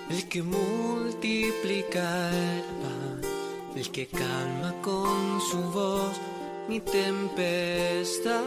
el 0.10 0.28
que 0.28 0.44
multiplica 0.44 2.30
el 2.32 2.64
pan, 2.82 3.22
el 3.76 3.90
que 3.92 4.08
calma 4.08 4.74
con 4.82 5.40
su 5.50 5.62
voz 5.72 6.20
mi 6.68 6.82
tempestad, 6.82 8.42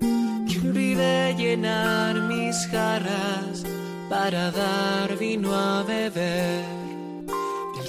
que 0.00 0.58
olvide 0.66 1.34
llenar 1.36 2.22
mis 2.22 2.56
jarras 2.68 3.64
para 4.08 4.50
dar 4.50 5.18
vino 5.18 5.54
a 5.54 5.82
beber 5.82 6.97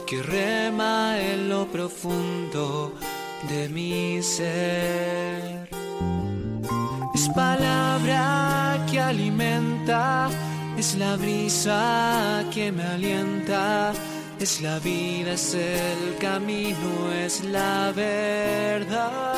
que 0.10 0.24
rema 0.24 1.20
en 1.20 1.50
lo 1.50 1.68
profundo 1.68 2.96
de 3.48 3.70
mi 3.70 4.24
ser. 4.24 5.70
Es 7.14 7.30
palabra 7.36 8.84
que 8.90 9.00
alimenta, 9.00 10.30
es 10.80 10.96
la 10.96 11.16
brisa 11.16 12.44
que 12.52 12.72
me 12.72 12.84
alienta, 12.84 13.94
es 14.40 14.62
la 14.62 14.80
vida, 14.80 15.34
es 15.34 15.54
el 15.54 16.18
camino, 16.20 17.14
es 17.14 17.44
la 17.44 17.92
verdad. 17.96 19.36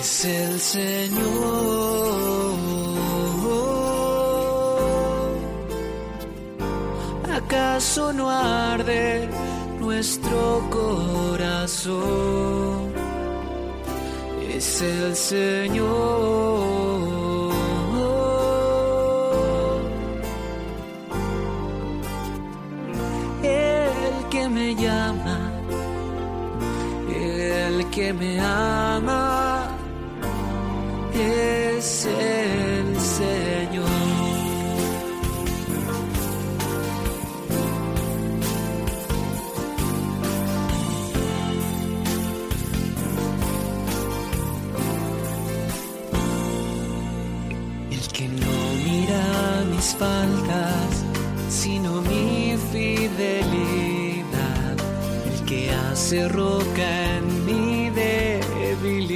Es 0.00 0.24
el 0.24 0.58
Señor. 0.58 2.02
¿Acaso 7.52 8.14
no 8.14 8.30
arde 8.30 9.28
nuestro 9.78 10.66
corazón? 10.70 12.00
Es 14.48 14.80
el 14.80 15.14
Señor. 15.14 15.92
El 23.42 24.28
que 24.30 24.48
me 24.48 24.74
llama, 24.74 25.52
el 27.14 27.84
que 27.90 28.14
me 28.14 28.40
ama, 28.40 29.68
es 31.12 32.06
el 32.06 32.98
Señor. 32.98 33.51
Faltas, 49.94 51.04
sino 51.48 52.00
mi 52.02 52.56
fidelidad, 52.72 54.22
el 55.26 55.44
que 55.44 55.70
hace 55.70 56.28
roca 56.28 57.16
en 57.16 57.46
mi 57.46 57.90
debilidad, 57.90 59.08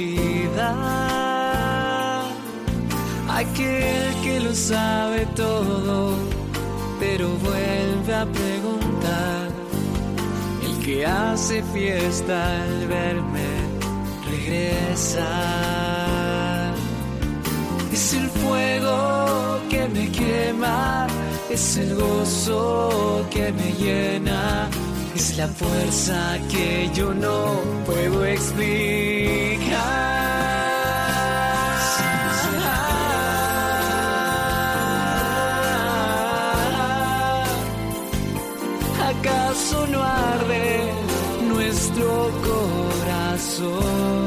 aquel 3.29 4.15
que 4.23 4.39
lo 4.39 4.53
sabe 4.53 5.25
todo, 5.35 6.15
pero 6.99 7.29
vuelve 7.37 8.15
a 8.15 8.25
preguntar, 8.25 9.49
el 10.63 10.79
que 10.85 11.05
hace 11.05 11.63
fiesta 11.73 12.63
al 12.63 12.87
verme 12.87 13.67
regresar, 14.29 15.96
es 17.97 18.13
el 18.13 18.29
fuego 18.29 19.59
que 19.71 19.87
me 19.87 20.05
quema, 20.11 21.07
es 21.49 21.77
el 21.77 21.95
gozo 21.95 23.25
que 23.31 23.51
me 23.51 23.69
llena, 23.81 24.69
es 25.15 25.35
la 25.35 25.47
fuerza 25.47 26.37
que 26.51 26.91
yo 26.93 27.11
no 27.11 27.39
puedo 27.87 28.23
explicar. 28.23 28.67
¿Acaso 39.11 39.87
no 39.87 40.03
arde 40.03 40.91
nuestro 41.51 42.09
corazón? 42.49 44.26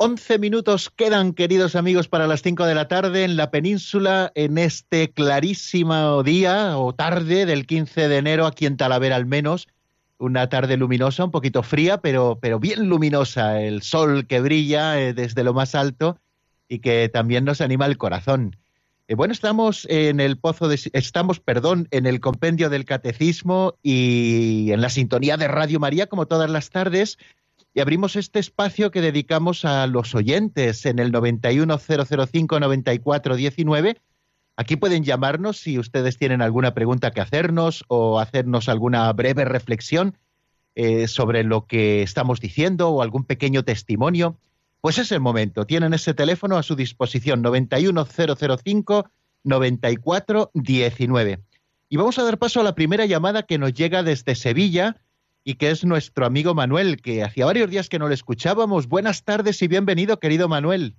Once 0.00 0.38
minutos 0.38 0.90
quedan, 0.94 1.32
queridos 1.32 1.74
amigos, 1.74 2.06
para 2.06 2.28
las 2.28 2.42
cinco 2.42 2.64
de 2.66 2.76
la 2.76 2.86
tarde 2.86 3.24
en 3.24 3.36
la 3.36 3.50
península, 3.50 4.30
en 4.36 4.56
este 4.56 5.10
clarísimo 5.10 6.22
día 6.22 6.78
o 6.78 6.94
tarde 6.94 7.46
del 7.46 7.66
15 7.66 8.06
de 8.06 8.16
enero, 8.16 8.46
aquí 8.46 8.66
en 8.66 8.76
Talavera 8.76 9.16
al 9.16 9.26
menos, 9.26 9.66
una 10.18 10.48
tarde 10.48 10.76
luminosa, 10.76 11.24
un 11.24 11.32
poquito 11.32 11.64
fría, 11.64 11.98
pero, 11.98 12.38
pero 12.40 12.60
bien 12.60 12.88
luminosa, 12.88 13.60
el 13.60 13.82
sol 13.82 14.28
que 14.28 14.40
brilla 14.40 15.00
eh, 15.00 15.14
desde 15.14 15.42
lo 15.42 15.52
más 15.52 15.74
alto 15.74 16.16
y 16.68 16.78
que 16.78 17.08
también 17.08 17.44
nos 17.44 17.60
anima 17.60 17.86
el 17.86 17.98
corazón. 17.98 18.54
Eh, 19.08 19.16
bueno, 19.16 19.32
estamos 19.32 19.84
en 19.90 20.20
el 20.20 20.38
pozo 20.38 20.68
de, 20.68 20.78
estamos, 20.92 21.40
perdón, 21.40 21.88
en 21.90 22.06
el 22.06 22.20
compendio 22.20 22.70
del 22.70 22.84
catecismo 22.84 23.74
y 23.82 24.70
en 24.70 24.80
la 24.80 24.90
sintonía 24.90 25.36
de 25.36 25.48
Radio 25.48 25.80
María 25.80 26.06
como 26.06 26.26
todas 26.26 26.48
las 26.48 26.70
tardes 26.70 27.18
y 27.78 27.80
abrimos 27.80 28.16
este 28.16 28.40
espacio 28.40 28.90
que 28.90 29.00
dedicamos 29.00 29.64
a 29.64 29.86
los 29.86 30.12
oyentes 30.16 30.84
en 30.84 30.98
el 30.98 31.12
910059419 31.12 34.00
Aquí 34.56 34.74
pueden 34.74 35.04
llamarnos 35.04 35.58
si 35.58 35.78
ustedes 35.78 36.16
tienen 36.16 36.42
alguna 36.42 36.74
pregunta 36.74 37.12
que 37.12 37.20
hacernos 37.20 37.84
o 37.86 38.18
hacernos 38.18 38.68
alguna 38.68 39.12
breve 39.12 39.44
reflexión 39.44 40.18
eh, 40.74 41.06
sobre 41.06 41.44
lo 41.44 41.66
que 41.66 42.02
estamos 42.02 42.40
diciendo 42.40 42.88
o 42.88 43.00
algún 43.00 43.22
pequeño 43.22 43.62
testimonio. 43.62 44.36
Pues 44.80 44.98
es 44.98 45.12
el 45.12 45.20
momento. 45.20 45.64
Tienen 45.64 45.94
ese 45.94 46.14
teléfono 46.14 46.56
a 46.56 46.64
su 46.64 46.74
disposición 46.74 47.42
91005 47.42 49.08
9419. 49.44 51.38
Y 51.88 51.96
vamos 51.96 52.18
a 52.18 52.24
dar 52.24 52.38
paso 52.38 52.60
a 52.60 52.64
la 52.64 52.74
primera 52.74 53.06
llamada 53.06 53.44
que 53.44 53.58
nos 53.58 53.72
llega 53.72 54.02
desde 54.02 54.34
Sevilla 54.34 54.96
y 55.44 55.54
que 55.54 55.70
es 55.70 55.84
nuestro 55.84 56.26
amigo 56.26 56.54
Manuel, 56.54 57.00
que 57.02 57.22
hacía 57.22 57.46
varios 57.46 57.70
días 57.70 57.88
que 57.88 57.98
no 57.98 58.08
le 58.08 58.14
escuchábamos. 58.14 58.88
Buenas 58.88 59.24
tardes 59.24 59.62
y 59.62 59.68
bienvenido, 59.68 60.18
querido 60.18 60.48
Manuel. 60.48 60.94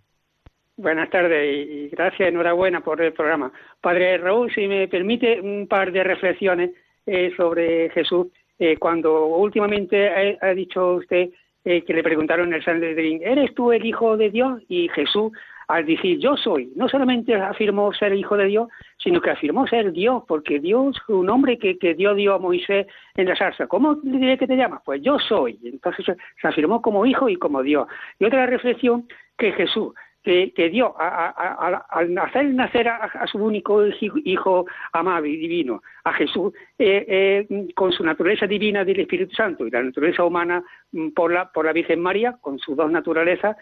Buenas 0.78 1.10
tardes 1.10 1.68
y 1.68 1.90
gracias, 1.90 2.30
enhorabuena 2.30 2.82
por 2.82 3.02
el 3.02 3.12
programa. 3.12 3.52
Padre 3.82 4.18
Raúl, 4.18 4.50
si 4.54 4.68
me 4.68 4.88
permite 4.88 5.42
un 5.42 5.68
par 5.68 5.92
de 5.92 6.04
reflexiones 6.04 6.72
eh, 7.06 7.34
sobre 7.36 7.90
Jesús. 7.90 8.28
Eh, 8.60 8.78
cuando 8.78 9.26
últimamente 9.26 10.38
ha, 10.42 10.54
dicho 10.54 10.96
usted 10.96 11.30
eh, 11.66 11.82
que 11.84 11.94
le 11.94 12.04
preguntaron 12.04 12.50
en 12.50 12.54
el 12.54 12.64
Sanedrín, 12.64 13.22
¿eres 13.24 13.56
tú 13.56 13.72
el 13.72 13.86
Hijo 13.86 14.16
de 14.16 14.30
Dios? 14.30 14.62
Y 14.68 14.90
Jesús, 14.90 15.32
al 15.70 15.86
decir 15.86 16.18
yo 16.18 16.36
soy, 16.36 16.72
no 16.76 16.90
solamente 16.90 17.36
afirmó 17.36 17.94
ser 17.94 18.14
Hijo 18.16 18.36
de 18.36 18.46
Dios, 18.46 18.70
sino 18.98 19.22
que 19.22 19.30
afirmó 19.30 19.68
ser 19.68 19.92
Dios, 19.92 20.24
porque 20.28 20.60
Dios, 20.60 20.98
un 21.08 21.28
nombre 21.28 21.60
que, 21.60 21.78
que 21.78 21.94
Dios 21.94 22.16
dio 22.16 22.34
a 22.34 22.40
Moisés 22.40 22.88
en 23.14 23.28
la 23.28 23.36
salsa. 23.36 23.68
¿Cómo 23.68 23.96
le 24.04 24.18
diré 24.18 24.38
que 24.40 24.48
te 24.48 24.58
llamas? 24.58 24.82
Pues 24.84 25.00
yo 25.04 25.20
soy. 25.20 25.60
Entonces 25.64 26.08
se 26.42 26.48
afirmó 26.48 26.82
como 26.82 27.06
Hijo 27.06 27.30
y 27.30 27.36
como 27.36 27.62
Dios. 27.62 27.88
Y 28.18 28.26
otra 28.26 28.48
reflexión 28.48 29.08
que 29.38 29.52
Jesús 29.52 29.94
que, 30.24 30.52
que 30.54 30.70
dio 30.70 30.96
al 31.00 32.18
hacer 32.18 32.54
nacer 32.54 32.88
a, 32.88 33.26
su 33.28 33.38
único 33.38 33.84
hijo 34.26 34.66
amado 34.92 35.26
y 35.26 35.38
divino, 35.38 35.82
a 36.04 36.14
Jesús, 36.14 36.54
eh, 36.78 37.06
eh, 37.48 37.68
con 37.76 37.92
su 37.92 38.04
naturaleza 38.04 38.46
divina 38.46 38.84
del 38.84 39.00
Espíritu 39.02 39.34
Santo 39.34 39.66
y 39.66 39.72
la 39.72 39.84
naturaleza 39.84 40.24
humana 40.24 40.64
mm, 40.92 41.10
por 41.10 41.32
la, 41.32 41.52
por 41.52 41.66
la 41.66 41.74
Virgen 41.74 42.02
María, 42.02 42.38
con 42.42 42.60
sus 42.60 42.76
dos 42.76 42.92
naturalezas, 42.92 43.56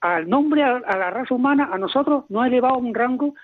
al 0.00 0.28
nombre, 0.28 0.62
a, 0.62 0.78
la 0.78 1.10
raza 1.10 1.34
humana, 1.34 1.70
a 1.72 1.78
nosotros 1.78 2.24
nos 2.28 2.44
ha 2.44 2.46
elevado 2.46 2.74
a 2.74 2.78
un 2.78 2.94
rango 2.94 3.34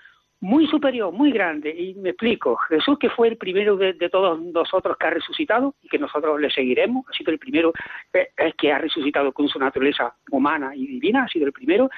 muy 0.41 0.67
superior, 0.67 1.11
muy 1.11 1.31
grande. 1.31 1.69
Y 1.69 1.95
me 1.95 2.09
explico, 2.09 2.55
Jesús 2.69 2.99
que 2.99 3.09
fue 3.09 3.29
el 3.29 3.37
primero 3.37 3.75
de, 3.77 3.93
todos 4.09 4.39
nosotros 4.41 4.97
que 4.97 5.07
ha 5.07 5.09
resucitado 5.09 5.75
y 5.81 5.87
que 5.87 5.97
nosotros 5.97 6.39
le 6.39 6.51
seguiremos, 6.51 7.05
ha 7.09 7.13
sido 7.13 7.31
el 7.31 7.39
primero 7.39 7.73
eh, 8.13 8.29
que 8.57 8.71
ha 8.71 8.77
resucitado 8.77 9.31
con 9.31 9.47
su 9.47 9.57
naturaleza 9.59 10.13
humana 10.29 10.75
y 10.75 10.85
divina, 10.85 11.23
ha 11.23 11.27
sido 11.27 11.47
el 11.47 11.53
primero. 11.53 11.89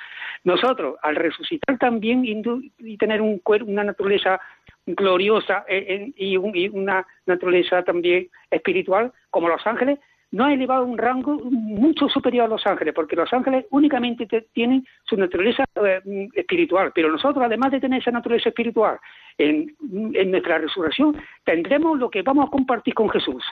Nosotros, 0.43 0.95
al 1.01 1.15
resucitar 1.15 1.77
también 1.77 2.23
y 2.25 2.97
tener 2.97 3.21
un 3.21 3.41
una 3.65 3.83
naturaleza 3.83 4.39
gloriosa 4.85 5.65
eh, 5.67 6.13
y 6.15 6.37
una 6.37 7.05
naturaleza 7.25 7.83
también 7.83 8.29
espiritual, 8.49 9.11
como 9.29 9.49
los 9.49 9.65
ángeles, 9.67 9.99
no 10.31 10.45
ha 10.45 10.53
elevado 10.53 10.85
un 10.85 10.97
rango 10.97 11.39
mucho 11.49 12.09
superior 12.09 12.45
a 12.45 12.49
los 12.49 12.65
ángeles, 12.65 12.93
porque 12.93 13.15
los 13.15 13.31
ángeles 13.31 13.65
únicamente 13.71 14.27
tienen 14.53 14.85
su 15.03 15.15
naturaleza 15.15 15.63
eh, 15.85 16.29
espiritual, 16.33 16.91
pero 16.93 17.11
nosotros, 17.11 17.43
además 17.45 17.71
de 17.71 17.79
tener 17.79 18.01
esa 18.01 18.11
naturaleza 18.11 18.49
espiritual, 18.49 18.99
en, 19.37 19.75
nuestra 19.79 20.57
resurrección 20.57 21.15
tendremos 21.43 21.99
lo 21.99 22.09
que 22.09 22.23
vamos 22.23 22.47
a 22.47 22.51
compartir 22.51 22.93
con 22.93 23.09
Jesús, 23.09 23.43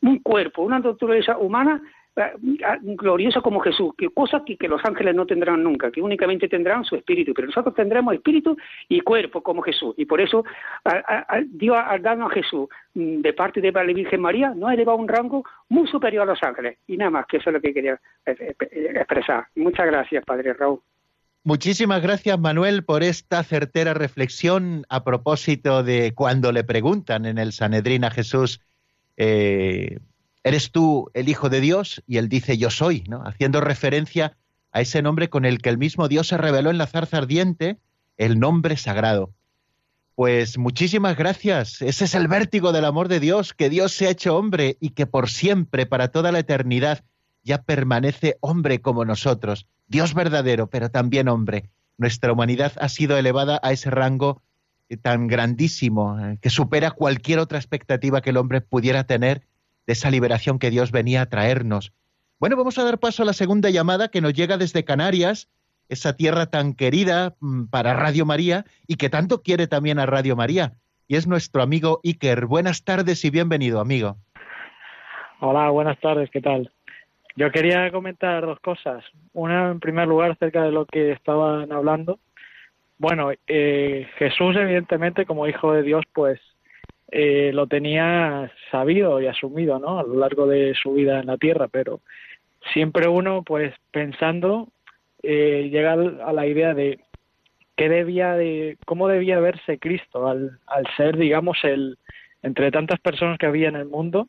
un 0.00 0.18
cuerpo, 0.20 0.62
una 0.62 0.78
naturaleza 0.78 1.36
humana 1.36 1.82
eh, 2.14 2.32
gloriosa 2.82 3.40
como 3.40 3.60
Jesús, 3.60 3.94
que 3.96 4.10
cosas 4.10 4.42
que, 4.44 4.68
los 4.68 4.84
ángeles 4.84 5.14
no 5.14 5.24
tendrán 5.24 5.62
nunca, 5.62 5.90
que 5.90 6.02
únicamente 6.02 6.46
tendrán 6.46 6.84
su 6.84 6.94
espíritu, 6.94 7.32
pero 7.32 7.46
nosotros 7.46 7.74
tendremos 7.74 8.12
espíritu 8.12 8.54
y 8.88 9.00
cuerpo 9.00 9.42
como 9.42 9.62
Jesús. 9.62 9.94
Y 9.96 10.04
por 10.04 10.20
eso 10.20 10.44
Dios 11.46 11.76
al 11.78 12.02
darnos 12.02 12.30
a 12.30 12.34
Jesús 12.34 12.68
mm, 12.92 13.22
de 13.22 13.32
parte 13.32 13.62
de 13.62 13.72
la 13.72 13.82
Virgen 13.84 14.20
María 14.20 14.50
nos 14.54 14.68
ha 14.68 14.74
elevado 14.74 14.98
a 14.98 15.00
un 15.00 15.08
rango 15.08 15.42
muy 15.70 15.88
superior 15.88 16.24
a 16.24 16.32
los 16.32 16.42
ángeles. 16.42 16.76
Y 16.86 16.98
nada 16.98 17.10
más, 17.10 17.26
que 17.26 17.38
eso 17.38 17.48
es 17.48 17.54
lo 17.54 17.60
que 17.62 17.72
quería 17.72 17.98
eh, 18.26 18.54
eh, 18.60 18.92
expresar. 18.94 19.46
Muchas 19.54 19.86
gracias, 19.86 20.22
Padre 20.26 20.52
Raúl. 20.52 20.80
Muchísimas 21.44 22.02
gracias, 22.02 22.38
Manuel, 22.38 22.84
por 22.84 23.02
esta 23.02 23.42
certera 23.42 23.94
reflexión 23.94 24.84
a 24.90 25.02
propósito 25.02 25.82
de 25.82 26.12
cuando 26.14 26.52
le 26.52 26.62
preguntan 26.62 27.24
en 27.24 27.38
el 27.38 27.52
Sanedrín 27.52 28.04
a 28.04 28.10
Jesús, 28.10 28.60
¿Eres 30.44 30.72
tú 30.72 31.10
el 31.14 31.28
Hijo 31.28 31.48
de 31.48 31.60
Dios? 31.60 32.02
Y 32.06 32.16
él 32.16 32.28
dice, 32.28 32.58
yo 32.58 32.70
soy, 32.70 33.04
¿no? 33.08 33.22
Haciendo 33.24 33.60
referencia 33.60 34.36
a 34.72 34.80
ese 34.80 35.02
nombre 35.02 35.28
con 35.28 35.44
el 35.44 35.60
que 35.60 35.68
el 35.68 35.78
mismo 35.78 36.08
Dios 36.08 36.28
se 36.28 36.36
reveló 36.36 36.70
en 36.70 36.78
la 36.78 36.86
zarza 36.86 37.18
ardiente, 37.18 37.78
el 38.16 38.40
nombre 38.40 38.76
sagrado. 38.76 39.32
Pues 40.14 40.58
muchísimas 40.58 41.16
gracias. 41.16 41.80
Ese 41.80 42.04
es 42.04 42.14
el 42.14 42.28
vértigo 42.28 42.72
del 42.72 42.84
amor 42.84 43.08
de 43.08 43.20
Dios, 43.20 43.54
que 43.54 43.70
Dios 43.70 43.92
se 43.92 44.06
ha 44.06 44.10
hecho 44.10 44.36
hombre 44.36 44.76
y 44.80 44.90
que 44.90 45.06
por 45.06 45.30
siempre, 45.30 45.86
para 45.86 46.08
toda 46.08 46.32
la 46.32 46.40
eternidad, 46.40 47.04
ya 47.44 47.62
permanece 47.62 48.36
hombre 48.40 48.80
como 48.80 49.04
nosotros. 49.04 49.66
Dios 49.86 50.14
verdadero, 50.14 50.68
pero 50.68 50.90
también 50.90 51.28
hombre. 51.28 51.70
Nuestra 51.98 52.32
humanidad 52.32 52.72
ha 52.80 52.88
sido 52.88 53.16
elevada 53.16 53.60
a 53.62 53.72
ese 53.72 53.90
rango 53.90 54.42
eh, 54.88 54.96
tan 54.96 55.28
grandísimo, 55.28 56.18
eh, 56.18 56.38
que 56.40 56.50
supera 56.50 56.90
cualquier 56.90 57.38
otra 57.38 57.58
expectativa 57.58 58.20
que 58.20 58.30
el 58.30 58.36
hombre 58.36 58.60
pudiera 58.60 59.04
tener 59.04 59.42
de 59.86 59.92
esa 59.92 60.10
liberación 60.10 60.58
que 60.58 60.70
Dios 60.70 60.92
venía 60.92 61.22
a 61.22 61.26
traernos. 61.26 61.92
Bueno, 62.38 62.56
vamos 62.56 62.78
a 62.78 62.84
dar 62.84 62.98
paso 62.98 63.22
a 63.22 63.26
la 63.26 63.32
segunda 63.32 63.70
llamada 63.70 64.08
que 64.08 64.20
nos 64.20 64.32
llega 64.32 64.56
desde 64.56 64.84
Canarias, 64.84 65.48
esa 65.88 66.16
tierra 66.16 66.46
tan 66.46 66.74
querida 66.74 67.34
mm, 67.40 67.66
para 67.66 67.94
Radio 67.94 68.26
María 68.26 68.64
y 68.86 68.96
que 68.96 69.10
tanto 69.10 69.42
quiere 69.42 69.66
también 69.66 69.98
a 69.98 70.06
Radio 70.06 70.36
María. 70.36 70.74
Y 71.06 71.16
es 71.16 71.26
nuestro 71.26 71.62
amigo 71.62 72.00
Iker. 72.04 72.46
Buenas 72.46 72.84
tardes 72.84 73.24
y 73.24 73.30
bienvenido, 73.30 73.80
amigo. 73.80 74.16
Hola, 75.40 75.70
buenas 75.70 75.98
tardes, 76.00 76.30
¿qué 76.30 76.40
tal? 76.40 76.72
Yo 77.36 77.50
quería 77.50 77.90
comentar 77.90 78.44
dos 78.44 78.60
cosas. 78.60 79.04
Una, 79.32 79.70
en 79.70 79.80
primer 79.80 80.06
lugar, 80.06 80.32
acerca 80.32 80.62
de 80.62 80.72
lo 80.72 80.86
que 80.86 81.12
estaban 81.12 81.72
hablando. 81.72 82.20
Bueno, 82.98 83.30
eh, 83.46 84.08
Jesús, 84.18 84.54
evidentemente, 84.56 85.26
como 85.26 85.48
hijo 85.48 85.72
de 85.72 85.82
Dios, 85.82 86.04
pues 86.12 86.40
eh, 87.12 87.50
lo 87.52 87.66
tenía 87.66 88.50
sabido 88.70 89.20
y 89.20 89.26
asumido 89.26 89.78
¿no? 89.78 89.98
a 89.98 90.02
lo 90.02 90.14
largo 90.14 90.46
de 90.46 90.74
su 90.74 90.94
vida 90.94 91.20
en 91.20 91.26
la 91.26 91.36
tierra, 91.36 91.68
pero 91.68 92.00
siempre 92.72 93.06
uno, 93.06 93.42
pues 93.42 93.74
pensando, 93.90 94.68
eh, 95.22 95.68
llega 95.70 95.92
a 95.92 96.32
la 96.32 96.46
idea 96.46 96.72
de 96.72 97.00
qué 97.76 97.90
debía 97.90 98.32
de, 98.32 98.78
cómo 98.86 99.08
debía 99.08 99.40
verse 99.40 99.78
Cristo 99.78 100.26
al, 100.26 100.58
al 100.66 100.86
ser, 100.96 101.16
digamos, 101.18 101.58
el 101.64 101.98
entre 102.42 102.70
tantas 102.70 102.98
personas 103.00 103.38
que 103.38 103.46
había 103.46 103.68
en 103.68 103.76
el 103.76 103.84
mundo, 103.84 104.28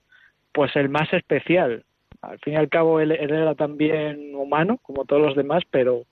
pues 0.51 0.75
el 0.75 0.89
más 0.89 1.11
especial. 1.13 1.83
Al 2.21 2.39
fin 2.39 2.53
y 2.53 2.57
al 2.57 2.69
cabo, 2.69 2.99
él, 2.99 3.11
era 3.11 3.55
también 3.55 4.35
humano, 4.35 4.77
como 4.83 5.05
todos 5.05 5.21
los 5.21 5.35
demás, 5.35 5.63
pero 5.71 6.03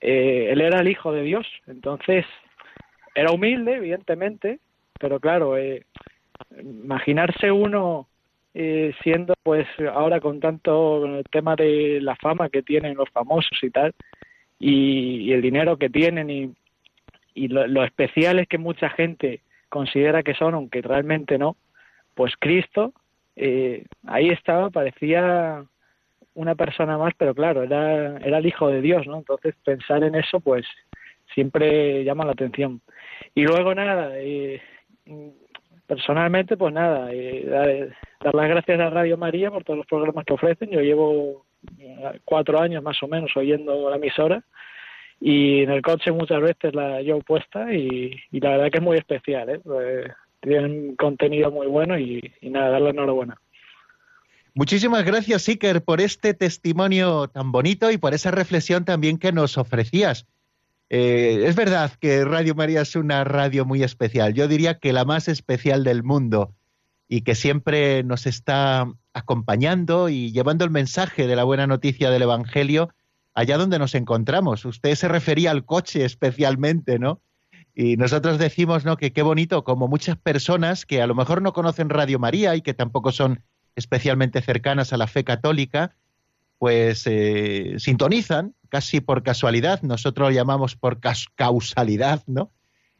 eh, 0.00 0.48
él 0.50 0.60
era 0.60 0.80
el 0.80 0.88
Hijo 0.88 1.12
de 1.12 1.22
Dios. 1.22 1.46
Entonces, 1.66 2.26
era 3.14 3.32
humilde, 3.32 3.76
evidentemente, 3.76 4.60
pero 4.98 5.20
claro, 5.20 5.56
eh, 5.56 5.84
imaginarse 6.60 7.50
uno 7.50 8.08
eh, 8.54 8.94
siendo 9.02 9.34
pues 9.42 9.66
ahora 9.92 10.20
con 10.20 10.40
tanto 10.40 11.04
el 11.04 11.24
tema 11.30 11.56
de 11.56 12.00
la 12.00 12.16
fama 12.16 12.48
que 12.48 12.62
tienen 12.62 12.96
los 12.96 13.08
famosos 13.10 13.58
y 13.62 13.70
tal 13.70 13.94
y, 14.58 15.32
el 15.32 15.42
dinero 15.42 15.76
que 15.76 15.90
tienen 15.90 16.30
y, 16.30 16.54
y 17.34 17.48
lo, 17.48 17.84
especial 17.84 18.38
es 18.38 18.48
que 18.48 18.58
mucha 18.58 18.88
gente 18.90 19.42
considera 19.68 20.22
que 20.22 20.34
son 20.34 20.54
aunque 20.54 20.80
realmente 20.80 21.38
no 21.38 21.56
pues 22.14 22.34
Cristo 22.38 22.94
eh, 23.36 23.84
ahí 24.06 24.30
estaba 24.30 24.70
parecía 24.70 25.64
una 26.34 26.54
persona 26.54 26.96
más 26.96 27.12
pero 27.16 27.34
claro 27.34 27.62
era 27.62 28.16
era 28.18 28.38
el 28.38 28.46
hijo 28.46 28.68
de 28.68 28.80
Dios 28.80 29.06
no 29.06 29.18
entonces 29.18 29.54
pensar 29.62 30.02
en 30.02 30.14
eso 30.14 30.40
pues 30.40 30.66
siempre 31.34 32.04
llama 32.04 32.24
la 32.24 32.32
atención. 32.32 32.80
Y 33.34 33.42
luego 33.42 33.74
nada 33.74 34.10
eh, 34.18 34.60
personalmente, 35.86 36.56
pues 36.56 36.72
nada, 36.72 37.10
dar, 37.44 38.34
las 38.34 38.48
gracias 38.48 38.80
a 38.80 38.90
Radio 38.90 39.16
María 39.16 39.50
por 39.50 39.64
todos 39.64 39.78
los 39.78 39.86
programas 39.86 40.24
que 40.24 40.34
ofrecen. 40.34 40.70
Yo 40.70 40.80
llevo 40.80 41.46
eh, 41.78 42.20
cuatro 42.24 42.60
años 42.60 42.82
más 42.82 43.02
o 43.02 43.08
menos 43.08 43.30
oyendo 43.36 43.88
la 43.90 43.96
emisora 43.96 44.44
y 45.20 45.62
en 45.62 45.70
el 45.70 45.82
coche 45.82 46.12
muchas 46.12 46.40
veces 46.40 46.74
la 46.74 47.00
llevo 47.02 47.20
puesta 47.22 47.72
y, 47.72 48.10
la 48.32 48.50
verdad 48.50 48.70
que 48.70 48.78
es 48.78 48.84
muy 48.84 48.98
especial, 48.98 49.48
¿eh? 49.48 49.60
Pues 49.64 50.06
tienen 50.40 50.94
contenido 50.94 51.50
muy 51.50 51.66
bueno 51.66 51.98
y, 51.98 52.32
y 52.40 52.50
nada, 52.50 52.70
darle 52.70 52.90
enhorabuena. 52.90 53.40
Muchísimas 54.54 55.04
gracias, 55.04 55.48
Iker, 55.48 55.82
por 55.82 56.00
este 56.00 56.34
testimonio 56.34 57.28
tan 57.28 57.50
bonito 57.50 57.90
y 57.90 57.98
por 57.98 58.14
esa 58.14 58.30
reflexión 58.30 58.84
también 58.84 59.18
que 59.18 59.32
nos 59.32 59.56
ofrecías. 59.58 60.26
Eh, 60.90 61.44
es 61.46 61.54
verdad 61.54 61.92
que 62.00 62.24
Radio 62.24 62.54
María 62.54 62.80
es 62.80 62.96
una 62.96 63.22
radio 63.24 63.64
muy 63.66 63.82
especial, 63.82 64.32
yo 64.32 64.48
diría 64.48 64.78
que 64.78 64.94
la 64.94 65.04
más 65.04 65.28
especial 65.28 65.84
del 65.84 66.02
mundo 66.02 66.54
y 67.08 67.22
que 67.22 67.34
siempre 67.34 68.02
nos 68.04 68.26
está 68.26 68.90
acompañando 69.12 70.08
y 70.08 70.32
llevando 70.32 70.64
el 70.64 70.70
mensaje 70.70 71.26
de 71.26 71.36
la 71.36 71.44
buena 71.44 71.66
noticia 71.66 72.10
del 72.10 72.22
Evangelio 72.22 72.90
allá 73.34 73.56
donde 73.56 73.78
nos 73.78 73.94
encontramos. 73.94 74.64
Usted 74.64 74.94
se 74.94 75.08
refería 75.08 75.50
al 75.52 75.64
coche 75.64 76.04
especialmente, 76.04 76.98
¿no? 76.98 77.20
Y 77.74 77.96
nosotros 77.96 78.38
decimos, 78.38 78.84
¿no? 78.84 78.96
Que 78.96 79.12
qué 79.12 79.22
bonito, 79.22 79.62
como 79.62 79.86
muchas 79.86 80.16
personas 80.16 80.84
que 80.84 81.00
a 81.00 81.06
lo 81.06 81.14
mejor 81.14 81.40
no 81.40 81.52
conocen 81.52 81.88
Radio 81.88 82.18
María 82.18 82.56
y 82.56 82.62
que 82.62 82.74
tampoco 82.74 83.12
son 83.12 83.44
especialmente 83.76 84.42
cercanas 84.42 84.92
a 84.92 84.96
la 84.96 85.06
fe 85.06 85.22
católica, 85.22 85.94
pues 86.58 87.04
eh, 87.06 87.76
sintonizan 87.78 88.54
casi 88.68 89.00
por 89.00 89.22
casualidad, 89.22 89.82
nosotros 89.82 90.28
lo 90.28 90.34
llamamos 90.34 90.76
por 90.76 90.98
causalidad, 91.34 92.22
¿no? 92.26 92.52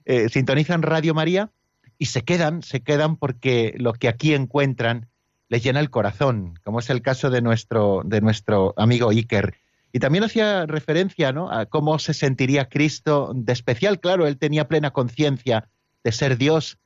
Eh, 0.05 0.29
sintonizan 0.31 0.83
Radio 0.83 1.13
María 1.13 1.51
y 1.99 2.07
se 2.07 2.23
quedan, 2.23 2.63
se 2.63 2.81
quedan 2.81 3.17
porque 3.17 3.75
lo 3.77 3.93
que 3.93 4.09
aquí 4.09 4.33
encuentran 4.33 5.09
les 5.49 5.63
llena 5.63 5.81
el 5.81 5.91
corazón, 5.91 6.55
como 6.65 6.79
es 6.79 6.91
el 6.91 7.03
caso 7.03 7.31
de 7.31 7.43
nuestro, 7.43 8.03
de 8.05 8.21
nuestro 8.21 8.75
amigo 8.77 9.11
Iker. 9.11 9.55
Y 9.93 9.99
también 9.99 10.25
hacía 10.25 10.67
referencia 10.67 11.33
¿no? 11.33 11.51
a 11.51 11.67
cómo 11.67 11.99
se 11.99 12.15
sentiría 12.15 12.69
Cristo 12.69 13.33
de 13.35 13.53
especial. 13.53 14.01
Claro, 14.01 14.27
él 14.27 14.39
tenía 14.39 14.69
plena 14.69 14.91
conciencia 14.91 15.69
de 16.05 16.13
ser 16.13 16.37
Dios 16.37 16.79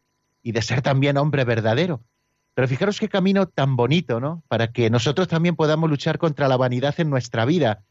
y 0.42 0.52
de 0.52 0.62
ser 0.62 0.82
también 0.82 1.16
hombre 1.16 1.44
verdadero. 1.44 2.02
Pero 2.54 2.68
fijaros 2.68 3.00
qué 3.00 3.08
camino 3.08 3.46
tan 3.46 3.76
bonito, 3.76 4.20
¿no? 4.20 4.42
Para 4.48 4.72
que 4.72 4.90
nosotros 4.90 5.28
también 5.28 5.56
podamos 5.56 5.88
luchar 5.88 6.18
contra 6.18 6.48
la 6.48 6.56
vanidad 6.56 6.94
en 6.98 7.10
nuestra 7.10 7.44
vida. 7.44 7.82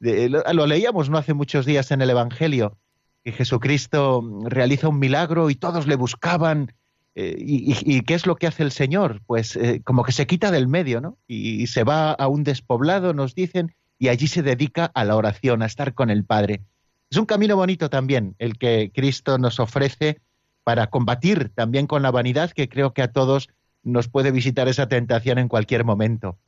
Lo 0.00 0.66
leíamos 0.66 1.10
no 1.10 1.18
hace 1.18 1.34
muchos 1.34 1.66
días 1.66 1.90
en 1.90 2.00
el 2.00 2.10
Evangelio, 2.10 2.78
que 3.24 3.32
Jesucristo 3.32 4.22
realiza 4.44 4.88
un 4.88 4.98
milagro 4.98 5.50
y 5.50 5.56
todos 5.56 5.86
le 5.86 5.96
buscaban. 5.96 6.72
Eh, 7.14 7.34
y, 7.38 8.02
qué 8.02 8.14
es 8.14 8.26
lo 8.26 8.36
que 8.36 8.46
hace 8.46 8.62
el 8.62 8.70
Señor? 8.70 9.20
Pues 9.26 9.56
eh, 9.56 9.82
como 9.84 10.04
que 10.04 10.12
se 10.12 10.26
quita 10.26 10.52
del 10.52 10.68
medio, 10.68 11.00
¿no? 11.00 11.18
y 11.26 11.66
se 11.66 11.82
va 11.82 12.12
a 12.12 12.28
un 12.28 12.44
despoblado, 12.44 13.12
nos 13.12 13.34
dicen, 13.34 13.74
y 13.98 14.08
allí 14.08 14.28
se 14.28 14.42
dedica 14.42 14.90
a 14.94 15.04
la 15.04 15.16
oración, 15.16 15.62
a 15.62 15.66
estar 15.66 15.94
con 15.94 16.10
el 16.10 16.24
Padre. 16.24 16.62
Es 17.10 17.16
un 17.16 17.26
camino 17.26 17.56
bonito 17.56 17.90
también 17.90 18.34
el 18.38 18.58
que 18.58 18.90
Cristo 18.94 19.38
nos 19.38 19.60
ofrece 19.60 20.20
para 20.62 20.88
combatir 20.88 21.50
también 21.54 21.86
con 21.86 22.02
la 22.02 22.10
vanidad 22.10 22.50
que 22.50 22.68
creo 22.68 22.92
que 22.92 23.02
a 23.02 23.12
todos 23.12 23.48
nos 23.88 24.08
puede 24.08 24.30
visitar 24.30 24.68
esa 24.68 24.88
tentación 24.88 25.38
en 25.38 25.48
cualquier 25.48 25.84
momento. 25.84 26.38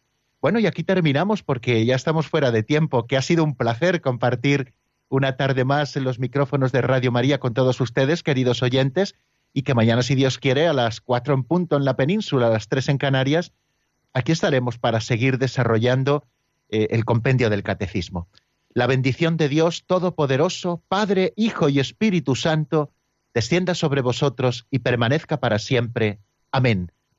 Bueno, 0.41 0.59
y 0.59 0.66
aquí 0.66 0.84
terminamos 0.84 1.43
porque 1.43 1.84
ya 1.84 1.95
estamos 1.95 2.26
fuera 2.26 2.51
de 2.51 2.62
tiempo, 2.62 3.07
que 3.07 3.16
ha 3.16 3.22
sido 3.22 3.45
un 3.45 3.55
placer 3.55 4.01
compartir 4.01 4.72
una 5.09 5.36
tarde 5.36 5.64
más 5.64 5.97
en 5.97 6.05
los 6.05 6.18
micrófonos 6.18 6.72
de 6.72 6.80
Radio 6.80 7.12
María 7.12 7.41
con 7.41 7.53
todos 7.53 7.80
ustedes, 7.80 8.22
queridos 8.22 8.62
oyentes, 8.62 9.16
y 9.53 9.62
que 9.62 9.74
mañana, 9.74 10.03
si 10.03 10.14
Dios 10.14 10.38
quiere, 10.38 10.66
a 10.68 10.72
las 10.72 11.01
cuatro 11.01 11.34
en 11.34 11.43
punto 11.43 11.76
en 11.76 11.84
la 11.84 11.97
península, 11.97 12.47
a 12.47 12.51
las 12.51 12.68
tres 12.68 12.88
en 12.88 12.97
Canarias, 12.97 13.53
aquí 14.14 14.32
estaremos 14.32 14.78
para 14.78 15.01
seguir 15.01 15.38
desarrollando 15.38 16.24
eh, 16.68 16.88
el 16.91 17.05
compendio 17.05 17.51
del 17.51 17.64
catecismo. 17.64 18.28
La 18.72 18.86
bendición 18.86 19.36
de 19.36 19.49
Dios 19.49 19.84
Todopoderoso, 19.84 20.82
Padre, 20.88 21.32
Hijo 21.36 21.68
y 21.68 21.80
Espíritu 21.80 22.36
Santo, 22.36 22.93
descienda 23.34 23.74
sobre 23.74 24.01
vosotros 24.01 24.66
y 24.70 24.78
permanezca 24.78 25.41
para 25.41 25.59
siempre. 25.59 26.20
Amén. 26.53 26.93